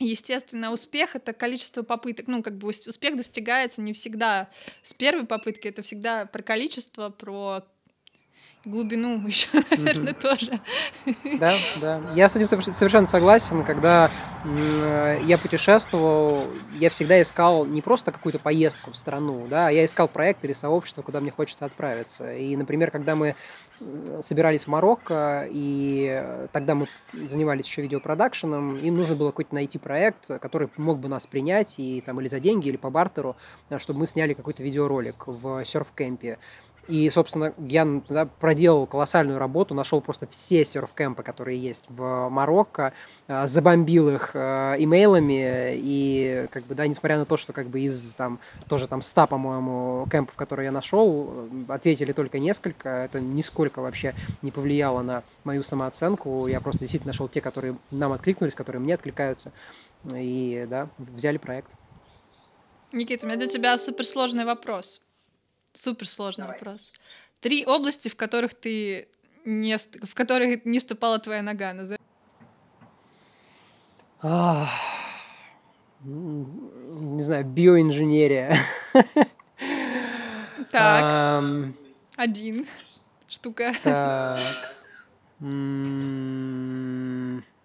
Естественно, 0.01 0.71
успех— 0.71 1.15
это 1.17 1.33
количество 1.33 1.83
попыток. 1.83 2.29
Ну, 2.29 2.43
как 2.43 2.57
бы 2.57 2.69
успех 2.69 3.17
достигается 3.17 3.83
не 3.83 3.93
всегда 3.93 4.49
с 4.83 4.95
первой 4.95 5.27
попытки, 5.27 5.67
это 5.67 5.83
всегда 5.83 6.25
про 6.25 6.43
количество, 6.43 7.11
про 7.11 7.67
глубину 8.65 9.21
еще, 9.27 9.49
наверное, 9.71 10.15
тоже. 10.15 10.61
Да, 11.39 11.55
да. 11.81 12.01
Я 12.15 12.29
с 12.29 12.37
этим 12.37 12.47
совершенно 12.61 13.07
согласен. 13.07 13.65
Когда 13.65 14.11
я 15.25 15.39
путешествовал, 15.39 16.45
я 16.75 16.91
всегда 16.91 17.21
искал 17.21 17.65
не 17.65 17.83
просто 17.83 18.13
какую-то 18.13 18.39
поездку 18.39 18.93
в 18.93 18.97
страну, 18.97 19.47
да, 19.49 19.69
а 19.69 19.71
я 19.71 19.85
искал 19.85 20.09
проект 20.09 20.45
или 20.45 20.53
сообщество, 20.53 21.03
куда 21.03 21.21
мне 21.21 21.31
хочется 21.31 21.65
отправиться. 21.65 22.33
И, 22.35 22.57
например, 22.57 22.91
когда 22.91 23.15
мы 23.15 23.35
собирались 24.21 24.65
в 24.65 24.69
Марокко, 24.69 25.47
и 25.51 26.49
тогда 26.53 26.75
мы 26.75 26.89
занимались 27.13 27.67
еще 27.67 27.83
видеопродакшеном, 27.83 28.77
им 28.77 28.97
нужно 28.97 29.15
было 29.15 29.31
какой-то 29.31 29.55
найти 29.55 29.79
проект, 29.79 30.27
который 30.41 30.69
мог 30.77 30.99
бы 30.99 31.09
нас 31.09 31.27
принять 31.27 31.79
и 31.79 32.01
там 32.01 32.21
или 32.21 32.29
за 32.29 32.41
деньги, 32.41 32.69
или 32.69 32.77
по 32.77 32.91
бартеру, 32.91 33.37
чтобы 33.79 34.01
мы 34.01 34.07
сняли 34.07 34.35
какой-то 34.35 34.63
видеоролик 34.63 35.27
в 35.27 35.65
серф-кемпе. 35.65 36.39
И, 36.89 37.11
собственно, 37.11 37.53
я 37.59 37.87
да, 38.09 38.27
проделал 38.27 38.87
колоссальную 38.87 39.39
работу, 39.39 39.75
нашел 39.75 40.01
просто 40.01 40.27
все 40.27 40.65
серф-кемпы, 40.65 41.23
которые 41.23 41.59
есть 41.59 41.85
в 41.89 42.29
Марокко, 42.31 42.95
э, 43.27 43.47
забомбил 43.47 44.09
их 44.09 44.31
э, 44.33 44.77
имейлами, 44.79 45.75
и, 45.75 46.47
как 46.51 46.65
бы, 46.65 46.75
да, 46.75 46.87
несмотря 46.87 47.19
на 47.19 47.27
то, 47.27 47.37
что, 47.37 47.53
как 47.53 47.67
бы, 47.69 47.81
из, 47.81 48.15
там, 48.15 48.39
тоже 48.69 48.89
там 48.89 49.03
100, 49.03 49.27
по-моему, 49.27 50.07
кемпов, 50.11 50.35
которые 50.35 50.67
я 50.67 50.73
нашел, 50.73 51.49
ответили 51.69 52.13
только 52.13 52.39
несколько, 52.39 52.89
это 52.89 53.21
нисколько 53.21 53.81
вообще 53.81 54.15
не 54.41 54.51
повлияло 54.51 55.03
на 55.03 55.23
мою 55.45 55.63
самооценку, 55.63 56.47
я 56.47 56.61
просто 56.61 56.81
действительно 56.81 57.11
нашел 57.11 57.29
те, 57.29 57.43
которые 57.43 57.77
нам 57.91 58.13
откликнулись, 58.13 58.55
которые 58.55 58.81
мне 58.81 58.95
откликаются, 58.95 59.53
и, 60.15 60.67
да, 60.71 60.89
взяли 60.97 61.37
проект. 61.37 61.71
Никита, 62.93 63.27
у 63.27 63.29
меня 63.29 63.39
для 63.39 63.49
тебя 63.49 63.77
суперсложный 63.77 64.47
вопрос. 64.47 65.03
Суперсложный 65.79 66.43
Давай. 66.43 66.59
вопрос. 66.59 66.93
Три 67.41 67.65
области, 67.65 68.09
в 68.09 68.17
которых 68.17 68.53
ты 68.53 69.07
не, 69.45 69.79
в 69.79 70.15
которых 70.15 70.65
не 70.65 70.81
ступала 70.81 71.21
твоя 71.21 71.41
нога. 71.41 71.73
Назови. 71.73 72.01
А, 74.21 74.69
не 76.03 77.23
знаю, 77.23 77.45
биоинженерия. 77.45 78.59
Так. 80.73 81.73
Один. 82.17 82.67
Штука. 83.29 83.73
Так. 83.85 84.75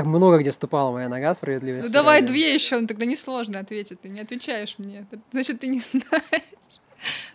Так 0.00 0.06
много 0.06 0.38
где 0.38 0.50
ступала 0.50 0.92
моя 0.92 1.10
нога, 1.10 1.34
справедливости. 1.34 1.88
Ну 1.88 1.92
давай 1.92 2.22
ради. 2.22 2.32
две 2.32 2.54
еще, 2.54 2.80
ну 2.80 2.86
тогда 2.86 3.04
несложно 3.04 3.58
ответить. 3.58 4.00
Ты 4.00 4.08
не 4.08 4.22
отвечаешь 4.22 4.76
мне. 4.78 5.04
Значит, 5.30 5.60
ты 5.60 5.66
не 5.66 5.80
знаешь. 5.80 6.42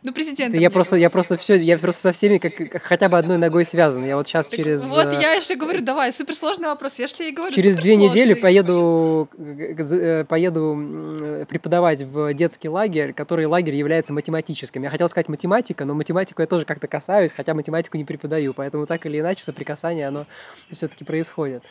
Ну, 0.02 0.12
президент. 0.14 0.56
Я 0.56 0.72
просто, 0.72 0.96
я 0.96 1.12
просто 1.12 1.38
все, 1.38 1.56
я 1.56 1.78
просто 1.78 2.02
со 2.02 2.12
всеми 2.12 2.40
как, 2.40 2.56
как 2.56 2.82
хотя 2.82 3.08
бы 3.08 3.20
одной 3.20 3.38
ногой 3.38 3.66
связан. 3.66 4.04
Я 4.04 4.16
вот 4.16 4.28
сейчас 4.28 4.48
так 4.48 4.58
через. 4.58 4.82
Вот 4.82 5.14
э, 5.14 5.20
я 5.22 5.34
еще 5.34 5.56
говорю, 5.56 5.82
давай, 5.82 6.12
суперсложный 6.12 6.68
вопрос. 6.70 6.98
Я 6.98 7.06
же 7.06 7.14
тебе 7.14 7.30
и 7.30 7.32
говорю. 7.32 7.56
Через 7.56 7.76
две 7.78 7.96
недели 7.96 8.34
поеду, 8.34 9.30
э, 9.38 10.24
поеду 10.26 11.46
преподавать 11.48 12.02
в 12.02 12.34
детский 12.34 12.70
лагерь, 12.70 13.14
который 13.14 13.46
лагерь 13.46 13.76
является 13.76 14.12
математическим. 14.12 14.82
Я 14.82 14.90
хотел 14.90 15.08
сказать 15.08 15.30
математика, 15.30 15.86
но 15.86 15.94
математику 15.94 16.42
я 16.42 16.48
тоже 16.48 16.66
как-то 16.66 16.88
касаюсь, 16.88 17.32
хотя 17.32 17.54
математику 17.54 17.98
не 17.98 18.06
преподаю, 18.06 18.56
поэтому 18.56 18.88
так 18.88 19.06
или 19.06 19.20
иначе 19.20 19.44
соприкасание 19.44 20.08
оно 20.08 20.26
все-таки 20.72 21.04
происходит. 21.04 21.64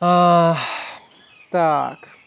А, 0.00 0.56
так. 1.50 2.23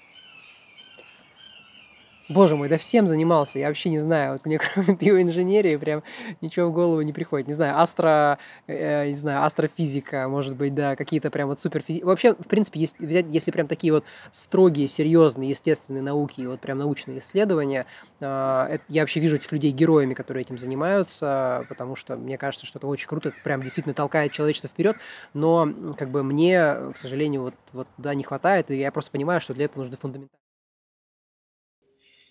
Боже 2.29 2.57
мой, 2.57 2.67
да 2.67 2.77
всем 2.77 3.07
занимался, 3.07 3.57
я 3.57 3.67
вообще 3.67 3.89
не 3.89 3.99
знаю. 3.99 4.33
Вот 4.33 4.45
мне 4.45 4.59
кроме 4.73 4.95
биоинженерии 4.95 5.77
прям 5.77 6.03
ничего 6.41 6.67
в 6.67 6.73
голову 6.73 7.01
не 7.01 7.13
приходит. 7.13 7.47
Не 7.47 7.53
знаю, 7.53 7.79
астро, 7.79 8.37
э, 8.67 9.07
не 9.09 9.15
знаю, 9.15 9.45
астрофизика, 9.45 10.27
может 10.27 10.57
быть, 10.57 10.75
да, 10.75 10.97
какие-то 10.97 11.31
прям 11.31 11.47
вот 11.47 11.61
суперфизика. 11.61 12.05
Вообще, 12.05 12.33
в 12.33 12.47
принципе, 12.47 12.81
если 12.81 13.05
взять, 13.05 13.25
если 13.29 13.51
прям 13.51 13.67
такие 13.67 13.93
вот 13.93 14.03
строгие, 14.31 14.87
серьезные, 14.87 15.51
естественные 15.51 16.01
науки, 16.03 16.41
вот 16.41 16.59
прям 16.59 16.79
научные 16.79 17.19
исследования, 17.19 17.85
э, 18.19 18.77
я 18.89 19.01
вообще 19.01 19.21
вижу 19.21 19.37
этих 19.37 19.51
людей 19.53 19.71
героями, 19.71 20.13
которые 20.13 20.41
этим 20.41 20.57
занимаются, 20.57 21.65
потому 21.69 21.95
что 21.95 22.17
мне 22.17 22.37
кажется, 22.37 22.65
что 22.65 22.77
это 22.79 22.87
очень 22.87 23.07
круто, 23.07 23.29
это 23.29 23.37
прям 23.41 23.63
действительно 23.63 23.93
толкает 23.93 24.33
человечество 24.33 24.69
вперед, 24.69 24.97
но 25.33 25.93
как 25.97 26.11
бы 26.11 26.23
мне, 26.23 26.75
к 26.93 26.97
сожалению, 26.97 27.43
вот, 27.43 27.55
вот 27.71 27.87
да, 27.97 28.13
не 28.13 28.23
хватает, 28.23 28.69
и 28.69 28.77
я 28.77 28.91
просто 28.91 29.11
понимаю, 29.11 29.39
что 29.39 29.53
для 29.53 29.65
этого 29.65 29.83
нужны 29.83 29.95
фундаментальные 29.95 30.46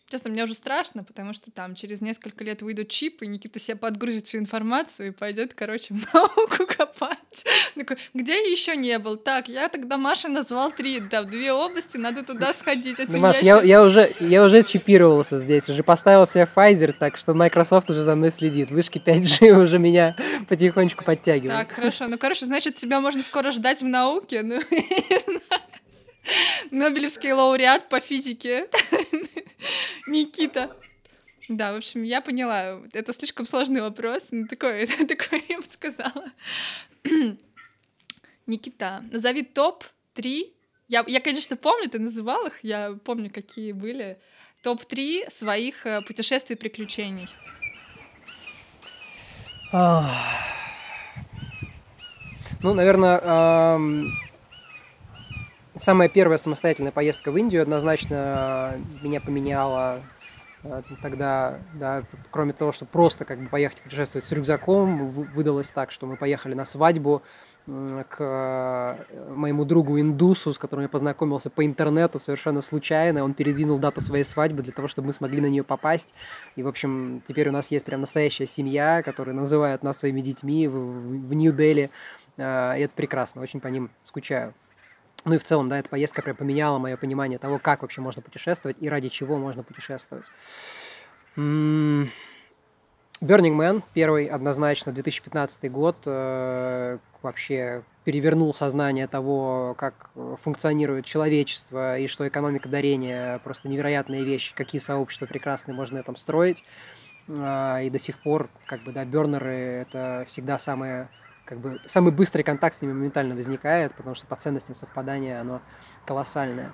Честно, 0.08 0.30
мне 0.30 0.44
уже 0.44 0.54
страшно, 0.54 1.02
потому 1.02 1.32
что 1.32 1.50
там 1.50 1.74
через 1.74 2.00
несколько 2.00 2.44
лет 2.44 2.62
выйдут 2.62 2.88
чипы, 2.88 3.24
и 3.24 3.28
Никита 3.28 3.58
себе 3.58 3.76
подгрузит 3.76 4.28
всю 4.28 4.38
информацию 4.38 5.08
и 5.08 5.10
пойдет, 5.10 5.52
короче, 5.54 5.94
в 5.94 6.14
науку 6.14 6.64
копать. 6.68 7.18
Такой, 7.74 7.96
где 8.14 8.34
я 8.34 8.50
еще 8.50 8.76
не 8.76 9.00
был? 9.00 9.16
Так, 9.16 9.48
я 9.48 9.68
тогда 9.68 9.96
Маша 9.96 10.28
назвал 10.28 10.70
три, 10.70 11.00
да, 11.00 11.22
в 11.22 11.26
две 11.26 11.52
области, 11.52 11.96
надо 11.96 12.24
туда 12.24 12.52
сходить. 12.52 12.98
Ну, 13.08 13.18
Маш, 13.18 13.42
я, 13.42 13.60
я, 13.62 13.82
уже, 13.82 14.14
я 14.20 14.44
уже 14.44 14.62
чипировался 14.62 15.38
здесь, 15.38 15.68
уже 15.68 15.82
поставил 15.82 16.24
себе 16.26 16.48
Pfizer, 16.54 16.92
так 16.92 17.16
что 17.16 17.34
Microsoft 17.34 17.90
уже 17.90 18.02
за 18.02 18.14
мной 18.14 18.30
следит. 18.30 18.70
Вышки 18.70 18.98
5G 19.04 19.50
уже 19.60 19.80
меня 19.80 20.14
потихонечку 20.48 21.04
подтягивают. 21.04 21.66
Так, 21.66 21.72
хорошо. 21.72 22.06
Ну, 22.06 22.16
короче, 22.16 22.46
значит, 22.46 22.76
тебя 22.76 23.00
можно 23.00 23.22
скоро 23.22 23.50
ждать 23.50 23.82
в 23.82 23.86
науке. 23.86 24.42
Ну, 24.44 24.60
не 24.70 25.18
знаю. 25.18 25.62
Нобелевский 26.70 27.32
лауреат 27.32 27.88
по 27.88 28.00
физике. 28.00 28.68
Никита. 30.06 30.76
Да, 31.48 31.72
в 31.72 31.76
общем, 31.76 32.02
я 32.02 32.20
поняла. 32.20 32.80
Это 32.92 33.12
слишком 33.12 33.46
сложный 33.46 33.80
вопрос. 33.80 34.28
Ну, 34.30 34.46
такой, 34.46 34.86
такой 35.08 35.44
я 35.48 35.58
бы 35.58 35.64
сказала. 35.64 36.24
Никита, 38.46 39.04
назови 39.12 39.42
топ-3. 39.42 40.52
Я, 40.88 41.04
я, 41.06 41.20
конечно, 41.20 41.56
помню, 41.56 41.88
ты 41.90 41.98
называл 41.98 42.46
их, 42.46 42.60
я 42.62 42.96
помню, 43.04 43.30
какие 43.30 43.72
были. 43.72 44.18
Топ-3 44.62 45.30
своих 45.30 45.86
э, 45.86 46.00
путешествий 46.02 46.56
приключений. 46.56 47.28
Ну, 52.62 52.74
наверное, 52.74 53.20
самая 55.76 56.08
первая 56.08 56.38
самостоятельная 56.38 56.92
поездка 56.92 57.30
в 57.30 57.36
Индию 57.36 57.62
однозначно 57.62 58.74
э, 58.74 58.78
меня 59.02 59.20
поменяла 59.20 60.00
э, 60.64 60.82
тогда, 61.02 61.58
да, 61.74 62.02
кроме 62.30 62.52
того, 62.52 62.72
что 62.72 62.84
просто 62.84 63.24
как 63.24 63.40
бы 63.40 63.48
поехать 63.48 63.80
путешествовать 63.80 64.24
с 64.24 64.32
рюкзаком, 64.32 65.08
выдалось 65.08 65.70
так, 65.70 65.90
что 65.90 66.06
мы 66.06 66.16
поехали 66.16 66.54
на 66.54 66.64
свадьбу 66.64 67.22
к 67.66 68.16
э, 68.20 69.32
моему 69.34 69.64
другу 69.64 70.00
индусу, 70.00 70.52
с 70.52 70.58
которым 70.58 70.84
я 70.84 70.88
познакомился 70.88 71.50
по 71.50 71.66
интернету 71.66 72.18
совершенно 72.18 72.60
случайно. 72.60 73.24
Он 73.24 73.34
передвинул 73.34 73.78
дату 73.78 74.00
своей 74.00 74.24
свадьбы 74.24 74.62
для 74.62 74.72
того, 74.72 74.88
чтобы 74.88 75.06
мы 75.06 75.12
смогли 75.12 75.40
на 75.40 75.46
нее 75.46 75.64
попасть. 75.64 76.14
И, 76.54 76.62
в 76.62 76.68
общем, 76.68 77.22
теперь 77.26 77.48
у 77.48 77.52
нас 77.52 77.70
есть 77.70 77.84
прям 77.84 78.00
настоящая 78.00 78.46
семья, 78.46 79.02
которая 79.02 79.34
называет 79.34 79.82
нас 79.82 79.98
своими 79.98 80.20
детьми 80.20 80.68
в, 80.68 80.74
в 81.28 81.34
Нью-Дели. 81.34 81.90
И 82.38 82.40
это 82.40 82.90
прекрасно, 82.94 83.42
очень 83.42 83.60
по 83.60 83.68
ним 83.68 83.90
скучаю. 84.02 84.54
Ну 85.26 85.34
и 85.34 85.38
в 85.38 85.44
целом, 85.44 85.68
да, 85.68 85.80
эта 85.80 85.88
поездка 85.88 86.22
прям 86.22 86.36
поменяла 86.36 86.78
мое 86.78 86.96
понимание 86.96 87.40
того, 87.40 87.58
как 87.58 87.82
вообще 87.82 88.00
можно 88.00 88.22
путешествовать 88.22 88.76
и 88.80 88.88
ради 88.88 89.08
чего 89.08 89.36
можно 89.36 89.64
путешествовать. 89.64 90.26
Burning 91.36 92.06
Man, 93.20 93.82
первый 93.92 94.26
однозначно, 94.26 94.92
2015 94.92 95.68
год, 95.68 95.96
э, 96.06 96.98
вообще 97.22 97.82
перевернул 98.04 98.52
сознание 98.52 99.08
того, 99.08 99.74
как 99.76 100.10
функционирует 100.38 101.06
человечество 101.06 101.98
и 101.98 102.06
что 102.06 102.28
экономика 102.28 102.68
дарения 102.68 103.38
просто 103.40 103.68
невероятная 103.68 104.22
вещь, 104.22 104.54
какие 104.54 104.80
сообщества 104.80 105.26
прекрасные 105.26 105.74
можно 105.74 105.98
этом 105.98 106.14
строить. 106.14 106.62
Э, 107.26 107.84
и 107.84 107.90
до 107.90 107.98
сих 107.98 108.22
пор, 108.22 108.48
как 108.64 108.84
бы, 108.84 108.92
да, 108.92 109.04
бернеры— 109.04 109.52
это 109.90 110.24
всегда 110.28 110.56
самое 110.58 111.08
как 111.46 111.61
бы 111.61 111.80
самый 111.87 112.12
быстрый 112.12 112.42
контакт 112.42 112.76
с 112.76 112.82
ними 112.82 112.92
моментально 112.92 113.35
возникает, 113.35 113.94
потому 113.94 114.14
что 114.14 114.26
по 114.26 114.37
ценностям 114.37 114.74
совпадания 114.74 115.40
оно 115.40 115.62
колоссальное. 116.04 116.72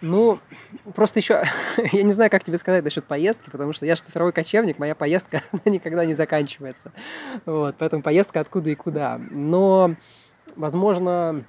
ну, 0.00 0.38
просто 0.94 1.18
еще, 1.18 1.42
я 1.92 2.02
не 2.02 2.12
знаю, 2.12 2.30
как 2.30 2.44
тебе 2.44 2.58
сказать 2.58 2.84
насчет 2.84 3.06
поездки, 3.06 3.48
потому 3.48 3.72
что 3.72 3.86
я 3.86 3.96
же 3.96 4.02
цифровой 4.02 4.32
кочевник, 4.32 4.78
моя 4.78 4.94
поездка 4.94 5.42
никогда 5.64 6.04
не 6.04 6.14
заканчивается. 6.14 6.92
Вот, 7.46 7.76
поэтому 7.78 8.02
поездка 8.02 8.40
откуда 8.40 8.68
и 8.68 8.74
куда. 8.74 9.18
Но, 9.30 9.96
возможно, 10.56 11.46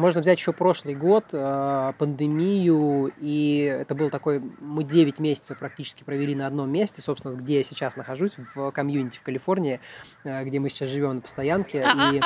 можно 0.00 0.20
взять 0.20 0.38
еще 0.38 0.52
прошлый 0.52 0.94
год, 0.94 1.26
э, 1.32 1.92
пандемию, 1.98 3.12
и 3.20 3.76
это 3.80 3.94
был 3.94 4.10
такой, 4.10 4.40
мы 4.58 4.84
9 4.84 5.18
месяцев 5.18 5.58
практически 5.58 6.02
провели 6.02 6.34
на 6.34 6.46
одном 6.46 6.70
месте, 6.70 7.02
собственно, 7.02 7.34
где 7.34 7.58
я 7.58 7.62
сейчас 7.62 7.96
нахожусь, 7.96 8.32
в 8.54 8.70
комьюнити 8.72 9.18
в 9.18 9.22
Калифорнии, 9.22 9.80
э, 10.24 10.44
где 10.44 10.58
мы 10.58 10.70
сейчас 10.70 10.88
живем 10.88 11.16
на 11.16 11.20
постоянке. 11.20 11.86
И... 12.12 12.20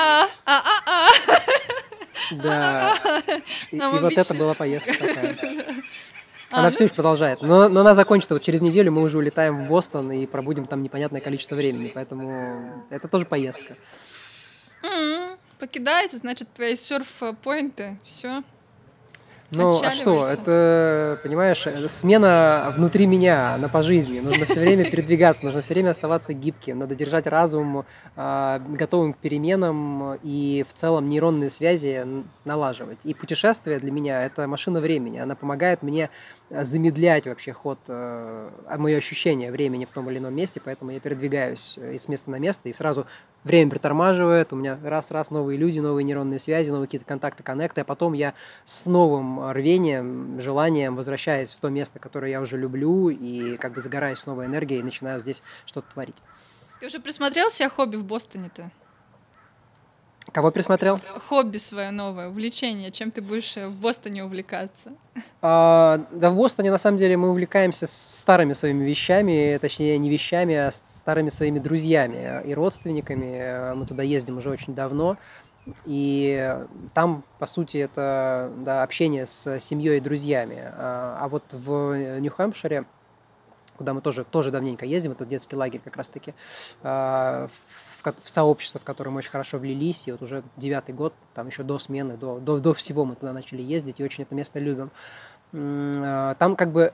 Да. 2.31 2.95
И, 3.71 3.77
и 3.77 3.99
вот 3.99 4.17
это 4.17 4.33
была 4.33 4.53
поездка 4.53 4.93
такая. 4.97 5.35
Она 6.51 6.67
а, 6.67 6.71
все 6.71 6.83
ну 6.83 6.85
еще 6.85 6.95
продолжает. 6.95 7.41
Но, 7.41 7.67
но 7.67 7.81
она 7.81 7.95
закончится 7.95 8.35
вот 8.35 8.43
через 8.43 8.61
неделю, 8.61 8.91
мы 8.91 9.01
уже 9.01 9.17
улетаем 9.17 9.65
в 9.65 9.67
Бостон 9.67 10.11
и 10.11 10.25
пробудем 10.25 10.67
там 10.67 10.83
непонятное 10.83 11.19
количество 11.19 11.55
времени. 11.55 11.91
Поэтому 11.93 12.85
это 12.89 13.07
тоже 13.07 13.25
поездка. 13.25 13.73
Покидаете, 15.59 16.17
значит, 16.17 16.49
твои 16.53 16.75
серф-поинты, 16.75 17.97
все. 18.03 18.43
Ну, 19.51 19.79
а 19.81 19.91
что, 19.91 20.25
это, 20.27 21.19
понимаешь, 21.23 21.67
это 21.67 21.87
смена 21.87 22.73
внутри 22.75 23.05
меня, 23.05 23.53
она 23.53 23.69
по 23.69 23.83
жизни. 23.83 24.19
Нужно 24.19 24.45
все 24.45 24.59
время 24.59 24.89
передвигаться, 24.89 25.45
нужно 25.45 25.61
все 25.61 25.73
время 25.73 25.91
оставаться 25.91 26.33
гибким, 26.33 26.79
надо 26.79 26.95
держать 26.95 27.27
разум 27.27 27.85
э, 28.15 28.59
готовым 28.69 29.13
к 29.13 29.17
переменам 29.17 30.15
и 30.23 30.65
в 30.67 30.73
целом 30.73 31.07
нейронные 31.07 31.49
связи 31.49 32.05
налаживать. 32.43 32.97
И 33.03 33.13
путешествие 33.13 33.79
для 33.79 33.91
меня– 33.91 34.25
это 34.25 34.47
машина 34.47 34.79
времени, 34.79 35.19
она 35.19 35.35
помогает 35.35 35.83
мне 35.83 36.09
замедлять 36.49 37.25
вообще 37.25 37.53
ход, 37.53 37.79
э, 37.87 38.49
мое 38.77 38.97
ощущение 38.97 39.51
времени 39.51 39.85
в 39.85 39.91
том 39.91 40.09
или 40.09 40.19
ином 40.19 40.35
месте, 40.35 40.61
поэтому 40.63 40.91
я 40.91 40.99
передвигаюсь 40.99 41.75
э, 41.77 41.93
из 41.93 42.07
места 42.07 42.29
на 42.29 42.37
место, 42.37 42.69
и 42.69 42.73
сразу 42.73 43.07
время 43.43 43.71
притормаживает, 43.71 44.53
у 44.53 44.55
меня 44.55 44.79
раз-раз 44.83 45.31
новые 45.31 45.57
люди, 45.57 45.79
новые 45.79 46.03
нейронные 46.03 46.39
связи, 46.39 46.69
новые 46.69 46.87
какие-то 46.87 47.05
контакты, 47.05 47.43
коннекты, 47.43 47.81
а 47.81 47.83
потом 47.83 48.13
я 48.13 48.35
с 48.63 48.85
новым 48.85 49.51
рвением, 49.51 50.39
желанием 50.39 50.95
возвращаюсь 50.95 51.51
в 51.51 51.59
то 51.59 51.69
место, 51.69 51.99
которое 51.99 52.31
я 52.31 52.41
уже 52.41 52.57
люблю, 52.57 53.09
и 53.09 53.57
как 53.57 53.73
бы 53.73 53.81
загораюсь 53.81 54.25
новой 54.25 54.45
энергией 54.45 54.81
и 54.81 54.83
начинаю 54.83 55.21
здесь 55.21 55.41
что-то 55.65 55.91
творить. 55.93 56.17
Ты 56.79 56.87
уже 56.87 56.99
присмотрел 56.99 57.49
себе 57.49 57.69
хобби 57.69 57.95
в 57.95 58.03
Бостоне-то? 58.03 58.69
Кого 60.35 60.51
присмотрел? 60.51 60.99
Хобби 61.29 61.55
свое 61.55 61.91
новое, 61.91 62.27
увлечение. 62.27 62.91
Чем 62.91 63.09
ты 63.09 63.21
будешь 63.21 63.55
э, 63.55 63.69
в 63.69 63.75
Бостоне 63.75 64.21
увлекаться? 64.25 64.91
А, 65.41 66.05
да, 66.11 66.29
в 66.29 66.35
Бостоне 66.35 66.71
на 66.71 66.77
самом 66.77 66.97
деле 66.97 67.15
мы 67.15 67.29
увлекаемся 67.29 67.87
старыми 67.87 68.51
своими 68.51 68.83
вещами, 68.83 69.57
точнее 69.61 69.97
не 69.97 70.09
вещами, 70.09 70.53
а 70.55 70.71
старыми 70.73 71.29
своими 71.29 71.59
друзьями 71.59 72.41
и 72.45 72.53
родственниками. 72.53 73.75
Мы 73.75 73.85
туда 73.85 74.03
ездим 74.03 74.37
уже 74.37 74.49
очень 74.49 74.75
давно. 74.75 75.15
И 75.85 76.53
там, 76.93 77.23
по 77.39 77.45
сути, 77.45 77.77
это 77.77 78.51
да, 78.57 78.83
общение 78.83 79.27
с 79.27 79.61
семьей 79.61 79.99
и 79.99 80.01
друзьями. 80.01 80.57
А, 80.59 81.17
а 81.21 81.29
вот 81.29 81.45
в 81.53 82.19
Нью-Хэмпшире, 82.19 82.83
куда 83.77 83.93
мы 83.93 84.01
тоже, 84.01 84.25
тоже 84.25 84.51
давненько 84.51 84.85
ездим, 84.85 85.13
это 85.13 85.25
детский 85.25 85.55
лагерь 85.55 85.79
как 85.81 85.95
раз-таки, 85.95 86.33
а, 86.83 87.47
в, 88.13 88.29
сообщество, 88.29 88.79
в 88.79 88.83
которое 88.83 89.11
мы 89.11 89.19
очень 89.19 89.31
хорошо 89.31 89.57
влились, 89.57 90.07
и 90.07 90.11
вот 90.11 90.21
уже 90.21 90.43
девятый 90.57 90.93
год, 90.93 91.13
там 91.33 91.47
еще 91.47 91.63
до 91.63 91.79
смены, 91.79 92.17
до, 92.17 92.39
до, 92.39 92.59
до 92.59 92.73
всего 92.73 93.05
мы 93.05 93.15
туда 93.15 93.33
начали 93.33 93.61
ездить, 93.61 93.99
и 93.99 94.03
очень 94.03 94.23
это 94.23 94.35
место 94.35 94.59
любим. 94.59 94.91
А, 95.53 96.35
там 96.35 96.55
как 96.55 96.71
бы 96.71 96.91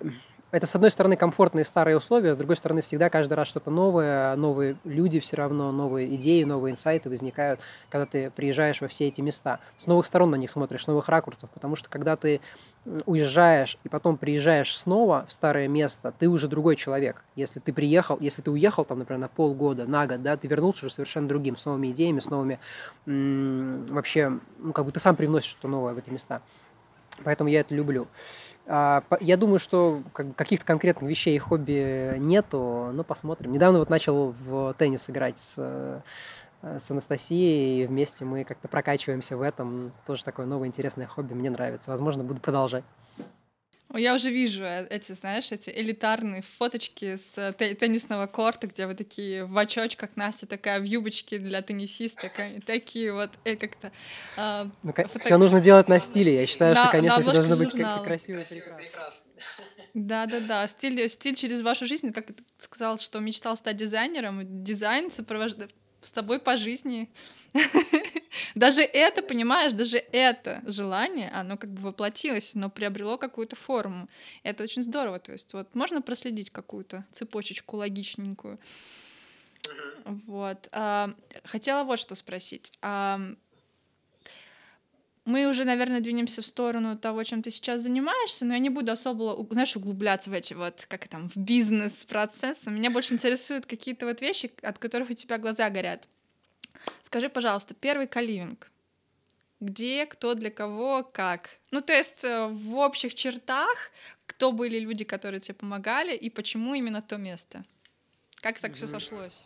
это, 0.52 0.66
с 0.66 0.76
одной 0.76 0.92
стороны, 0.92 1.16
комфортные 1.16 1.64
старые 1.64 1.98
условия, 1.98 2.34
с 2.34 2.38
другой 2.38 2.58
стороны, 2.58 2.82
всегда 2.82 3.10
каждый 3.10 3.34
раз 3.34 3.48
что-то 3.48 3.72
новое, 3.72 4.36
новые 4.36 4.76
люди 4.84 5.20
все 5.20 5.38
равно, 5.38 5.72
новые 5.72 6.14
идеи, 6.16 6.44
новые 6.44 6.74
инсайты 6.74 7.10
возникают, 7.10 7.62
когда 7.90 8.06
ты 8.06 8.30
приезжаешь 8.32 8.82
во 8.82 8.88
все 8.88 9.08
эти 9.08 9.22
места. 9.22 9.60
С 9.78 9.88
новых 9.88 10.06
сторон 10.06 10.32
на 10.32 10.36
них 10.36 10.50
смотришь, 10.50 10.84
с 10.84 10.88
новых 10.88 11.08
ракурсов, 11.08 11.50
потому 11.52 11.76
что 11.76 11.90
когда 11.90 12.16
ты 12.16 12.42
уезжаешь 13.06 13.78
и 13.84 13.90
потом 13.90 14.18
приезжаешь 14.18 14.76
снова 14.76 15.26
в 15.28 15.34
старое 15.34 15.68
место, 15.68 16.14
ты 16.18 16.28
уже 16.28 16.48
другой 16.48 16.76
человек. 16.76 17.24
Если 17.36 17.60
ты 17.60 17.72
приехал, 17.72 18.18
если 18.20 18.42
ты 18.42 18.52
уехал 18.52 18.84
там, 18.84 19.00
например, 19.00 19.20
на 19.20 19.28
полгода, 19.30 19.86
на 19.86 20.08
год, 20.08 20.22
да, 20.22 20.36
ты 20.36 20.48
вернулся 20.48 20.86
уже 20.86 20.96
совершенно 20.96 21.28
другим, 21.28 21.56
с 21.56 21.66
новыми 21.66 21.92
идеями, 21.92 22.20
с 22.20 22.30
новыми, 22.30 22.60
вообще, 23.06 24.40
ну, 24.60 24.74
как 24.74 24.86
бы 24.86 24.92
ты 24.92 25.00
сам 25.00 25.16
привносишь 25.16 25.52
что-то 25.52 25.68
новое 25.70 25.94
в 25.94 25.98
эти 25.98 26.10
места. 26.10 26.42
Поэтому 27.24 27.50
я 27.50 27.60
это 27.60 27.76
люблю. 27.76 28.08
А, 28.68 29.04
я 29.20 29.38
думаю, 29.38 29.60
что 29.60 30.04
каких-то 30.14 30.66
конкретных 30.66 31.10
вещей 31.10 31.36
и 31.36 31.40
хобби 31.40 32.16
нету, 32.18 32.92
но 32.94 33.04
посмотрим. 33.04 33.52
Недавно 33.52 33.80
вот 33.80 33.90
начал 33.90 34.32
в 34.32 34.74
теннис 34.78 35.10
играть 35.10 35.38
с, 35.38 35.56
э, 36.62 36.80
с 36.80 36.92
Анастасией, 36.92 37.84
и 37.84 37.88
вместе 37.88 38.24
мы 38.24 38.44
как-то 38.44 38.68
прокачиваемся 38.68 39.36
в 39.36 39.42
этом. 39.42 39.92
Тоже 40.06 40.24
такое 40.24 40.46
новое 40.46 40.68
интересное 40.68 41.08
хобби, 41.08 41.34
мне 41.34 41.50
нравится. 41.50 41.92
Возможно, 41.92 42.24
буду 42.24 42.40
продолжать. 42.40 42.84
Я 43.94 44.16
уже 44.16 44.30
вижу 44.30 44.64
э, 44.64 44.88
эти, 44.90 45.12
знаешь, 45.14 45.52
эти 45.52 45.70
элитарные 45.70 46.42
фоточки 46.42 47.16
с 47.16 47.38
э, 47.38 47.54
теннисного 47.54 48.28
корта, 48.28 48.68
где 48.68 48.88
вы 48.88 48.96
такие 48.96 49.46
в 49.46 49.58
очочках, 49.58 50.12
Настя 50.16 50.48
такая 50.48 50.80
в 50.80 50.84
юбочке 50.84 51.38
для 51.38 51.62
теннисиста, 51.62 52.32
такие 52.66 53.14
вот 53.14 53.32
э, 53.44 53.56
как-то... 53.56 53.92
Э, 54.38 54.66
ну, 54.84 54.94
фото... 54.94 55.20
Все 55.20 55.38
нужно 55.38 55.60
делать 55.62 55.90
на 55.90 56.00
стиле. 56.00 56.36
Я 56.36 56.46
считаю, 56.46 56.74
на, 56.74 56.82
что, 56.82 56.92
конечно, 56.92 57.22
все 57.22 57.34
должно 57.34 57.58
быть 57.58 57.72
как-то 57.72 58.04
красиво 58.04 58.40
и 58.40 58.62
прекрасно. 58.62 59.26
Да-да-да, 59.94 60.68
стиль, 60.68 61.10
стиль 61.10 61.36
через 61.36 61.62
вашу 61.62 61.86
жизнь, 61.86 62.12
как 62.14 62.28
ты 62.28 62.36
сказал, 62.58 62.98
что 62.98 63.20
мечтал 63.20 63.58
стать 63.58 63.76
дизайнером, 63.76 64.64
дизайн 64.64 65.12
сопровождает 65.12 65.74
с 66.02 66.12
тобой 66.12 66.40
по 66.40 66.58
жизни. 66.58 67.10
даже 68.56 68.82
это, 68.82 69.22
понимаешь, 69.22 69.74
даже 69.74 69.98
это 69.98 70.62
желание, 70.66 71.30
оно 71.32 71.58
как 71.58 71.72
бы 71.72 71.82
воплотилось, 71.82 72.52
но 72.54 72.70
приобрело 72.70 73.18
какую-то 73.18 73.56
форму. 73.56 74.10
Это 74.44 74.64
очень 74.64 74.84
здорово. 74.84 75.20
То 75.20 75.32
есть 75.32 75.54
вот 75.54 75.74
можно 75.76 76.02
проследить 76.02 76.50
какую-то 76.50 77.06
цепочечку 77.12 77.78
логичненькую. 77.78 78.60
Вот. 80.26 80.68
А, 80.72 81.14
хотела 81.44 81.84
вот 81.84 82.00
что 82.00 82.16
спросить. 82.16 82.74
Мы 85.32 85.46
уже, 85.46 85.64
наверное, 85.64 86.02
двинемся 86.02 86.42
в 86.42 86.46
сторону 86.46 86.98
того, 86.98 87.24
чем 87.24 87.42
ты 87.42 87.52
сейчас 87.52 87.84
занимаешься, 87.84 88.44
но 88.44 88.54
я 88.54 88.60
не 88.60 88.70
буду 88.70 88.92
особо, 88.92 89.48
знаешь, 89.50 89.78
углубляться 89.78 90.30
в 90.30 90.34
эти 90.34 90.54
вот, 90.54 90.86
как 90.90 91.08
там, 91.08 91.30
в 91.30 91.38
бизнес-процессы. 91.38 92.70
Меня 92.70 92.92
больше 92.92 93.14
интересуют 93.14 93.66
какие-то 93.66 94.06
вот 94.06 94.20
вещи, 94.20 94.52
от 94.62 94.78
которых 94.78 95.10
у 95.10 95.14
тебя 95.14 95.38
глаза 95.38 95.70
горят. 95.70 96.10
Скажи, 97.02 97.30
пожалуйста, 97.30 97.74
первый 97.74 98.08
каливинг. 98.08 98.70
Где, 99.62 100.06
кто, 100.06 100.34
для 100.34 100.52
кого, 100.52 101.04
как? 101.04 101.52
Ну, 101.72 101.80
то 101.80 101.94
есть 101.94 102.26
э, 102.26 102.48
в 102.48 102.76
общих 102.76 103.14
чертах, 103.14 103.92
кто 104.26 104.52
были 104.52 104.80
люди, 104.80 105.06
которые 105.06 105.40
тебе 105.40 105.54
помогали, 105.54 106.14
и 106.14 106.30
почему 106.30 106.74
именно 106.74 107.02
то 107.02 107.16
место? 107.16 107.64
Как 108.42 108.60
так 108.60 108.72
mm-hmm. 108.72 108.76
все 108.76 108.88
сошлось? 108.88 109.46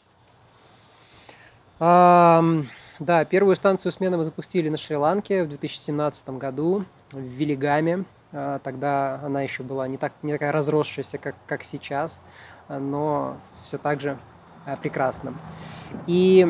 Um, 1.79 2.65
да, 2.99 3.25
первую 3.25 3.55
станцию 3.55 3.91
смены 3.91 4.17
мы 4.17 4.23
запустили 4.23 4.69
на 4.69 4.77
Шри-Ланке 4.77 5.43
в 5.43 5.49
2017 5.49 6.29
году 6.31 6.85
в 7.11 7.19
Велигаме. 7.19 8.05
Uh, 8.31 8.59
тогда 8.63 9.21
она 9.23 9.41
еще 9.43 9.63
была 9.63 9.87
не, 9.87 9.97
так, 9.97 10.11
не 10.21 10.33
такая 10.33 10.51
разросшаяся, 10.51 11.17
как, 11.17 11.35
как 11.47 11.63
сейчас, 11.63 12.19
но 12.67 13.37
все 13.63 13.77
так 13.77 14.01
же 14.01 14.17
uh, 14.65 14.77
прекрасно. 14.81 15.33
И 16.07 16.45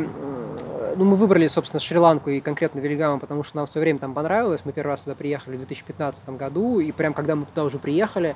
ну, 0.96 1.06
мы 1.06 1.16
выбрали, 1.16 1.48
собственно, 1.48 1.80
Шри-Ланку 1.80 2.30
и 2.30 2.42
конкретно 2.42 2.80
Велигаму, 2.80 3.20
потому 3.20 3.44
что 3.44 3.58
нам 3.58 3.66
все 3.68 3.80
время 3.80 4.00
там 4.00 4.14
понравилось. 4.14 4.62
Мы 4.66 4.72
первый 4.72 4.92
раз 4.92 5.02
туда 5.02 5.16
приехали 5.16 5.56
в 5.56 5.60
2015 5.60 6.30
году, 6.30 6.80
и 6.80 6.92
прям 6.92 7.14
когда 7.14 7.36
мы 7.36 7.46
туда 7.46 7.64
уже 7.64 7.78
приехали, 7.78 8.36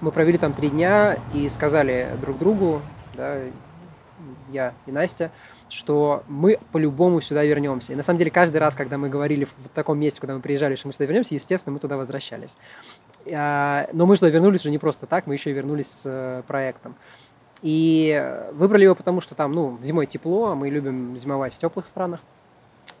мы 0.00 0.12
провели 0.12 0.38
там 0.38 0.52
три 0.52 0.70
дня 0.70 1.18
и 1.34 1.48
сказали 1.48 2.08
друг 2.20 2.38
другу, 2.38 2.80
да, 3.14 3.38
я 4.50 4.72
и 4.86 4.92
Настя, 4.92 5.30
что 5.70 6.24
мы 6.28 6.58
по-любому 6.72 7.20
сюда 7.20 7.44
вернемся. 7.44 7.92
И 7.92 7.96
на 7.96 8.02
самом 8.02 8.18
деле 8.18 8.30
каждый 8.30 8.58
раз, 8.58 8.74
когда 8.74 8.98
мы 8.98 9.08
говорили 9.08 9.44
в 9.44 9.68
таком 9.74 9.98
месте, 9.98 10.20
куда 10.20 10.34
мы 10.34 10.40
приезжали, 10.40 10.74
что 10.74 10.88
мы 10.88 10.92
сюда 10.92 11.06
вернемся, 11.06 11.34
естественно, 11.34 11.72
мы 11.72 11.78
туда 11.78 11.96
возвращались. 11.96 12.56
А, 13.26 13.88
но 13.92 14.06
мы 14.06 14.16
сюда 14.16 14.30
вернулись 14.30 14.60
уже 14.60 14.70
не 14.70 14.78
просто 14.78 15.06
так, 15.06 15.26
мы 15.26 15.34
еще 15.34 15.50
и 15.50 15.52
вернулись 15.52 15.88
с 15.88 16.02
э, 16.06 16.42
проектом. 16.46 16.96
И 17.62 18.48
выбрали 18.52 18.84
его 18.84 18.94
потому, 18.94 19.20
что 19.20 19.34
там, 19.34 19.52
ну, 19.52 19.78
зимой 19.82 20.06
тепло, 20.06 20.48
а 20.48 20.54
мы 20.54 20.70
любим 20.70 21.16
зимовать 21.16 21.54
в 21.54 21.58
теплых 21.58 21.86
странах. 21.86 22.20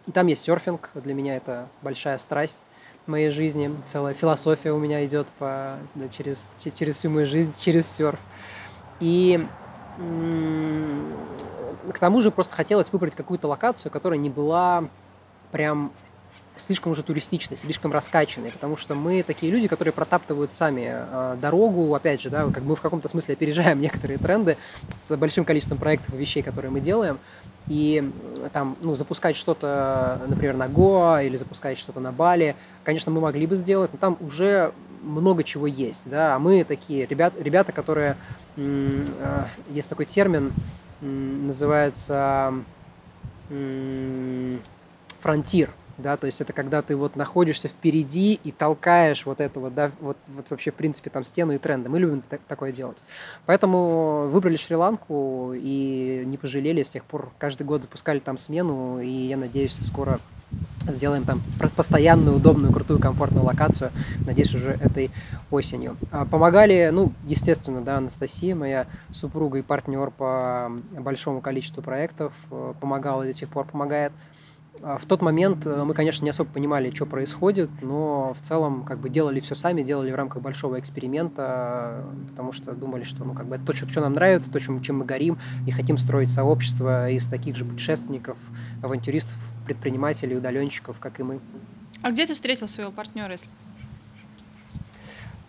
И 0.06 0.12
там 0.12 0.26
есть 0.26 0.42
серфинг, 0.42 0.90
для 0.94 1.14
меня 1.14 1.36
это 1.36 1.68
большая 1.82 2.18
страсть 2.18 2.58
моей 3.06 3.30
жизни. 3.30 3.74
Целая 3.86 4.14
философия 4.14 4.72
у 4.72 4.78
меня 4.78 5.04
идет 5.04 5.26
по, 5.38 5.78
да, 5.94 6.08
через, 6.08 6.50
через 6.74 6.96
всю 6.96 7.10
мою 7.10 7.26
жизнь, 7.26 7.52
через 7.58 7.90
серф. 7.90 8.18
И 9.00 9.46
к 11.92 11.98
тому 11.98 12.22
же 12.22 12.30
просто 12.30 12.54
хотелось 12.54 12.92
выбрать 12.92 13.14
какую-то 13.14 13.48
локацию, 13.48 13.90
которая 13.90 14.18
не 14.18 14.30
была 14.30 14.84
прям 15.52 15.92
слишком 16.56 16.92
уже 16.92 17.02
туристичной, 17.02 17.56
слишком 17.56 17.90
раскачанной, 17.90 18.50
потому 18.52 18.76
что 18.76 18.94
мы 18.94 19.22
такие 19.22 19.50
люди, 19.50 19.68
которые 19.68 19.92
протаптывают 19.92 20.52
сами 20.52 20.88
э, 20.88 21.36
дорогу, 21.40 21.94
опять 21.94 22.20
же, 22.20 22.30
да, 22.30 22.48
как 22.50 22.62
мы 22.62 22.76
в 22.76 22.80
каком-то 22.80 23.08
смысле 23.08 23.34
опережаем 23.34 23.80
некоторые 23.82 24.18
тренды 24.18 24.56
с 24.88 25.16
большим 25.16 25.44
количеством 25.44 25.78
проектов 25.78 26.14
и 26.14 26.18
вещей, 26.18 26.42
которые 26.42 26.70
мы 26.70 26.80
делаем, 26.80 27.18
и 27.68 28.10
там, 28.52 28.76
ну, 28.80 28.94
запускать 28.94 29.36
что-то, 29.36 30.20
например, 30.26 30.56
на 30.56 30.68
Гоа 30.68 31.22
или 31.22 31.36
запускать 31.36 31.78
что-то 31.78 32.00
на 32.00 32.12
Бали, 32.12 32.56
конечно, 32.84 33.12
мы 33.12 33.20
могли 33.20 33.46
бы 33.46 33.56
сделать, 33.56 33.92
но 33.92 33.98
там 33.98 34.16
уже 34.20 34.72
много 35.02 35.44
чего 35.44 35.66
есть, 35.66 36.02
да, 36.04 36.34
а 36.34 36.38
мы 36.38 36.64
такие 36.64 37.06
ребят, 37.06 37.32
ребята, 37.38 37.72
которые, 37.72 38.16
есть 38.56 39.88
такой 39.88 40.06
термин, 40.06 40.52
называется 41.00 42.54
фронтир, 45.18 45.70
да, 46.00 46.16
то 46.16 46.26
есть 46.26 46.40
это 46.40 46.52
когда 46.52 46.82
ты 46.82 46.96
вот 46.96 47.16
находишься 47.16 47.68
впереди 47.68 48.40
и 48.42 48.50
толкаешь 48.50 49.26
вот 49.26 49.40
этого, 49.40 49.70
да, 49.70 49.90
вот, 50.00 50.16
вот 50.28 50.50
вообще, 50.50 50.70
в 50.70 50.74
принципе, 50.74 51.10
там 51.10 51.24
стену 51.24 51.52
и 51.52 51.58
тренды. 51.58 51.88
Мы 51.88 51.98
любим 51.98 52.22
так, 52.28 52.40
такое 52.48 52.72
делать. 52.72 53.02
Поэтому 53.46 54.28
выбрали 54.28 54.56
Шри-Ланку 54.56 55.52
и 55.54 56.22
не 56.26 56.36
пожалели, 56.36 56.82
с 56.82 56.90
тех 56.90 57.04
пор 57.04 57.30
каждый 57.38 57.64
год 57.64 57.82
запускали 57.82 58.18
там 58.18 58.38
смену, 58.38 59.00
и 59.00 59.08
я 59.08 59.36
надеюсь, 59.36 59.76
скоро 59.82 60.20
сделаем 60.86 61.24
там 61.24 61.40
постоянную, 61.76 62.36
удобную, 62.36 62.72
крутую, 62.72 62.98
комфортную 62.98 63.44
локацию, 63.44 63.90
надеюсь, 64.26 64.54
уже 64.54 64.70
этой 64.70 65.10
осенью. 65.50 65.96
А, 66.10 66.24
помогали, 66.24 66.90
ну, 66.92 67.12
естественно, 67.26 67.80
да, 67.80 67.98
Анастасия, 67.98 68.54
моя 68.54 68.86
супруга 69.12 69.58
и 69.58 69.62
партнер 69.62 70.10
по 70.10 70.70
большому 70.92 71.40
количеству 71.40 71.82
проектов, 71.82 72.32
э, 72.50 72.74
помогала 72.80 73.22
и 73.24 73.28
до 73.28 73.34
сих 73.34 73.48
пор 73.48 73.66
помогает. 73.66 74.12
А, 74.82 74.96
в 74.98 75.04
тот 75.04 75.20
момент 75.20 75.66
э, 75.66 75.84
мы, 75.84 75.92
конечно, 75.94 76.24
не 76.24 76.30
особо 76.30 76.50
понимали, 76.50 76.90
что 76.90 77.04
происходит, 77.04 77.70
но 77.82 78.34
в 78.34 78.46
целом 78.46 78.84
как 78.84 78.98
бы 78.98 79.10
делали 79.10 79.40
все 79.40 79.54
сами, 79.54 79.82
делали 79.82 80.10
в 80.10 80.14
рамках 80.14 80.42
большого 80.42 80.78
эксперимента, 80.78 82.04
потому 82.30 82.52
что 82.52 82.72
думали, 82.72 83.02
что 83.02 83.24
ну, 83.24 83.34
как 83.34 83.46
бы 83.46 83.56
это 83.56 83.66
то, 83.66 83.72
что, 83.74 83.88
что 83.88 84.00
нам 84.00 84.14
нравится, 84.14 84.50
то, 84.50 84.58
чем, 84.58 84.80
чем 84.82 84.98
мы 84.98 85.04
горим, 85.04 85.38
и 85.66 85.70
хотим 85.70 85.98
строить 85.98 86.30
сообщество 86.30 87.10
из 87.10 87.26
таких 87.26 87.56
же 87.56 87.64
путешественников, 87.64 88.38
авантюристов, 88.82 89.36
предпринимателей, 89.66 90.36
удаленщиков, 90.36 90.98
как 90.98 91.20
и 91.20 91.22
мы. 91.24 91.40
А 92.02 92.10
где 92.10 92.26
ты 92.26 92.34
встретил 92.34 92.66
своего 92.66 92.90
партнера, 92.90 93.32
если? 93.32 93.48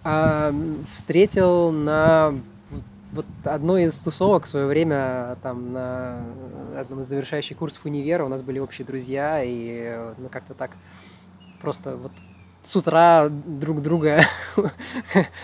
А, 0.03 0.53
встретил 0.95 1.71
на 1.71 2.33
вот 3.11 3.25
одной 3.43 3.85
из 3.85 3.99
тусовок 3.99 4.45
в 4.45 4.47
свое 4.47 4.65
время 4.65 5.37
там 5.43 5.73
на 5.73 6.25
одном 6.77 7.01
из 7.01 7.07
завершающих 7.07 7.57
курсов 7.57 7.85
универа 7.85 8.25
у 8.25 8.29
нас 8.29 8.41
были 8.41 8.59
общие 8.59 8.85
друзья, 8.85 9.43
и 9.43 9.97
ну 10.17 10.29
как-то 10.29 10.53
так 10.53 10.71
просто 11.61 11.97
вот 11.97 12.11
с 12.63 12.75
утра 12.75 13.27
друг 13.29 13.81
друга 13.81 14.23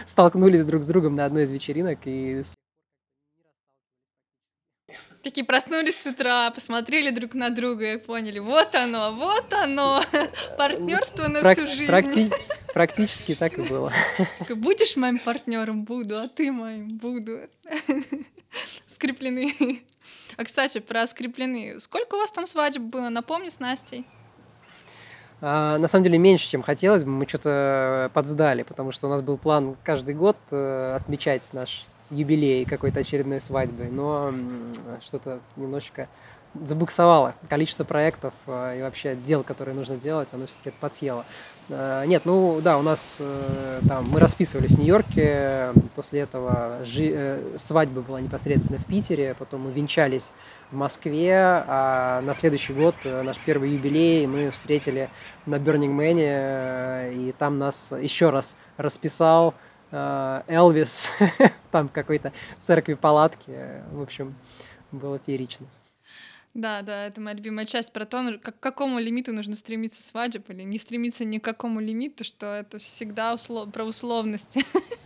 столкнулись 0.06 0.66
друг 0.66 0.84
с 0.84 0.86
другом 0.86 1.16
на 1.16 1.26
одной 1.26 1.44
из 1.44 1.52
вечеринок 1.52 2.00
и 2.06 2.42
Такие 5.24 5.46
проснулись 5.46 6.00
с 6.02 6.06
утра, 6.06 6.52
посмотрели 6.52 7.10
друг 7.10 7.34
на 7.34 7.50
друга 7.50 7.94
и 7.94 7.98
поняли, 7.98 8.40
вот 8.40 8.74
оно, 8.76 9.12
вот 9.14 9.52
оно, 9.54 10.02
партнерство 10.58 11.28
на 11.28 11.54
всю 11.54 11.68
жизнь. 11.68 11.92
Практи- 11.92 12.34
практически 12.74 13.36
так 13.36 13.58
и 13.58 13.62
было. 13.64 13.92
Будешь 14.50 14.96
моим 14.96 15.20
партнером? 15.20 15.84
Буду, 15.84 16.20
а 16.20 16.28
ты 16.28 16.52
моим? 16.52 16.88
Буду. 16.88 17.40
Скреплены. 18.88 19.54
А, 20.38 20.44
кстати, 20.44 20.80
про 20.80 21.06
скреплены. 21.08 21.80
Сколько 21.80 22.16
у 22.16 22.20
вас 22.20 22.32
там 22.32 22.46
свадеб 22.46 22.84
было? 22.84 23.10
Напомни 23.10 23.50
с 23.50 23.60
Настей. 23.60 24.06
А, 25.42 25.78
на 25.78 25.88
самом 25.88 26.06
деле 26.06 26.18
меньше, 26.18 26.50
чем 26.50 26.62
хотелось 26.62 27.04
бы. 27.04 27.10
Мы 27.12 27.28
что-то 27.28 28.12
подсдали, 28.14 28.64
потому 28.64 28.92
что 28.92 29.08
у 29.08 29.10
нас 29.10 29.22
был 29.22 29.38
план 29.38 29.76
каждый 29.84 30.16
год 30.16 30.38
э, 30.52 30.96
отмечать 30.96 31.52
наш 31.54 31.86
юбилей 32.10 32.66
какой-то 32.66 33.00
очередной 33.00 33.42
свадьбы, 33.42 33.86
но 33.86 34.34
что-то 35.02 35.40
немножечко 35.56 36.08
забуксовало. 36.64 37.36
Количество 37.50 37.84
проектов 37.84 38.34
э, 38.48 38.80
и 38.80 38.82
вообще 38.82 39.16
дел, 39.16 39.44
которые 39.44 39.76
нужно 39.76 39.96
делать, 39.96 40.30
оно 40.32 40.48
все-таки 40.48 40.76
подсъело. 40.80 41.26
Э, 41.70 42.04
нет, 42.06 42.24
ну 42.26 42.60
да, 42.62 42.78
у 42.78 42.82
нас 42.82 43.18
э, 43.20 43.80
там 43.88 44.06
мы 44.10 44.20
расписывались 44.20 44.72
в 44.72 44.80
Нью-Йорке, 44.80 45.70
после 45.96 46.22
этого 46.22 46.80
жи- 46.84 47.40
свадьба 47.58 48.02
была 48.02 48.22
непосредственно 48.22 48.80
в 48.80 48.86
Питере, 48.86 49.36
потом 49.38 49.62
мы 49.62 49.72
венчались 49.72 50.32
в 50.72 50.76
Москве, 50.76 51.34
а 51.36 52.22
на 52.22 52.34
следующий 52.34 52.74
год 52.74 52.96
наш 53.06 53.38
первый 53.40 53.72
юбилей 53.72 54.28
мы 54.28 54.52
встретили 54.52 55.10
на 55.46 55.56
Burning 55.56 55.96
Man, 55.96 57.14
и 57.14 57.32
там 57.32 57.58
нас 57.58 57.94
еще 57.94 58.32
раз 58.32 58.58
расписал 58.76 59.54
Элвис, 59.92 61.12
там 61.72 61.90
какой-то 61.90 62.34
церкви 62.60 62.94
палатки. 62.96 63.84
В 63.92 64.02
общем, 64.02 64.36
было 64.92 65.20
феерично. 65.26 65.68
Да, 66.54 66.82
да, 66.82 67.06
это 67.06 67.22
моя 67.22 67.36
любимая 67.36 67.68
часть 67.68 67.94
про 67.94 68.06
то, 68.06 68.40
к 68.42 68.60
какому 68.60 68.98
лимиту 68.98 69.32
нужно 69.32 69.56
стремиться 69.56 70.02
свадеб 70.02 70.50
или 70.50 70.64
не 70.64 70.80
стремиться 70.80 71.24
ни 71.24 71.38
к 71.38 71.44
какому 71.44 71.80
лимиту, 71.80 72.24
что 72.24 72.48
это 72.48 72.80
всегда 72.80 73.36
услов... 73.36 73.72
про 73.72 73.84
условности. 73.84 74.66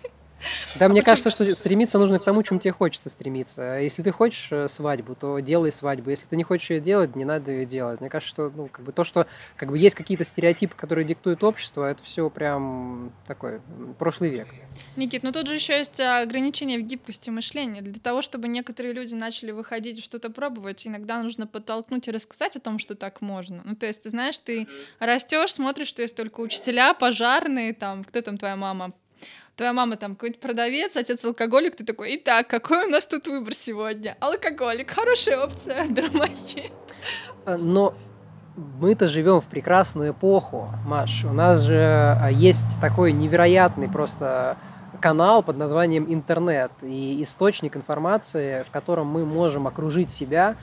Да, 0.76 0.90
мне 0.90 1.02
кажется, 1.02 1.30
что 1.30 1.56
стремиться 1.56 1.98
нужно 1.98 2.20
к 2.20 2.24
тому, 2.24 2.44
чем 2.44 2.60
тебе 2.60 2.72
хочется 2.72 3.10
стремиться. 3.10 3.80
Если 3.80 4.04
ты 4.04 4.12
хочешь 4.12 4.48
э, 4.52 4.68
свадьбу, 4.68 5.16
то 5.16 5.40
делай 5.40 5.72
свадьбу. 5.72 6.10
Если 6.10 6.26
ты 6.28 6.36
не 6.36 6.44
хочешь 6.44 6.70
ее 6.70 6.80
делать, 6.80 7.16
не 7.16 7.26
надо 7.26 7.52
ее 7.52 7.66
делать. 7.66 8.02
Мне 8.02 8.10
кажется, 8.10 8.30
что 8.34 8.52
ну, 8.56 8.68
как 8.68 8.86
бы 8.86 8.92
то, 8.92 9.04
что 9.04 9.28
как 9.56 9.70
бы 9.70 9.78
есть 9.78 9.96
какие-то 9.96 10.24
стереотипы, 10.24 10.76
которые 10.76 11.06
диктуют 11.06 11.44
общество, 11.44 11.86
это 11.86 12.04
все 12.04 12.30
прям 12.30 13.12
такой 13.28 13.62
прошлый 14.00 14.30
век. 14.30 14.48
Никит, 14.96 15.24
ну 15.24 15.32
тут 15.32 15.48
же 15.48 15.56
еще 15.56 15.78
есть 15.78 16.00
ограничения 16.00 16.78
в 16.78 16.82
гибкости 16.82 17.30
мышления. 17.30 17.82
Для 17.82 18.00
того, 18.00 18.22
чтобы 18.22 18.48
некоторые 18.48 18.94
люди 18.94 19.14
начали 19.14 19.52
выходить 19.52 20.00
и 20.00 20.02
что-то 20.02 20.30
пробовать, 20.30 20.86
иногда 20.88 21.22
нужно 21.22 21.48
подтолкнуть 21.48 22.08
и 22.08 22.12
рассказать 22.12 22.56
о 22.56 22.60
том, 22.60 22.80
что 22.80 22.96
так 22.96 23.22
можно. 23.22 23.62
Ну, 23.64 23.76
то 23.76 23.86
есть, 23.86 24.04
ты 24.04 24.10
знаешь, 24.10 24.38
ты 24.38 24.68
растешь, 25.00 25.54
смотришь, 25.54 25.88
что 25.88 26.02
есть 26.02 26.16
только 26.16 26.40
учителя, 26.40 26.94
пожарные, 26.94 27.74
там, 27.74 28.04
кто 28.04 28.22
там 28.22 28.38
твоя 28.38 28.56
мама, 28.56 28.94
твоя 29.56 29.74
мама 29.74 29.98
там 29.98 30.16
какой-то 30.16 30.40
продавец, 30.40 30.96
отец 30.96 31.24
алкоголик, 31.26 31.76
ты 31.76 31.84
такой, 31.84 32.16
итак, 32.16 32.48
какой 32.48 32.86
у 32.86 32.90
нас 32.90 33.06
тут 33.08 33.28
выбор 33.28 33.54
сегодня? 33.54 34.18
Алкоголик, 34.20 34.92
хорошая 34.92 35.40
опция, 35.40 35.86
драмахи. 35.90 36.72
Э, 37.46 37.58
но 37.58 37.94
мы-то 38.56 39.08
живем 39.08 39.42
в 39.42 39.46
прекрасную 39.46 40.12
эпоху, 40.12 40.70
Маш. 40.86 41.24
У 41.24 41.34
нас 41.34 41.62
же 41.62 41.76
а, 41.76 42.30
есть 42.30 42.80
такой 42.80 43.12
невероятный 43.12 43.90
просто 43.90 44.58
канал 45.00 45.42
под 45.42 45.58
названием 45.58 46.06
интернет 46.08 46.72
и 46.82 47.22
источник 47.24 47.76
информации, 47.76 48.64
в 48.64 48.72
котором 48.72 49.08
мы 49.08 49.26
можем 49.26 49.68
окружить 49.68 50.12
себя 50.12 50.58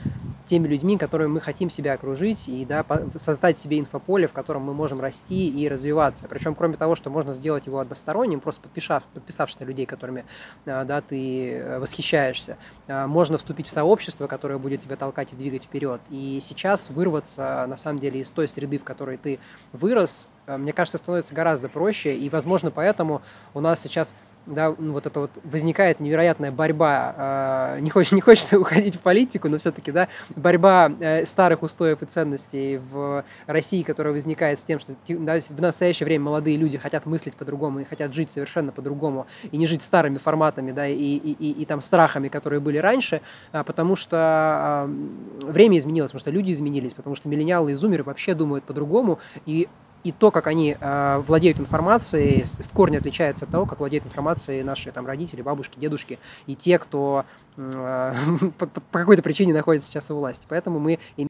теми 0.49 0.67
людьми, 0.67 0.97
которыми 0.97 1.33
мы 1.33 1.41
хотим 1.41 1.69
себя 1.69 1.93
окружить, 1.93 2.47
и 2.47 2.65
да, 2.65 2.83
создать 3.15 3.59
себе 3.59 3.79
инфополе, 3.79 4.27
в 4.27 4.33
котором 4.33 4.63
мы 4.63 4.73
можем 4.73 4.99
расти 4.99 5.47
и 5.47 5.69
развиваться. 5.69 6.25
Причем, 6.27 6.55
кроме 6.55 6.75
того, 6.75 6.95
что 6.95 7.11
можно 7.11 7.33
сделать 7.33 7.67
его 7.67 7.79
односторонним, 7.79 8.39
просто 8.39 8.61
подписав, 8.61 9.03
подписавшись 9.13 9.59
на 9.59 9.65
людей, 9.65 9.85
которыми 9.85 10.25
а, 10.65 10.85
да, 10.85 11.01
ты 11.01 11.53
э, 11.53 11.79
восхищаешься, 11.79 12.57
а, 12.87 13.05
можно 13.05 13.37
вступить 13.37 13.67
в 13.67 13.71
сообщество, 13.71 14.25
которое 14.25 14.57
будет 14.57 14.81
тебя 14.81 14.95
толкать 14.95 15.33
и 15.33 15.35
двигать 15.35 15.65
вперед. 15.65 16.01
И 16.09 16.39
сейчас 16.41 16.89
вырваться, 16.89 17.65
на 17.67 17.77
самом 17.77 17.99
деле, 17.99 18.19
из 18.19 18.31
той 18.31 18.47
среды, 18.47 18.79
в 18.79 18.83
которой 18.83 19.17
ты 19.17 19.39
вырос, 19.71 20.29
э, 20.47 20.57
мне 20.57 20.73
кажется, 20.73 20.97
становится 20.97 21.35
гораздо 21.35 21.69
проще, 21.69 22.17
и, 22.17 22.27
возможно, 22.29 22.71
поэтому 22.71 23.21
у 23.53 23.59
нас 23.59 23.79
сейчас 23.81 24.15
да, 24.45 24.73
ну, 24.77 24.93
вот 24.93 25.05
это 25.05 25.19
вот 25.19 25.31
возникает 25.43 25.99
невероятная 25.99 26.51
борьба, 26.51 27.75
э, 27.75 27.79
не, 27.81 27.89
хочется, 27.89 28.15
не 28.15 28.21
хочется 28.29 28.59
уходить 28.59 28.95
в 28.95 28.99
политику, 28.99 29.49
но 29.49 29.57
все-таки, 29.57 29.91
да, 29.91 30.07
борьба 30.35 30.91
э, 30.99 31.25
старых 31.25 31.63
устоев 31.63 32.01
и 32.01 32.05
ценностей 32.05 32.77
в 32.77 33.23
России, 33.45 33.83
которая 33.83 34.13
возникает 34.13 34.59
с 34.59 34.63
тем, 34.63 34.79
что 34.79 34.93
да, 35.07 35.39
в 35.39 35.61
настоящее 35.61 36.05
время 36.05 36.25
молодые 36.25 36.57
люди 36.57 36.77
хотят 36.77 37.05
мыслить 37.05 37.35
по-другому 37.35 37.81
и 37.81 37.83
хотят 37.83 38.13
жить 38.13 38.31
совершенно 38.31 38.71
по-другому, 38.71 39.27
и 39.51 39.57
не 39.57 39.67
жить 39.67 39.83
старыми 39.83 40.17
форматами, 40.17 40.71
да, 40.71 40.87
и, 40.87 40.95
и, 40.95 41.31
и, 41.31 41.61
и 41.61 41.65
там 41.65 41.81
страхами, 41.81 42.27
которые 42.27 42.59
были 42.59 42.77
раньше, 42.77 43.21
а, 43.51 43.63
потому 43.63 43.95
что 43.95 44.87
э, 44.87 45.45
время 45.51 45.77
изменилось, 45.77 46.11
потому 46.11 46.21
что 46.21 46.31
люди 46.31 46.51
изменились, 46.51 46.93
потому 46.93 47.15
что 47.15 47.29
миллениалы 47.29 47.71
и 47.71 47.75
зумеры 47.75 48.03
вообще 48.03 48.33
думают 48.33 48.63
по-другому, 48.65 49.19
и 49.45 49.67
и 50.03 50.11
то, 50.11 50.31
как 50.31 50.47
они 50.47 50.77
э, 50.79 51.17
владеют 51.25 51.59
информацией, 51.59 52.43
в 52.43 52.73
корне 52.73 52.97
отличается 52.97 53.45
от 53.45 53.51
того, 53.51 53.65
как 53.65 53.79
владеют 53.79 54.05
информацией 54.05 54.63
наши 54.63 54.91
там, 54.91 55.05
родители, 55.05 55.41
бабушки, 55.41 55.79
дедушки 55.79 56.19
и 56.47 56.55
те, 56.55 56.79
кто 56.79 57.25
э, 57.57 58.13
по, 58.57 58.67
по 58.67 58.99
какой-то 58.99 59.21
причине 59.21 59.53
находится 59.53 59.89
сейчас 59.89 60.09
у 60.11 60.15
власти. 60.15 60.45
Поэтому 60.49 60.79
мы 60.79 60.99
имеем 61.17 61.29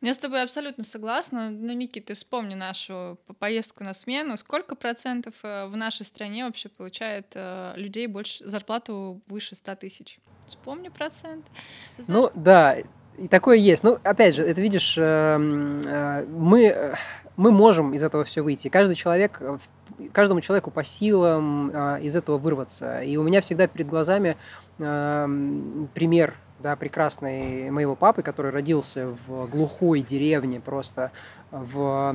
Я 0.00 0.14
с 0.14 0.18
тобой 0.18 0.42
абсолютно 0.42 0.84
согласна. 0.84 1.50
Ну, 1.50 1.72
Никита, 1.72 2.14
вспомни 2.14 2.54
нашу 2.54 3.18
поездку 3.38 3.82
на 3.82 3.94
смену. 3.94 4.36
Сколько 4.36 4.74
процентов 4.76 5.34
э, 5.42 5.66
в 5.66 5.76
нашей 5.76 6.04
стране 6.04 6.44
вообще 6.44 6.68
получает 6.68 7.32
э, 7.34 7.72
людей 7.76 8.06
больше 8.06 8.48
зарплату 8.48 9.22
выше 9.26 9.54
100 9.54 9.76
тысяч? 9.76 10.20
Вспомни 10.46 10.90
процент. 10.90 11.44
Ну 12.06 12.30
да, 12.34 12.78
и 13.18 13.28
такое 13.28 13.56
есть. 13.56 13.82
Ну, 13.82 13.98
опять 14.02 14.34
же, 14.34 14.42
это 14.42 14.60
видишь, 14.60 14.96
эм, 14.98 15.80
э, 15.86 16.24
мы, 16.26 16.66
э, 16.66 16.94
мы 17.36 17.50
можем 17.50 17.94
из 17.94 18.02
этого 18.02 18.24
все 18.24 18.42
выйти. 18.42 18.68
Каждый 18.68 18.94
человек, 18.94 19.38
э, 19.40 19.58
каждому 20.12 20.40
человеку 20.40 20.70
по 20.70 20.84
силам 20.84 21.70
из 21.98 22.14
этого 22.16 22.36
вырваться. 22.36 23.00
И 23.00 23.16
у 23.16 23.22
меня 23.22 23.40
всегда 23.40 23.66
перед 23.66 23.88
глазами 23.88 24.36
пример 24.76 26.34
да, 26.60 26.76
прекрасный 26.76 27.70
моего 27.70 27.94
папы, 27.94 28.22
который 28.22 28.50
родился 28.50 29.08
в 29.26 29.46
глухой 29.46 30.02
деревне, 30.02 30.60
просто 30.60 31.12
в 31.50 32.14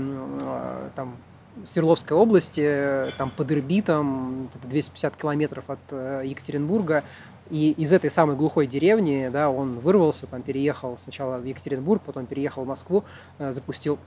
там, 0.95 1.17
Свердловской 1.65 2.15
области, 2.15 3.11
там 3.17 3.31
под 3.31 3.51
Ирбитом, 3.51 4.51
250 4.63 5.15
километров 5.15 5.71
от 5.71 5.79
Екатеринбурга, 6.23 7.03
и 7.51 7.71
из 7.71 7.91
этой 7.91 8.09
самой 8.09 8.35
глухой 8.35 8.65
деревни, 8.65 9.29
да, 9.31 9.49
он 9.49 9.79
вырвался, 9.79 10.25
там 10.25 10.41
переехал 10.41 10.97
сначала 10.99 11.37
в 11.37 11.43
Екатеринбург, 11.43 12.01
потом 12.05 12.25
переехал 12.25 12.63
в 12.63 12.67
Москву, 12.67 13.03
э, 13.39 13.51
запустил 13.51 13.99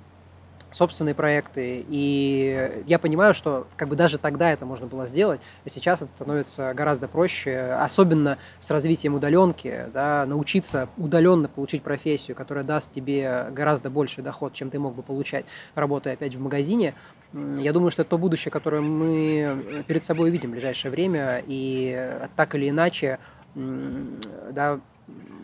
собственные 0.74 1.14
проекты. 1.14 1.84
И 1.88 2.82
я 2.86 2.98
понимаю, 2.98 3.32
что 3.32 3.66
как 3.76 3.88
бы 3.88 3.96
даже 3.96 4.18
тогда 4.18 4.50
это 4.50 4.66
можно 4.66 4.86
было 4.86 5.06
сделать, 5.06 5.40
а 5.64 5.68
сейчас 5.68 6.02
это 6.02 6.10
становится 6.16 6.74
гораздо 6.74 7.06
проще, 7.06 7.76
особенно 7.80 8.38
с 8.60 8.70
развитием 8.70 9.14
удаленки, 9.14 9.86
да, 9.92 10.26
научиться 10.26 10.88
удаленно 10.96 11.48
получить 11.48 11.82
профессию, 11.82 12.36
которая 12.36 12.64
даст 12.64 12.92
тебе 12.92 13.46
гораздо 13.52 13.88
больший 13.88 14.24
доход, 14.24 14.52
чем 14.52 14.70
ты 14.70 14.78
мог 14.78 14.94
бы 14.94 15.02
получать, 15.02 15.46
работая 15.74 16.14
опять 16.14 16.34
в 16.34 16.40
магазине. 16.40 16.94
Я 17.32 17.72
думаю, 17.72 17.90
что 17.90 18.02
это 18.02 18.10
то 18.10 18.18
будущее, 18.18 18.52
которое 18.52 18.80
мы 18.80 19.84
перед 19.88 20.04
собой 20.04 20.30
видим 20.30 20.50
в 20.50 20.52
ближайшее 20.52 20.92
время, 20.92 21.42
и 21.44 22.28
так 22.36 22.54
или 22.54 22.70
иначе, 22.70 23.18
да, 23.54 24.80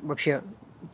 вообще 0.03 0.43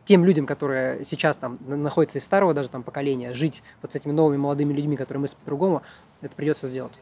тем 0.05 0.25
людям, 0.25 0.45
которые 0.45 1.05
сейчас 1.05 1.37
там 1.37 1.57
находятся 1.65 2.17
из 2.17 2.23
старого 2.23 2.53
даже 2.53 2.69
там 2.69 2.83
поколения, 2.83 3.33
жить 3.33 3.63
вот 3.81 3.93
с 3.93 3.95
этими 3.95 4.11
новыми 4.11 4.37
молодыми 4.37 4.73
людьми, 4.73 4.97
которые 4.97 5.21
мыслят 5.21 5.39
по-другому, 5.39 5.81
это 6.21 6.35
придется 6.35 6.67
сделать. 6.67 6.93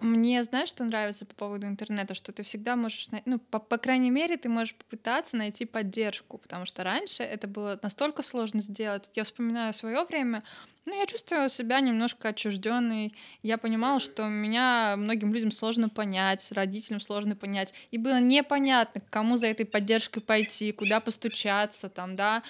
Мне, 0.00 0.42
знаешь, 0.44 0.68
что 0.68 0.84
нравится 0.84 1.26
по 1.26 1.34
поводу 1.34 1.66
интернета, 1.66 2.14
что 2.14 2.32
ты 2.32 2.42
всегда 2.42 2.76
можешь, 2.76 3.08
ну, 3.24 3.38
по, 3.38 3.58
по 3.58 3.78
крайней 3.78 4.10
мере, 4.10 4.36
ты 4.36 4.48
можешь 4.48 4.74
попытаться 4.74 5.36
найти 5.36 5.64
поддержку, 5.64 6.38
потому 6.38 6.66
что 6.66 6.84
раньше 6.84 7.22
это 7.22 7.48
было 7.48 7.78
настолько 7.82 8.22
сложно 8.22 8.60
сделать. 8.60 9.10
Я 9.14 9.24
вспоминаю 9.24 9.72
свое 9.72 10.04
время, 10.04 10.44
ну, 10.86 10.98
я 10.98 11.06
чувствовала 11.06 11.48
себя 11.48 11.80
немножко 11.80 12.28
отчужденной. 12.28 13.14
Я 13.42 13.58
понимала, 13.58 14.00
что 14.00 14.26
меня 14.26 14.94
многим 14.96 15.34
людям 15.34 15.50
сложно 15.50 15.88
понять, 15.88 16.50
родителям 16.52 17.00
сложно 17.00 17.36
понять. 17.36 17.74
И 17.90 17.98
было 17.98 18.20
непонятно, 18.20 19.02
к 19.02 19.10
кому 19.10 19.36
за 19.36 19.48
этой 19.48 19.66
поддержкой 19.66 20.20
пойти, 20.20 20.72
куда 20.72 21.00
постучаться, 21.00 21.88
там, 21.88 22.16
да 22.16 22.42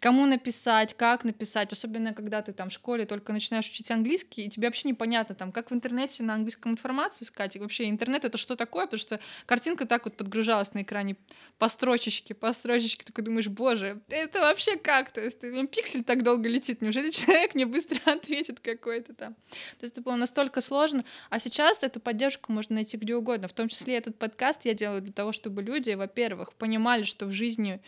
кому 0.00 0.26
написать, 0.26 0.94
как 0.94 1.24
написать, 1.24 1.72
особенно 1.72 2.12
когда 2.12 2.42
ты 2.42 2.52
там 2.52 2.68
в 2.68 2.72
школе 2.72 3.06
только 3.06 3.32
начинаешь 3.32 3.68
учить 3.68 3.90
английский, 3.90 4.44
и 4.44 4.48
тебе 4.50 4.68
вообще 4.68 4.88
непонятно, 4.88 5.34
там, 5.34 5.50
как 5.50 5.70
в 5.70 5.74
интернете 5.74 6.22
на 6.22 6.34
английском 6.34 6.72
информацию 6.72 7.26
искать, 7.26 7.56
и 7.56 7.58
вообще 7.58 7.88
интернет 7.88 8.24
это 8.24 8.36
что 8.36 8.54
такое, 8.54 8.86
потому 8.86 9.00
что 9.00 9.18
картинка 9.46 9.86
так 9.86 10.04
вот 10.04 10.16
подгружалась 10.16 10.74
на 10.74 10.82
экране 10.82 11.16
по 11.58 11.68
строчечке, 11.68 12.34
по 12.34 12.52
строчечке, 12.52 13.04
такой 13.04 13.24
думаешь, 13.24 13.48
боже, 13.48 14.00
это 14.08 14.40
вообще 14.40 14.76
как? 14.76 15.10
То 15.10 15.22
есть 15.22 15.40
пиксель 15.40 16.04
так 16.04 16.22
долго 16.22 16.48
летит, 16.48 16.82
неужели 16.82 17.10
человек 17.10 17.54
мне 17.54 17.64
быстро 17.64 17.98
ответит 18.12 18.60
какой-то 18.60 19.14
там? 19.14 19.34
То 19.34 19.82
есть 19.82 19.94
это 19.94 20.02
было 20.02 20.16
настолько 20.16 20.60
сложно, 20.60 21.04
а 21.30 21.38
сейчас 21.38 21.82
эту 21.82 21.98
поддержку 21.98 22.52
можно 22.52 22.74
найти 22.74 22.98
где 22.98 23.16
угодно, 23.16 23.48
в 23.48 23.52
том 23.54 23.68
числе 23.68 23.96
этот 23.96 24.18
подкаст 24.18 24.64
я 24.64 24.74
делаю 24.74 25.00
для 25.00 25.12
того, 25.12 25.32
чтобы 25.32 25.62
люди, 25.62 25.90
во-первых, 25.92 26.52
понимали, 26.54 27.04
что 27.04 27.24
в 27.24 27.32
жизни 27.32 27.80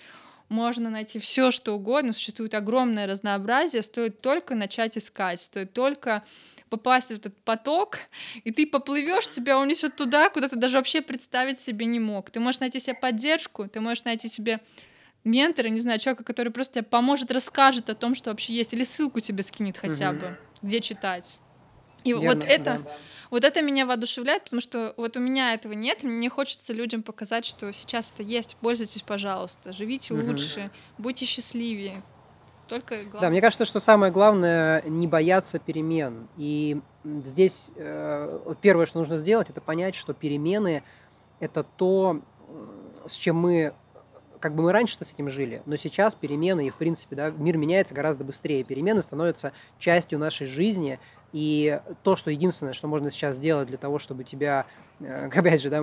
можно 0.51 0.91
найти 0.91 1.19
все, 1.19 1.51
что 1.51 1.75
угодно, 1.75 2.13
существует 2.13 2.55
огромное 2.55 3.07
разнообразие, 3.07 3.83
стоит 3.83 4.21
только 4.21 4.55
начать 4.55 4.99
искать, 4.99 5.41
стоит 5.41 5.73
только 5.73 6.25
попасть 6.69 7.09
в 7.09 7.13
этот 7.13 7.37
поток, 7.43 7.99
и 8.45 8.51
ты 8.51 8.67
поплывешь, 8.67 9.29
тебя 9.29 9.59
унесет 9.59 9.97
туда, 9.97 10.29
куда 10.29 10.49
ты 10.49 10.57
даже 10.57 10.77
вообще 10.77 11.01
представить 11.01 11.59
себе 11.59 11.87
не 11.87 12.01
мог. 12.01 12.31
Ты 12.31 12.41
можешь 12.41 12.61
найти 12.61 12.81
себе 12.81 12.95
поддержку, 12.95 13.69
ты 13.69 13.81
можешь 13.81 14.05
найти 14.05 14.29
себе 14.29 14.61
ментора, 15.25 15.69
не 15.69 15.81
знаю, 15.81 15.99
человека, 15.99 16.25
который 16.25 16.53
просто 16.53 16.75
тебе 16.75 16.85
поможет, 16.85 17.31
расскажет 17.31 17.89
о 17.89 17.95
том, 17.95 18.15
что 18.15 18.31
вообще 18.31 18.53
есть, 18.53 18.73
или 18.73 18.85
ссылку 18.85 19.21
тебе 19.21 19.43
скинет 19.43 19.79
хотя 19.79 20.11
угу. 20.11 20.21
бы, 20.21 20.39
где 20.63 20.81
читать. 20.81 21.39
И 22.05 22.13
Верно, 22.13 22.29
вот 22.29 22.45
это, 22.45 22.81
да. 22.85 22.97
Вот 23.31 23.45
это 23.45 23.63
меня 23.63 23.87
воодушевляет, 23.87 24.45
потому 24.45 24.61
что 24.61 24.93
вот 24.97 25.17
у 25.17 25.21
меня 25.21 25.55
этого 25.55 25.73
нет, 25.73 26.03
мне 26.03 26.29
хочется 26.29 26.73
людям 26.73 27.03
показать, 27.03 27.45
что 27.45 27.73
сейчас 27.73 28.13
это 28.13 28.23
есть, 28.23 28.57
пользуйтесь, 28.61 29.03
пожалуйста, 29.03 29.73
живите 29.73 30.15
угу. 30.15 30.27
лучше, 30.27 30.71
будьте 30.99 31.25
счастливее. 31.27 32.03
Только 32.67 32.97
главное. 32.97 33.21
Да, 33.21 33.31
мне 33.31 33.41
кажется, 33.41 33.65
что 33.65 33.81
самое 33.81 34.13
главное 34.13 34.83
не 34.83 35.09
бояться 35.09 35.59
перемен. 35.59 36.29
И 36.37 36.81
здесь 37.05 37.71
э, 37.75 38.55
первое, 38.61 38.87
что 38.87 38.99
нужно 38.99 39.17
сделать, 39.17 39.51
это 39.51 39.61
понять, 39.61 39.97
что 39.97 40.15
перемены 40.15 40.85
это 41.41 41.65
то, 41.65 42.21
с 43.07 43.15
чем 43.15 43.37
мы 43.37 43.75
как 44.41 44.55
бы 44.55 44.63
мы 44.63 44.73
раньше 44.73 44.97
с 44.97 45.13
этим 45.13 45.29
жили, 45.29 45.63
но 45.67 45.77
сейчас 45.77 46.15
перемены 46.15 46.67
и, 46.67 46.71
в 46.71 46.77
принципе, 46.77 47.15
да, 47.15 47.31
мир 47.31 47.59
меняется 47.59 47.93
гораздо 47.93 48.25
быстрее. 48.25 48.65
Перемены 48.65 49.03
становятся 49.03 49.53
частью 49.79 50.19
нашей 50.19 50.47
жизни, 50.47 50.99
и 51.33 51.81
то, 52.03 52.17
что 52.17 52.31
единственное, 52.31 52.73
что 52.73 52.89
можно 52.89 53.11
сейчас 53.11 53.37
сделать 53.37 53.69
для 53.69 53.79
того, 53.79 53.99
чтобы 53.99 54.25
тебя, 54.25 54.67
э, 55.01 55.31
опять 55.35 55.63
же, 55.63 55.71
да, 55.71 55.83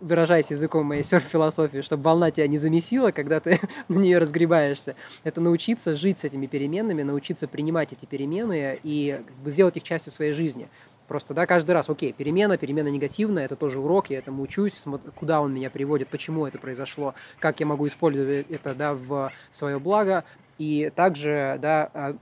выражаясь 0.00 0.50
языком 0.50 0.86
моей 0.86 1.02
серф-философии, 1.02 1.82
чтобы 1.82 2.02
волна 2.02 2.30
тебя 2.30 2.46
не 2.46 2.58
замесила, 2.58 3.10
когда 3.10 3.40
ты 3.40 3.60
на 3.88 3.98
нее 3.98 4.18
разгребаешься, 4.18 4.96
это 5.24 5.40
научиться 5.40 5.94
жить 5.94 6.18
с 6.20 6.24
этими 6.24 6.46
переменами, 6.46 7.02
научиться 7.02 7.46
принимать 7.46 7.92
эти 7.92 8.06
перемены 8.06 8.78
и 8.82 9.22
как 9.24 9.36
бы, 9.36 9.50
сделать 9.50 9.76
их 9.76 9.82
частью 9.82 10.12
своей 10.12 10.32
жизни. 10.32 10.68
Просто, 11.06 11.34
да, 11.34 11.44
каждый 11.44 11.72
раз, 11.72 11.90
окей, 11.90 12.12
перемена, 12.12 12.56
перемена 12.56 12.86
негативная, 12.86 13.44
это 13.44 13.56
тоже 13.56 13.80
урок, 13.80 14.10
я 14.10 14.18
этому 14.18 14.44
учусь, 14.44 14.80
куда 15.16 15.40
он 15.40 15.52
меня 15.52 15.68
приводит, 15.68 16.08
почему 16.08 16.46
это 16.46 16.58
произошло, 16.58 17.14
как 17.40 17.58
я 17.58 17.66
могу 17.66 17.88
использовать 17.88 18.48
это, 18.48 18.76
да, 18.76 18.94
в 18.94 19.32
свое 19.50 19.80
благо, 19.80 20.22
и 20.58 20.92
также, 20.94 21.58
да, 21.60 21.90
а, 21.92 22.16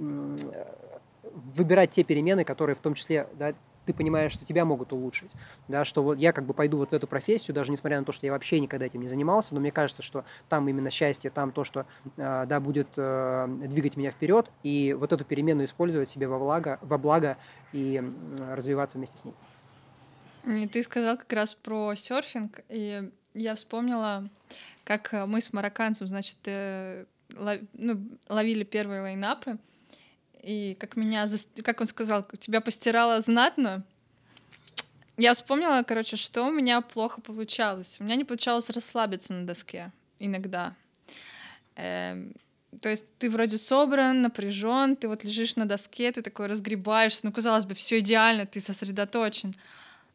выбирать 1.55 1.91
те 1.91 2.05
перемены, 2.05 2.45
которые 2.45 2.77
в 2.77 2.81
том 2.81 2.95
числе, 2.95 3.29
да, 3.35 3.55
ты 3.89 3.95
понимаешь, 3.95 4.33
что 4.33 4.45
тебя 4.45 4.67
могут 4.67 4.93
улучшить, 4.93 5.31
да, 5.67 5.83
что 5.83 6.03
вот 6.03 6.19
я 6.19 6.33
как 6.35 6.45
бы 6.45 6.53
пойду 6.53 6.77
вот 6.77 6.91
в 6.91 6.93
эту 6.93 7.07
профессию, 7.07 7.55
даже 7.55 7.73
несмотря 7.73 7.99
на 7.99 8.05
то, 8.05 8.13
что 8.13 8.27
я 8.27 8.33
вообще 8.33 8.61
никогда 8.61 8.85
этим 8.85 9.01
не 9.01 9.09
занимался, 9.09 9.55
но 9.55 9.61
мне 9.61 9.73
кажется, 9.73 10.03
что 10.03 10.27
там 10.51 10.69
именно 10.69 10.91
счастье, 10.91 11.31
там 11.31 11.53
то, 11.53 11.65
что, 11.65 11.87
э, 12.19 12.45
да, 12.47 12.61
будет 12.61 12.89
э, 12.99 13.47
двигать 13.67 13.97
меня 13.97 14.11
вперед, 14.11 14.51
и 14.63 14.93
вот 14.93 15.15
эту 15.15 15.25
перемену 15.25 15.65
использовать 15.65 16.11
себе 16.11 16.29
во 16.29 16.39
благо, 16.39 16.79
во 16.83 16.99
благо 16.99 17.39
и 17.73 18.03
развиваться 18.51 18.99
вместе 18.99 19.17
с 19.17 19.25
ней. 19.25 19.35
И 20.45 20.69
ты 20.69 20.83
сказал 20.83 21.17
как 21.17 21.33
раз 21.33 21.55
про 21.55 21.95
серфинг, 21.95 22.61
и 22.69 23.11
я 23.33 23.55
вспомнила, 23.55 24.29
как 24.85 25.15
мы 25.27 25.41
с 25.41 25.53
марокканцем, 25.55 26.07
значит, 26.09 26.37
э, 26.45 27.07
лов, 27.37 27.59
ну, 27.73 27.99
ловили 28.29 28.65
первые 28.65 29.01
лайнапы, 29.01 29.57
и 30.49 30.75
как 30.77 30.97
меня, 30.97 31.27
как 31.63 31.83
он 31.83 31.87
сказал, 31.87 32.27
тебя 32.41 32.63
постирала 32.63 33.21
знатно. 33.21 33.85
Я 35.19 35.35
вспомнила, 35.35 35.83
короче, 35.87 36.17
что 36.17 36.45
у 36.45 36.51
меня 36.51 36.81
плохо 36.81 37.21
получалось. 37.21 37.99
У 38.01 38.05
меня 38.05 38.15
не 38.15 38.25
получалось 38.25 38.71
расслабиться 38.71 39.35
на 39.35 39.47
доске 39.47 39.93
иногда. 40.19 40.75
Эм, 41.77 42.33
то 42.81 42.89
есть 42.89 43.07
ты 43.19 43.29
вроде 43.29 43.59
собран, 43.59 44.23
напряжен, 44.23 44.97
ты 44.97 45.09
вот 45.09 45.23
лежишь 45.23 45.57
на 45.57 45.67
доске, 45.67 46.11
ты 46.13 46.23
такой 46.23 46.47
разгребаешься, 46.47 47.27
ну, 47.27 47.33
казалось 47.33 47.67
бы, 47.67 47.75
все 47.75 47.99
идеально, 47.99 48.47
ты 48.47 48.61
сосредоточен. 48.61 49.55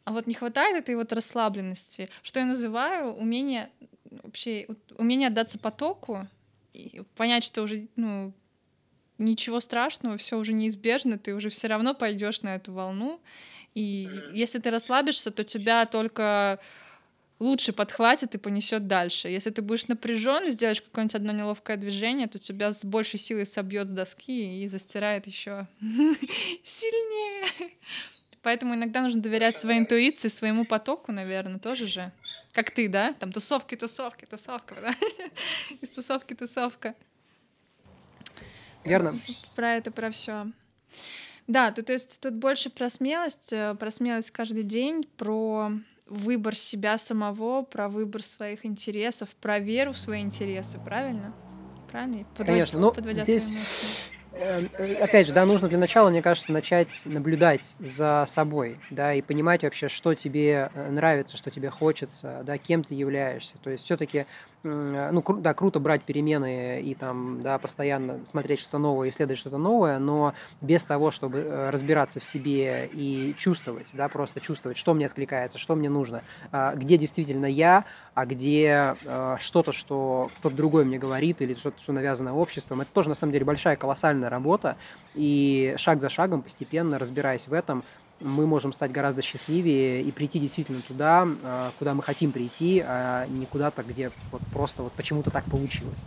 А 0.03 0.13
вот 0.13 0.25
не 0.25 0.33
хватает 0.33 0.75
этой 0.77 0.95
вот 0.95 1.13
расслабленности, 1.13 2.09
что 2.23 2.39
я 2.39 2.47
называю 2.47 3.13
умение 3.13 3.69
вообще 4.23 4.67
умение 4.97 5.27
отдаться 5.27 5.59
потоку 5.59 6.27
и 6.73 7.03
понять, 7.15 7.43
что 7.43 7.61
уже 7.61 7.87
ну 7.95 8.33
ничего 9.17 9.59
страшного, 9.59 10.17
все 10.17 10.37
уже 10.37 10.53
неизбежно, 10.53 11.17
ты 11.17 11.33
уже 11.33 11.49
все 11.49 11.67
равно 11.67 11.93
пойдешь 11.93 12.41
на 12.41 12.55
эту 12.55 12.73
волну. 12.73 13.21
И 13.75 14.09
если 14.33 14.59
ты 14.59 14.69
расслабишься, 14.69 15.31
то 15.31 15.43
тебя 15.43 15.85
только 15.85 16.59
лучше 17.39 17.73
подхватит 17.73 18.35
и 18.35 18.37
понесет 18.37 18.87
дальше. 18.87 19.27
Если 19.27 19.49
ты 19.49 19.61
будешь 19.61 19.87
напряжен 19.87 20.47
и 20.47 20.51
сделаешь 20.51 20.81
какое-нибудь 20.81 21.15
одно 21.15 21.31
неловкое 21.33 21.77
движение, 21.77 22.27
то 22.27 22.39
тебя 22.39 22.71
с 22.71 22.85
большей 22.85 23.19
силой 23.19 23.45
собьет 23.45 23.87
с 23.87 23.91
доски 23.91 24.63
и 24.63 24.67
застирает 24.67 25.27
еще 25.27 25.67
сильнее. 26.63 27.71
Поэтому 28.41 28.75
иногда 28.75 29.01
нужно 29.01 29.21
доверять 29.21 29.55
своей 29.55 29.79
интуиции, 29.79 30.27
своему 30.27 30.65
потоку, 30.65 31.11
наверное, 31.11 31.59
тоже 31.59 31.87
же. 31.87 32.11
Как 32.51 32.71
ты, 32.71 32.89
да? 32.89 33.13
Там 33.13 33.31
тусовки, 33.31 33.75
тусовки, 33.75 34.25
тусовка, 34.25 34.75
да? 34.75 34.95
Из 35.81 35.89
тусовки 35.89 36.33
тусовка. 36.33 36.93
Верно. 38.83 39.15
Про 39.55 39.75
это, 39.75 39.91
про 39.91 40.11
все. 40.11 40.47
Да, 41.47 41.71
то, 41.71 41.83
то 41.83 41.93
есть 41.93 42.19
тут 42.21 42.35
больше 42.35 42.69
про 42.69 42.89
смелость, 42.89 43.51
э, 43.51 43.75
про 43.77 43.91
смелость 43.91 44.31
каждый 44.31 44.63
день, 44.63 45.07
про 45.17 45.71
выбор 46.07 46.55
себя 46.55 46.97
самого, 46.97 47.63
про 47.63 47.89
выбор 47.89 48.23
своих 48.23 48.65
интересов, 48.65 49.29
про 49.41 49.59
веру 49.59 49.91
в 49.91 49.97
свои 49.97 50.21
интересы, 50.21 50.79
правильно? 50.79 51.33
Правильно? 51.91 52.25
Подводя, 52.35 52.53
Конечно, 52.53 52.79
но 52.79 52.93
ну, 52.95 53.11
здесь, 53.11 53.51
э, 54.31 54.67
э, 54.77 54.95
опять 54.95 55.27
же, 55.27 55.33
да, 55.33 55.45
нужно 55.45 55.67
для 55.67 55.77
начала, 55.77 56.09
мне 56.09 56.21
кажется, 56.21 56.53
начать 56.53 57.01
наблюдать 57.03 57.75
за 57.79 58.23
собой, 58.27 58.79
да, 58.89 59.13
и 59.13 59.21
понимать 59.21 59.63
вообще, 59.63 59.89
что 59.89 60.13
тебе 60.13 60.71
нравится, 60.89 61.35
что 61.35 61.51
тебе 61.51 61.69
хочется, 61.69 62.41
да, 62.45 62.57
кем 62.57 62.85
ты 62.85 62.93
являешься. 62.93 63.57
То 63.57 63.69
есть 63.69 63.83
все-таки 63.83 64.27
ну, 64.63 65.19
кру- 65.21 65.41
да, 65.41 65.53
круто 65.53 65.79
брать 65.79 66.05
перемены 66.05 66.81
и 66.81 66.95
там, 66.95 67.41
да, 67.41 67.59
постоянно 67.59 68.25
смотреть 68.25 68.59
что-то 68.59 68.77
новое, 68.77 69.09
исследовать 69.09 69.39
что-то 69.39 69.57
новое, 69.57 69.99
но 69.99 70.33
без 70.61 70.85
того, 70.85 71.11
чтобы 71.11 71.39
э, 71.39 71.69
разбираться 71.69 72.19
в 72.19 72.23
себе 72.23 72.87
и 72.91 73.35
чувствовать, 73.35 73.91
да, 73.93 74.07
просто 74.09 74.39
чувствовать, 74.41 74.77
что 74.77 74.93
мне 74.93 75.05
откликается, 75.07 75.57
что 75.57 75.75
мне 75.75 75.89
нужно, 75.89 76.23
а, 76.51 76.75
где 76.75 76.97
действительно 76.97 77.45
я, 77.45 77.85
а 78.13 78.25
где 78.25 78.97
э, 79.01 79.35
что-то, 79.39 79.73
что 79.73 80.31
кто-то 80.35 80.55
другой 80.55 80.85
мне 80.85 80.97
говорит 80.97 81.41
или 81.41 81.53
что-то, 81.55 81.81
что 81.81 81.91
навязано 81.93 82.33
обществом. 82.35 82.81
Это 82.81 82.91
тоже, 82.91 83.09
на 83.09 83.15
самом 83.15 83.33
деле, 83.33 83.45
большая, 83.45 83.75
колоссальная 83.75 84.29
работа, 84.29 84.77
и 85.13 85.73
шаг 85.77 85.99
за 86.01 86.09
шагом, 86.09 86.43
постепенно 86.43 86.99
разбираясь 86.99 87.47
в 87.47 87.53
этом, 87.53 87.85
мы 88.23 88.47
можем 88.47 88.73
стать 88.73 88.91
гораздо 88.91 89.21
счастливее 89.21 90.01
и 90.01 90.11
прийти 90.11 90.39
действительно 90.39 90.81
туда, 90.81 91.27
а, 91.43 91.71
куда 91.77 91.93
мы 91.93 92.01
хотим 92.01 92.31
прийти, 92.31 92.83
а 92.85 93.27
не 93.27 93.45
куда-то, 93.45 93.83
где 93.83 94.11
вот 94.31 94.41
просто 94.51 94.83
вот 94.83 94.93
почему-то 94.93 95.29
так 95.29 95.43
получилось 95.45 95.99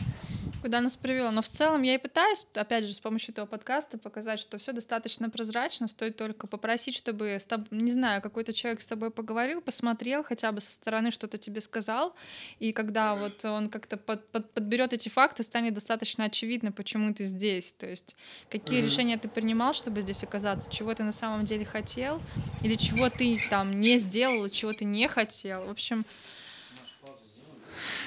куда 0.67 0.81
нас 0.81 0.97
привело. 0.97 1.31
Но 1.31 1.43
в 1.43 1.47
целом 1.47 1.83
я 1.83 1.95
и 1.95 1.99
пытаюсь, 1.99 2.45
опять 2.55 2.85
же, 2.85 2.93
с 2.93 2.99
помощью 2.99 3.31
этого 3.31 3.47
подкаста 3.47 3.99
показать, 3.99 4.41
что 4.41 4.59
все 4.59 4.73
достаточно 4.73 5.31
прозрачно, 5.31 5.87
стоит 5.87 6.17
только 6.17 6.49
попросить, 6.49 6.97
чтобы, 6.97 7.39
не 7.71 7.93
знаю, 7.93 8.21
какой-то 8.21 8.53
человек 8.53 8.81
с 8.81 8.85
тобой 8.85 9.13
поговорил, 9.13 9.61
посмотрел, 9.61 10.25
хотя 10.25 10.51
бы 10.51 10.61
со 10.61 10.73
стороны 10.73 11.13
что-то 11.13 11.39
тебе 11.39 11.61
сказал, 11.61 12.17
и 12.59 12.73
когда 12.73 13.15
вот 13.15 13.45
он 13.45 13.69
как-то 13.69 13.97
под, 13.97 14.27
под, 14.33 14.51
подберет 14.51 14.93
эти 14.93 15.09
факты, 15.09 15.45
станет 15.45 15.73
достаточно 15.73 16.25
очевидно, 16.25 16.73
почему 16.73 17.15
ты 17.15 17.23
здесь, 17.23 17.71
то 17.71 17.87
есть 17.87 18.17
какие 18.51 18.81
mm-hmm. 18.81 18.85
решения 18.85 19.19
ты 19.19 19.29
принимал, 19.29 19.73
чтобы 19.73 20.03
здесь 20.03 20.25
оказаться, 20.25 20.69
чего 20.69 20.93
ты 20.95 21.05
на 21.05 21.13
самом 21.13 21.45
деле 21.45 21.65
хотел, 21.65 22.21
или 22.65 22.75
чего 22.75 23.09
ты 23.09 23.41
там 23.51 23.81
не 23.81 23.99
сделал, 23.99 24.49
чего 24.49 24.73
ты 24.73 24.85
не 24.85 25.07
хотел. 25.07 25.67
В 25.67 25.71
общем, 25.71 26.05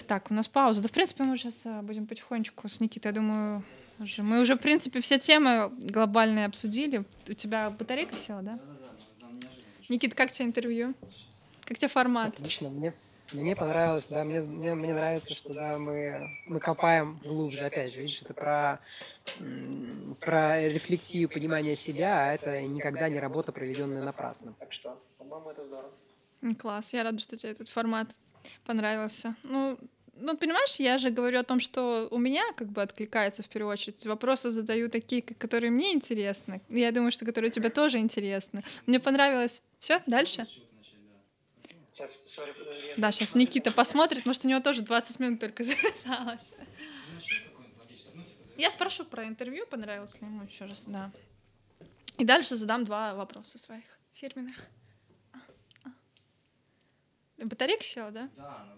так, 0.09 0.31
у 0.31 0.33
нас 0.33 0.47
пауза. 0.47 0.81
Да, 0.81 0.87
в 0.87 0.91
принципе, 0.91 1.23
мы 1.23 1.37
сейчас 1.37 1.61
э, 1.65 1.81
будем 1.83 2.07
потихонечку 2.07 2.67
с 2.67 2.79
Никитой, 2.79 3.11
я 3.11 3.13
думаю, 3.13 3.63
уже. 3.99 4.23
Мы 4.23 4.41
уже, 4.41 4.55
в 4.55 4.57
принципе, 4.57 5.01
все 5.01 5.19
темы 5.19 5.69
глобальные 5.69 6.47
обсудили. 6.47 7.03
У 7.27 7.33
тебя 7.33 7.69
батарейка 7.69 8.15
села, 8.15 8.41
да? 8.41 8.59
Никит, 9.87 10.15
как 10.15 10.31
тебе 10.31 10.47
интервью? 10.47 10.95
Как 11.63 11.77
тебе 11.77 11.89
формат? 11.89 12.33
Отлично, 12.33 12.69
мне, 12.69 12.95
мне 13.33 13.55
понравилось, 13.55 14.07
да, 14.07 14.23
мне, 14.23 14.39
мне, 14.39 14.73
мне 14.73 14.95
нравится, 14.95 15.31
что 15.31 15.53
да, 15.53 15.77
мы, 15.77 16.27
мы 16.47 16.59
копаем 16.59 17.19
глубже, 17.23 17.59
опять 17.59 17.93
же, 17.93 18.01
видишь, 18.01 18.23
это 18.23 18.33
про, 18.33 18.79
про 20.21 20.67
рефлексию, 20.69 21.29
понимание 21.29 21.75
себя, 21.75 22.29
а 22.29 22.33
это 22.33 22.59
никогда 22.63 23.09
не 23.09 23.19
работа, 23.19 23.51
проведенная 23.51 24.01
напрасно. 24.01 24.55
Так 24.57 24.73
что, 24.73 24.99
по-моему, 25.19 25.51
это 25.51 25.61
здорово. 25.61 25.91
Класс, 26.57 26.93
я 26.93 27.03
рада, 27.03 27.19
что 27.19 27.37
тебе 27.37 27.51
этот 27.51 27.69
формат 27.69 28.15
понравился. 28.65 29.35
Ну, 29.43 29.77
ну, 30.21 30.37
понимаешь, 30.37 30.75
я 30.75 30.97
же 30.97 31.09
говорю 31.09 31.39
о 31.39 31.43
том, 31.43 31.59
что 31.59 32.07
у 32.11 32.17
меня 32.17 32.43
как 32.55 32.67
бы 32.69 32.81
откликается 32.81 33.43
в 33.43 33.49
первую 33.49 33.73
очередь. 33.73 34.05
Вопросы 34.05 34.49
задаю 34.49 34.89
такие, 34.89 35.21
которые 35.21 35.71
мне 35.71 35.93
интересны. 35.93 36.61
Я 36.69 36.91
думаю, 36.91 37.11
что 37.11 37.25
которые 37.25 37.51
тебе 37.51 37.69
тоже 37.69 37.99
интересны. 37.99 38.63
Мне 38.85 38.99
понравилось. 38.99 39.61
Все, 39.79 40.01
дальше? 40.05 40.45
Сейчас, 41.93 42.23
sorry, 42.25 42.53
подожди. 42.53 42.93
Да, 42.97 43.11
сейчас 43.11 43.35
Никита 43.35 43.71
посмотрит, 43.71 44.25
может, 44.25 44.45
у 44.45 44.47
него 44.47 44.61
тоже 44.61 44.81
20 44.81 45.19
минут 45.19 45.39
только 45.39 45.63
завязалось. 45.65 46.39
Я 48.57 48.71
спрошу 48.71 49.05
про 49.05 49.25
интервью, 49.25 49.65
понравилось 49.67 50.19
ли 50.21 50.27
ему 50.27 50.43
еще 50.43 50.65
раз, 50.65 50.83
да. 50.85 51.11
И 52.17 52.25
дальше 52.25 52.55
задам 52.55 52.83
два 52.85 53.15
вопроса 53.15 53.57
своих 53.57 53.85
фирменных. 54.13 54.67
А, 55.33 55.37
а. 55.85 57.45
Батарейка 57.45 57.83
села, 57.83 58.11
да? 58.11 58.29
Да, 58.35 58.63
она 58.63 58.75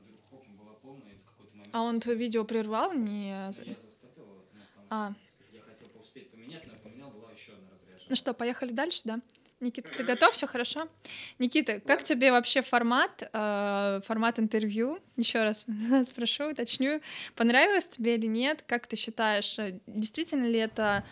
а 1.71 1.81
он 1.81 1.99
твое 1.99 2.17
видео 2.17 2.43
прервал? 2.43 2.93
Не... 2.93 3.29
Я 3.29 3.51
застопил, 3.51 4.25
ну, 4.53 4.61
а. 4.89 5.13
я 5.53 5.61
хотел 5.61 5.87
успеть 5.99 6.31
поменять, 6.31 6.63
но 6.67 6.73
поменял, 6.83 7.11
была 7.11 7.31
еще 7.31 7.53
одна 7.53 7.69
разряженная. 7.71 8.07
Ну 8.09 8.15
что, 8.15 8.33
поехали 8.33 8.71
дальше, 8.71 9.01
да? 9.03 9.21
Никита, 9.61 9.89
ты 9.95 10.03
готов? 10.03 10.33
Все 10.33 10.47
хорошо? 10.47 10.87
Никита, 11.37 11.79
как 11.79 12.03
тебе 12.03 12.31
вообще 12.31 12.63
формат, 12.63 13.29
э, 13.31 14.01
формат 14.05 14.39
интервью? 14.39 14.99
Еще 15.17 15.43
раз 15.43 15.65
спрошу, 16.07 16.49
уточню. 16.49 16.99
Понравилось 17.35 17.87
тебе 17.87 18.15
или 18.15 18.25
нет? 18.25 18.63
Как 18.65 18.87
ты 18.87 18.95
считаешь, 18.95 19.59
э, 19.59 19.79
действительно 19.85 20.45
ли 20.45 20.57
это 20.57 21.03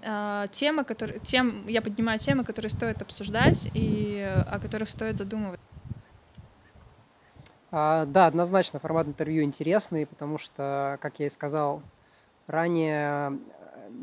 э, 0.00 0.46
тема, 0.52 0.84
который, 0.84 1.18
тем, 1.20 1.66
я 1.66 1.82
поднимаю 1.82 2.20
темы, 2.20 2.44
которые 2.44 2.70
стоит 2.70 3.02
обсуждать 3.02 3.68
и 3.74 4.20
о 4.46 4.60
которых 4.60 4.88
стоит 4.88 5.18
задумываться? 5.18 5.71
А, 7.72 8.04
да, 8.04 8.26
однозначно 8.26 8.78
формат 8.78 9.06
интервью 9.06 9.42
интересный, 9.42 10.04
потому 10.06 10.36
что, 10.36 10.98
как 11.00 11.18
я 11.18 11.26
и 11.26 11.30
сказал 11.30 11.82
ранее, 12.46 13.32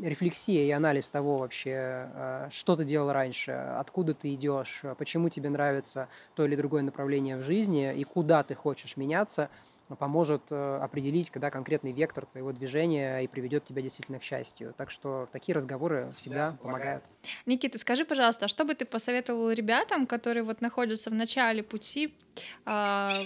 э, 0.02 0.08
рефлексия 0.08 0.64
и 0.64 0.70
анализ 0.70 1.08
того 1.08 1.38
вообще, 1.38 2.10
э, 2.12 2.48
что 2.50 2.74
ты 2.74 2.84
делал 2.84 3.12
раньше, 3.12 3.52
откуда 3.52 4.12
ты 4.12 4.34
идешь, 4.34 4.82
почему 4.98 5.28
тебе 5.28 5.50
нравится 5.50 6.08
то 6.34 6.44
или 6.44 6.56
другое 6.56 6.82
направление 6.82 7.36
в 7.36 7.44
жизни 7.44 7.94
и 7.94 8.02
куда 8.02 8.42
ты 8.42 8.56
хочешь 8.56 8.96
меняться, 8.96 9.48
поможет 9.96 10.42
э, 10.50 10.78
определить, 10.82 11.30
когда 11.30 11.50
конкретный 11.50 11.92
вектор 11.92 12.26
твоего 12.26 12.52
движения 12.52 13.20
и 13.20 13.28
приведет 13.28 13.64
тебя 13.64 13.82
действительно 13.82 14.18
к 14.18 14.22
счастью. 14.22 14.74
Так 14.76 14.90
что 14.90 15.28
такие 15.32 15.54
разговоры 15.54 16.10
всегда 16.12 16.56
помогают. 16.62 17.04
Никита, 17.46 17.78
скажи, 17.78 18.04
пожалуйста, 18.04 18.46
а 18.46 18.48
что 18.48 18.64
бы 18.64 18.74
ты 18.74 18.84
посоветовал 18.84 19.50
ребятам, 19.50 20.06
которые 20.06 20.42
вот 20.42 20.60
находятся 20.60 21.10
в 21.10 21.14
начале 21.14 21.62
пути, 21.62 22.14
а, 22.64 23.22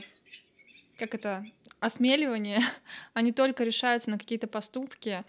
как 0.98 1.14
это, 1.14 1.44
осмеливание, 1.80 2.60
они 3.14 3.32
только 3.32 3.64
решаются 3.64 4.10
на 4.10 4.18
какие-то 4.18 4.46
поступки, 4.46 5.24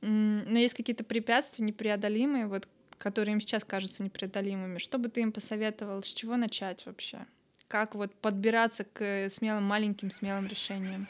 но 0.00 0.58
есть 0.58 0.74
какие-то 0.74 1.04
препятствия 1.04 1.64
непреодолимые, 1.64 2.46
вот, 2.46 2.68
которые 2.98 3.34
им 3.34 3.40
сейчас 3.40 3.64
кажутся 3.64 4.02
непреодолимыми. 4.02 4.78
Что 4.78 4.98
бы 4.98 5.08
ты 5.08 5.20
им 5.20 5.32
посоветовал, 5.32 6.02
с 6.02 6.06
чего 6.06 6.36
начать 6.36 6.84
вообще? 6.86 7.20
Как 7.68 7.94
вот 7.94 8.12
подбираться 8.14 8.84
к 8.84 9.28
смелым, 9.30 9.64
маленьким, 9.64 10.10
смелым 10.10 10.46
решениям? 10.46 11.08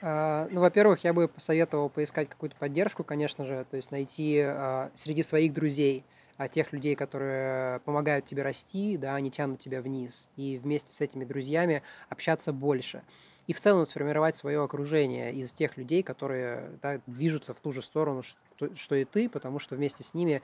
А, 0.00 0.46
ну, 0.50 0.60
во-первых, 0.60 1.02
я 1.02 1.12
бы 1.12 1.28
посоветовал 1.28 1.88
поискать 1.88 2.28
какую-то 2.28 2.56
поддержку, 2.56 3.02
конечно 3.02 3.44
же, 3.44 3.66
то 3.70 3.76
есть 3.76 3.90
найти 3.90 4.38
а, 4.40 4.92
среди 4.94 5.22
своих 5.22 5.52
друзей– 5.52 6.04
а 6.38 6.48
тех 6.48 6.72
людей, 6.72 6.94
которые 6.94 7.80
помогают 7.80 8.24
тебе 8.24 8.42
расти, 8.42 8.96
да, 8.96 9.16
они 9.16 9.30
тянут 9.30 9.60
тебя 9.60 9.82
вниз, 9.82 10.30
и 10.36 10.56
вместе 10.56 10.92
с 10.92 11.00
этими 11.02 11.24
друзьями 11.24 11.82
общаться 12.08 12.52
больше. 12.52 13.02
И 13.48 13.52
в 13.52 13.60
целом 13.60 13.84
сформировать 13.86 14.36
свое 14.36 14.62
окружение 14.62 15.34
из 15.34 15.52
тех 15.52 15.76
людей, 15.76 16.02
которые 16.02 16.70
да, 16.82 17.00
движутся 17.06 17.54
в 17.54 17.60
ту 17.60 17.72
же 17.72 17.82
сторону, 17.82 18.22
что, 18.22 18.74
что 18.76 18.94
и 18.94 19.04
ты, 19.04 19.28
потому 19.28 19.58
что 19.58 19.74
вместе 19.74 20.04
с 20.04 20.12
ними, 20.14 20.42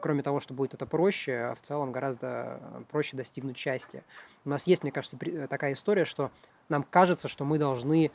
кроме 0.00 0.22
того, 0.22 0.40
что 0.40 0.54
будет 0.54 0.72
это 0.72 0.86
проще, 0.86 1.54
в 1.60 1.66
целом 1.66 1.90
гораздо 1.92 2.60
проще 2.90 3.16
достигнуть 3.16 3.58
счастья. 3.58 4.04
У 4.44 4.48
нас 4.48 4.66
есть, 4.68 4.84
мне 4.84 4.92
кажется, 4.92 5.18
такая 5.48 5.72
история, 5.72 6.04
что 6.04 6.30
нам 6.68 6.84
кажется, 6.84 7.26
что 7.26 7.44
мы 7.44 7.58
должны 7.58 8.12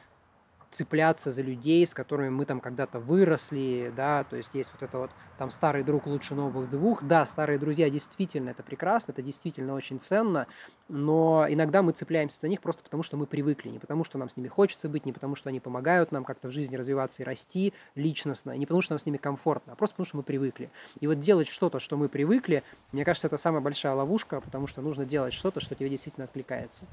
цепляться 0.72 1.32
за 1.32 1.42
людей, 1.42 1.86
с 1.86 1.94
которыми 1.94 2.30
мы 2.30 2.46
там 2.46 2.62
когда-то 2.62 3.00
выросли, 3.00 3.94
да, 3.96 4.24
то 4.24 4.38
есть 4.38 4.54
есть 4.54 4.72
вот 4.74 4.82
это 4.82 4.98
вот 4.98 5.12
там 5.38 5.50
старый 5.50 5.84
друг 5.84 6.08
лучше 6.08 6.34
новых 6.34 6.70
двух, 6.70 7.04
да, 7.04 7.26
старые 7.26 7.60
друзья 7.60 7.90
действительно 7.90 8.50
это 8.50 8.64
прекрасно, 8.64 9.12
это 9.12 9.22
действительно 9.22 9.74
очень 9.74 10.00
ценно, 10.00 10.48
но 10.88 11.46
иногда 11.50 11.82
мы 11.82 11.92
цепляемся 11.92 12.40
за 12.40 12.48
них 12.48 12.62
просто 12.62 12.84
потому, 12.84 13.04
что 13.04 13.18
мы 13.18 13.26
привыкли, 13.26 13.70
не 13.70 13.80
потому, 13.80 14.04
что 14.04 14.18
нам 14.18 14.30
с 14.30 14.38
ними 14.38 14.48
хочется 14.48 14.88
быть, 14.88 15.06
не 15.06 15.12
потому, 15.12 15.36
что 15.36 15.50
они 15.50 15.60
помогают 15.60 16.12
нам 16.12 16.24
как-то 16.24 16.48
в 16.48 16.52
жизни 16.52 16.76
развиваться 16.76 17.22
и 17.22 17.26
расти 17.26 17.74
личностно, 17.96 18.56
не 18.56 18.66
потому, 18.66 18.82
что 18.82 18.94
нам 18.94 19.00
с 19.00 19.06
ними 19.06 19.18
комфортно, 19.18 19.74
а 19.74 19.76
просто 19.76 19.96
потому, 19.96 20.06
что 20.06 20.18
мы 20.18 20.24
привыкли. 20.24 20.70
И 21.00 21.08
вот 21.08 21.20
делать 21.20 21.48
что-то, 21.48 21.80
что 21.80 21.98
мы 21.98 22.08
привыкли, 22.08 22.64
мне 22.92 23.04
кажется, 23.04 23.28
это 23.28 23.38
самая 23.38 23.62
большая 23.62 23.94
ловушка, 23.94 24.40
потому 24.42 24.68
что 24.68 24.82
нужно 24.82 25.06
делать 25.06 25.34
что-то, 25.34 25.60
что 25.60 25.76
тебе 25.76 25.90
действительно 25.90 26.26
откликается. 26.26 26.86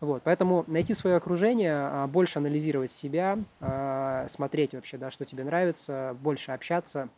Вот, 0.00 0.22
поэтому 0.24 0.64
найти 0.66 0.92
свое 0.92 1.16
окружение, 1.16 1.72
а, 1.74 2.06
больше 2.08 2.38
анализировать 2.38 2.92
себя, 2.92 3.21
себя, 3.22 3.38
а, 3.60 4.26
смотреть 4.28 4.74
вообще, 4.74 4.96
да, 4.98 5.10
что 5.10 5.24
тебе 5.24 5.44
нравится, 5.44 6.16
больше 6.20 6.52
общаться, 6.52 7.08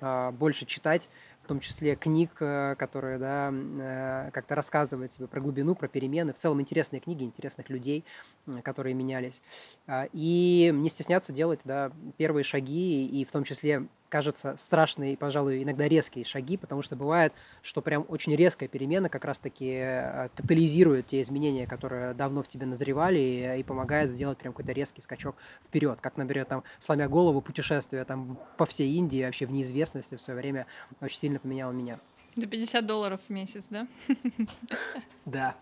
а, 0.00 0.30
больше 0.30 0.66
читать, 0.66 1.08
в 1.42 1.48
том 1.48 1.60
числе 1.60 1.96
книг, 1.96 2.30
э, 2.40 2.74
которые, 2.78 3.18
да, 3.18 3.52
э, 3.52 4.30
как-то 4.32 4.54
рассказывают 4.54 5.12
тебе 5.12 5.26
про 5.26 5.40
глубину, 5.40 5.74
про 5.74 5.88
перемены. 5.88 6.32
В 6.32 6.38
целом 6.38 6.60
интересные 6.60 7.00
книги, 7.00 7.24
интересных 7.24 7.68
людей, 7.68 8.04
которые 8.62 8.94
менялись. 8.94 9.42
А, 9.86 10.08
и 10.12 10.70
не 10.72 10.88
стесняться 10.88 11.32
делать, 11.32 11.60
да, 11.64 11.92
первые 12.16 12.44
шаги, 12.44 13.06
и 13.06 13.24
в 13.24 13.32
том 13.32 13.44
числе 13.44 13.86
кажется 14.12 14.56
страшные, 14.58 15.16
пожалуй, 15.16 15.62
иногда 15.62 15.88
резкие 15.88 16.26
шаги, 16.26 16.58
потому 16.58 16.82
что 16.82 16.96
бывает, 16.96 17.32
что 17.62 17.80
прям 17.80 18.04
очень 18.08 18.36
резкая 18.36 18.68
перемена 18.68 19.08
как 19.08 19.24
раз-таки 19.24 19.70
э, 19.72 20.28
катализирует 20.36 21.06
те 21.06 21.22
изменения, 21.22 21.66
которые 21.66 22.12
давно 22.12 22.42
в 22.42 22.48
тебе 22.48 22.66
назревали, 22.66 23.18
и, 23.18 23.60
и 23.60 23.62
помогает 23.62 24.10
сделать 24.10 24.36
прям 24.36 24.52
какой-то 24.52 24.72
резкий 24.72 25.00
скачок 25.00 25.34
вперед. 25.64 25.98
Как, 26.02 26.18
например, 26.18 26.44
там, 26.44 26.62
сломя 26.78 27.08
голову, 27.08 27.40
путешествие 27.40 28.04
там 28.04 28.38
по 28.58 28.66
всей 28.66 28.92
Индии, 28.92 29.24
вообще 29.24 29.46
в 29.46 29.50
неизвестности 29.50 30.16
в 30.16 30.20
свое 30.20 30.38
время 30.38 30.66
очень 31.00 31.16
сильно 31.16 31.31
поменяло 31.38 31.72
меня. 31.72 31.98
За 32.36 32.46
50 32.46 32.86
долларов 32.86 33.20
в 33.26 33.30
месяц, 33.30 33.64
да? 33.70 33.86
Да. 35.24 35.54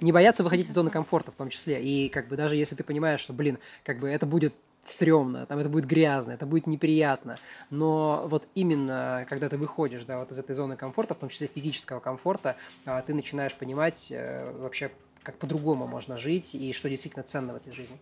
Не 0.00 0.12
бояться 0.12 0.42
выходить 0.42 0.68
из 0.68 0.74
зоны 0.74 0.90
комфорта 0.90 1.30
в 1.30 1.36
том 1.36 1.50
числе. 1.50 1.82
И 1.82 2.08
как 2.08 2.28
бы 2.28 2.36
даже 2.36 2.56
если 2.56 2.74
ты 2.74 2.82
понимаешь, 2.82 3.20
что, 3.20 3.32
блин, 3.32 3.58
как 3.84 4.00
бы 4.00 4.08
это 4.08 4.26
будет 4.26 4.54
стрёмно, 4.82 5.46
там 5.46 5.58
это 5.58 5.68
будет 5.68 5.86
грязно, 5.86 6.32
это 6.32 6.46
будет 6.46 6.66
неприятно. 6.66 7.38
Но 7.70 8.24
вот 8.26 8.46
именно 8.54 9.24
когда 9.28 9.48
ты 9.48 9.56
выходишь, 9.56 10.04
да, 10.04 10.18
вот 10.18 10.30
из 10.30 10.38
этой 10.38 10.54
зоны 10.54 10.76
комфорта, 10.76 11.14
в 11.14 11.18
том 11.18 11.28
числе 11.28 11.46
физического 11.46 12.00
комфорта, 12.00 12.56
а, 12.84 13.00
ты 13.02 13.14
начинаешь 13.14 13.54
понимать 13.54 14.08
э, 14.10 14.52
вообще, 14.58 14.90
как 15.22 15.38
по-другому 15.38 15.86
можно 15.86 16.18
жить 16.18 16.54
и 16.54 16.72
что 16.72 16.90
действительно 16.90 17.22
ценно 17.22 17.54
в 17.54 17.56
этой 17.56 17.72
жизни. 17.72 17.98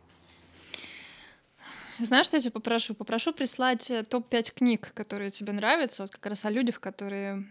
Знаешь, 1.99 2.27
что 2.27 2.37
я 2.37 2.41
тебя 2.41 2.53
попрошу? 2.53 2.95
Попрошу 2.95 3.33
прислать 3.33 3.91
э, 3.91 4.03
топ-5 4.05 4.55
книг, 4.55 4.93
которые 4.95 5.31
тебе 5.31 5.53
нравятся, 5.53 6.03
вот 6.03 6.11
как 6.11 6.27
раз 6.27 6.45
о 6.45 6.51
людях, 6.51 6.81
которые 6.81 7.45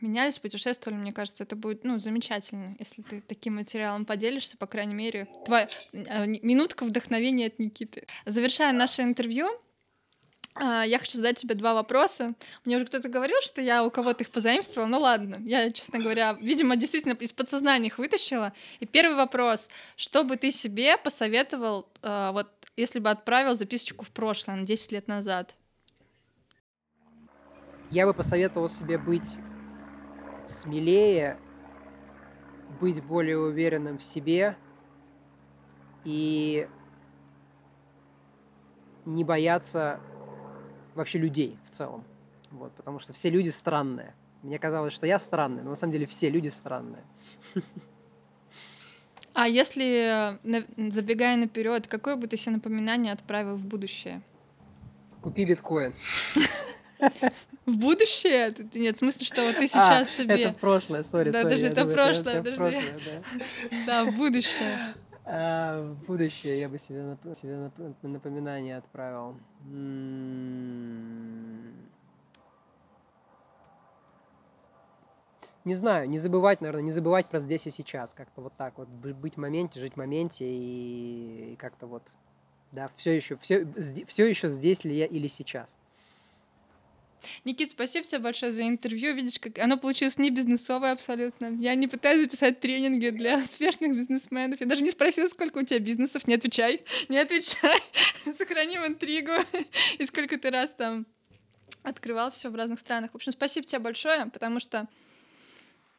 менялись, 0.00 0.38
путешествовали. 0.38 0.98
Мне 0.98 1.12
кажется, 1.12 1.44
это 1.44 1.56
будет 1.56 1.84
ну, 1.84 1.98
замечательно, 1.98 2.76
если 2.78 3.02
ты 3.02 3.20
таким 3.20 3.56
материалом 3.56 4.04
поделишься, 4.04 4.56
по 4.56 4.66
крайней 4.66 4.94
мере. 4.94 5.28
Твоя 5.44 5.68
э, 5.92 6.26
минутка 6.26 6.84
вдохновения 6.84 7.46
от 7.46 7.58
Никиты. 7.58 8.06
Завершая 8.24 8.72
наше 8.72 9.02
интервью, 9.02 9.48
а, 10.58 10.84
я 10.84 10.98
хочу 10.98 11.18
задать 11.18 11.38
тебе 11.38 11.54
два 11.54 11.74
вопроса. 11.74 12.34
Мне 12.64 12.76
уже 12.76 12.86
кто-то 12.86 13.08
говорил, 13.08 13.36
что 13.42 13.60
я 13.60 13.84
у 13.84 13.90
кого-то 13.90 14.24
их 14.24 14.30
позаимствовала. 14.30 14.88
Ну 14.88 15.00
ладно, 15.00 15.38
я, 15.44 15.70
честно 15.70 15.98
говоря, 15.98 16.36
видимо, 16.40 16.76
действительно 16.76 17.12
из 17.12 17.32
подсознания 17.32 17.88
их 17.88 17.98
вытащила. 17.98 18.52
И 18.80 18.86
первый 18.86 19.16
вопрос. 19.16 19.68
Что 19.96 20.24
бы 20.24 20.36
ты 20.36 20.50
себе 20.50 20.96
посоветовал 20.96 21.88
э, 22.02 22.30
вот 22.32 22.48
если 22.76 22.98
бы 22.98 23.10
отправил 23.10 23.54
записочку 23.54 24.04
в 24.04 24.10
прошлое, 24.10 24.56
на 24.56 24.64
10 24.64 24.92
лет 24.92 25.08
назад? 25.08 25.56
Я 27.90 28.06
бы 28.06 28.14
посоветовал 28.14 28.68
себе 28.68 28.98
быть 28.98 29.38
смелее, 30.46 31.38
быть 32.80 33.02
более 33.02 33.38
уверенным 33.38 33.98
в 33.98 34.02
себе 34.02 34.56
и 36.04 36.68
не 39.04 39.24
бояться 39.24 40.00
вообще 40.94 41.18
людей 41.18 41.58
в 41.64 41.70
целом. 41.70 42.04
Вот, 42.50 42.72
потому 42.74 42.98
что 42.98 43.12
все 43.12 43.30
люди 43.30 43.50
странные. 43.50 44.14
Мне 44.42 44.58
казалось, 44.58 44.92
что 44.92 45.06
я 45.06 45.18
странный, 45.18 45.62
но 45.62 45.70
на 45.70 45.76
самом 45.76 45.92
деле 45.92 46.06
все 46.06 46.30
люди 46.30 46.48
странные. 46.48 47.04
А 49.38 49.48
если, 49.48 50.38
забегая 50.90 51.36
наперед, 51.36 51.86
какое 51.88 52.16
бы 52.16 52.26
ты 52.26 52.38
себе 52.38 52.52
напоминание 52.52 53.12
отправил 53.12 53.56
в 53.56 53.66
будущее? 53.66 54.22
Купи 55.20 55.44
биткоин. 55.44 55.92
В 57.66 57.76
будущее? 57.76 58.50
Нет, 58.72 58.96
в 58.96 58.98
смысле, 59.00 59.26
что 59.26 59.42
вот 59.42 59.56
ты 59.56 59.64
а, 59.64 59.66
сейчас 59.66 60.08
а, 60.08 60.22
себе... 60.22 60.40
это 60.40 60.52
прошлое, 60.54 61.02
сори, 61.02 61.30
Да, 61.30 61.42
подожди, 61.42 61.66
это 61.66 61.84
прошлое, 61.84 62.42
подожди. 62.42 62.78
Да, 63.86 64.04
в 64.04 64.16
будущее. 64.16 64.94
А, 65.26 65.82
в 65.82 66.06
будущее 66.06 66.58
я 66.58 66.70
бы 66.70 66.78
себе, 66.78 67.18
себе 67.34 67.70
напоминание 68.00 68.78
отправил. 68.78 69.36
Не 75.66 75.74
знаю, 75.74 76.08
не 76.08 76.18
забывать, 76.18 76.60
наверное, 76.60 76.82
не 76.82 76.92
забывать 76.92 77.26
про 77.26 77.40
здесь 77.40 77.66
и 77.66 77.70
сейчас. 77.70 78.14
Как-то 78.14 78.40
вот 78.40 78.56
так 78.56 78.78
вот 78.78 78.88
быть 78.88 79.34
в 79.34 79.38
моменте, 79.38 79.80
жить 79.80 79.94
в 79.94 79.96
моменте 79.96 80.44
и 80.48 81.56
как-то 81.58 81.86
вот, 81.88 82.04
да, 82.70 82.88
все 82.96 83.16
еще, 83.16 83.36
все, 83.36 83.66
все 84.06 84.26
еще 84.26 84.48
здесь 84.48 84.84
ли 84.84 84.94
я 84.94 85.06
или 85.06 85.26
сейчас. 85.26 85.76
Никит, 87.44 87.70
спасибо 87.70 88.06
тебе 88.06 88.20
большое 88.20 88.52
за 88.52 88.62
интервью. 88.62 89.12
Видишь, 89.14 89.40
как 89.40 89.58
оно 89.58 89.76
получилось 89.76 90.18
не 90.18 90.30
бизнесовое 90.30 90.92
абсолютно. 90.92 91.46
Я 91.58 91.74
не 91.74 91.88
пытаюсь 91.88 92.22
записать 92.22 92.60
тренинги 92.60 93.08
для 93.08 93.38
успешных 93.42 93.92
бизнесменов. 93.96 94.60
Я 94.60 94.66
даже 94.66 94.82
не 94.82 94.90
спросила, 94.90 95.26
сколько 95.26 95.58
у 95.58 95.62
тебя 95.62 95.80
бизнесов. 95.80 96.28
Не 96.28 96.34
отвечай, 96.34 96.84
не 97.08 97.18
отвечай. 97.18 97.80
Сохраним 98.32 98.86
интригу. 98.86 99.32
И 99.98 100.06
сколько 100.06 100.38
ты 100.38 100.50
раз 100.50 100.74
там 100.74 101.06
открывал 101.82 102.30
все 102.30 102.50
в 102.50 102.54
разных 102.54 102.78
странах. 102.78 103.10
В 103.10 103.14
общем, 103.16 103.32
спасибо 103.32 103.66
тебе 103.66 103.80
большое, 103.80 104.26
потому 104.26 104.60
что 104.60 104.86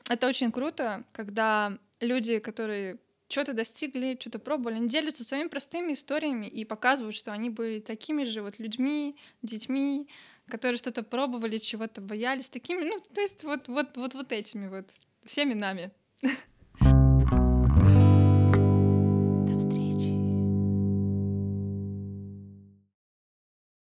это 0.09 0.27
очень 0.27 0.51
круто, 0.51 1.03
когда 1.11 1.77
люди, 1.99 2.39
которые 2.39 2.97
что-то 3.29 3.53
достигли, 3.53 4.17
что-то 4.19 4.39
пробовали, 4.39 4.75
они 4.75 4.87
делятся 4.87 5.23
своими 5.23 5.47
простыми 5.47 5.93
историями 5.93 6.45
и 6.47 6.63
показывают, 6.63 7.15
что 7.15 7.33
они 7.33 7.49
были 7.49 7.79
такими 7.79 8.23
же 8.23 8.41
вот 8.41 8.57
людьми, 8.59 9.17
детьми, 9.41 10.07
которые 10.47 10.77
что-то 10.77 11.03
пробовали, 11.03 11.57
чего-то 11.57 11.99
боялись, 12.01 12.49
такими, 12.49 12.83
ну, 12.83 12.99
то 12.99 13.21
есть 13.21 13.43
вот, 13.43 13.67
вот, 13.67 13.97
вот, 13.97 14.13
вот 14.13 14.31
этими 14.31 14.67
вот, 14.67 14.89
всеми 15.25 15.53
нами. 15.53 15.91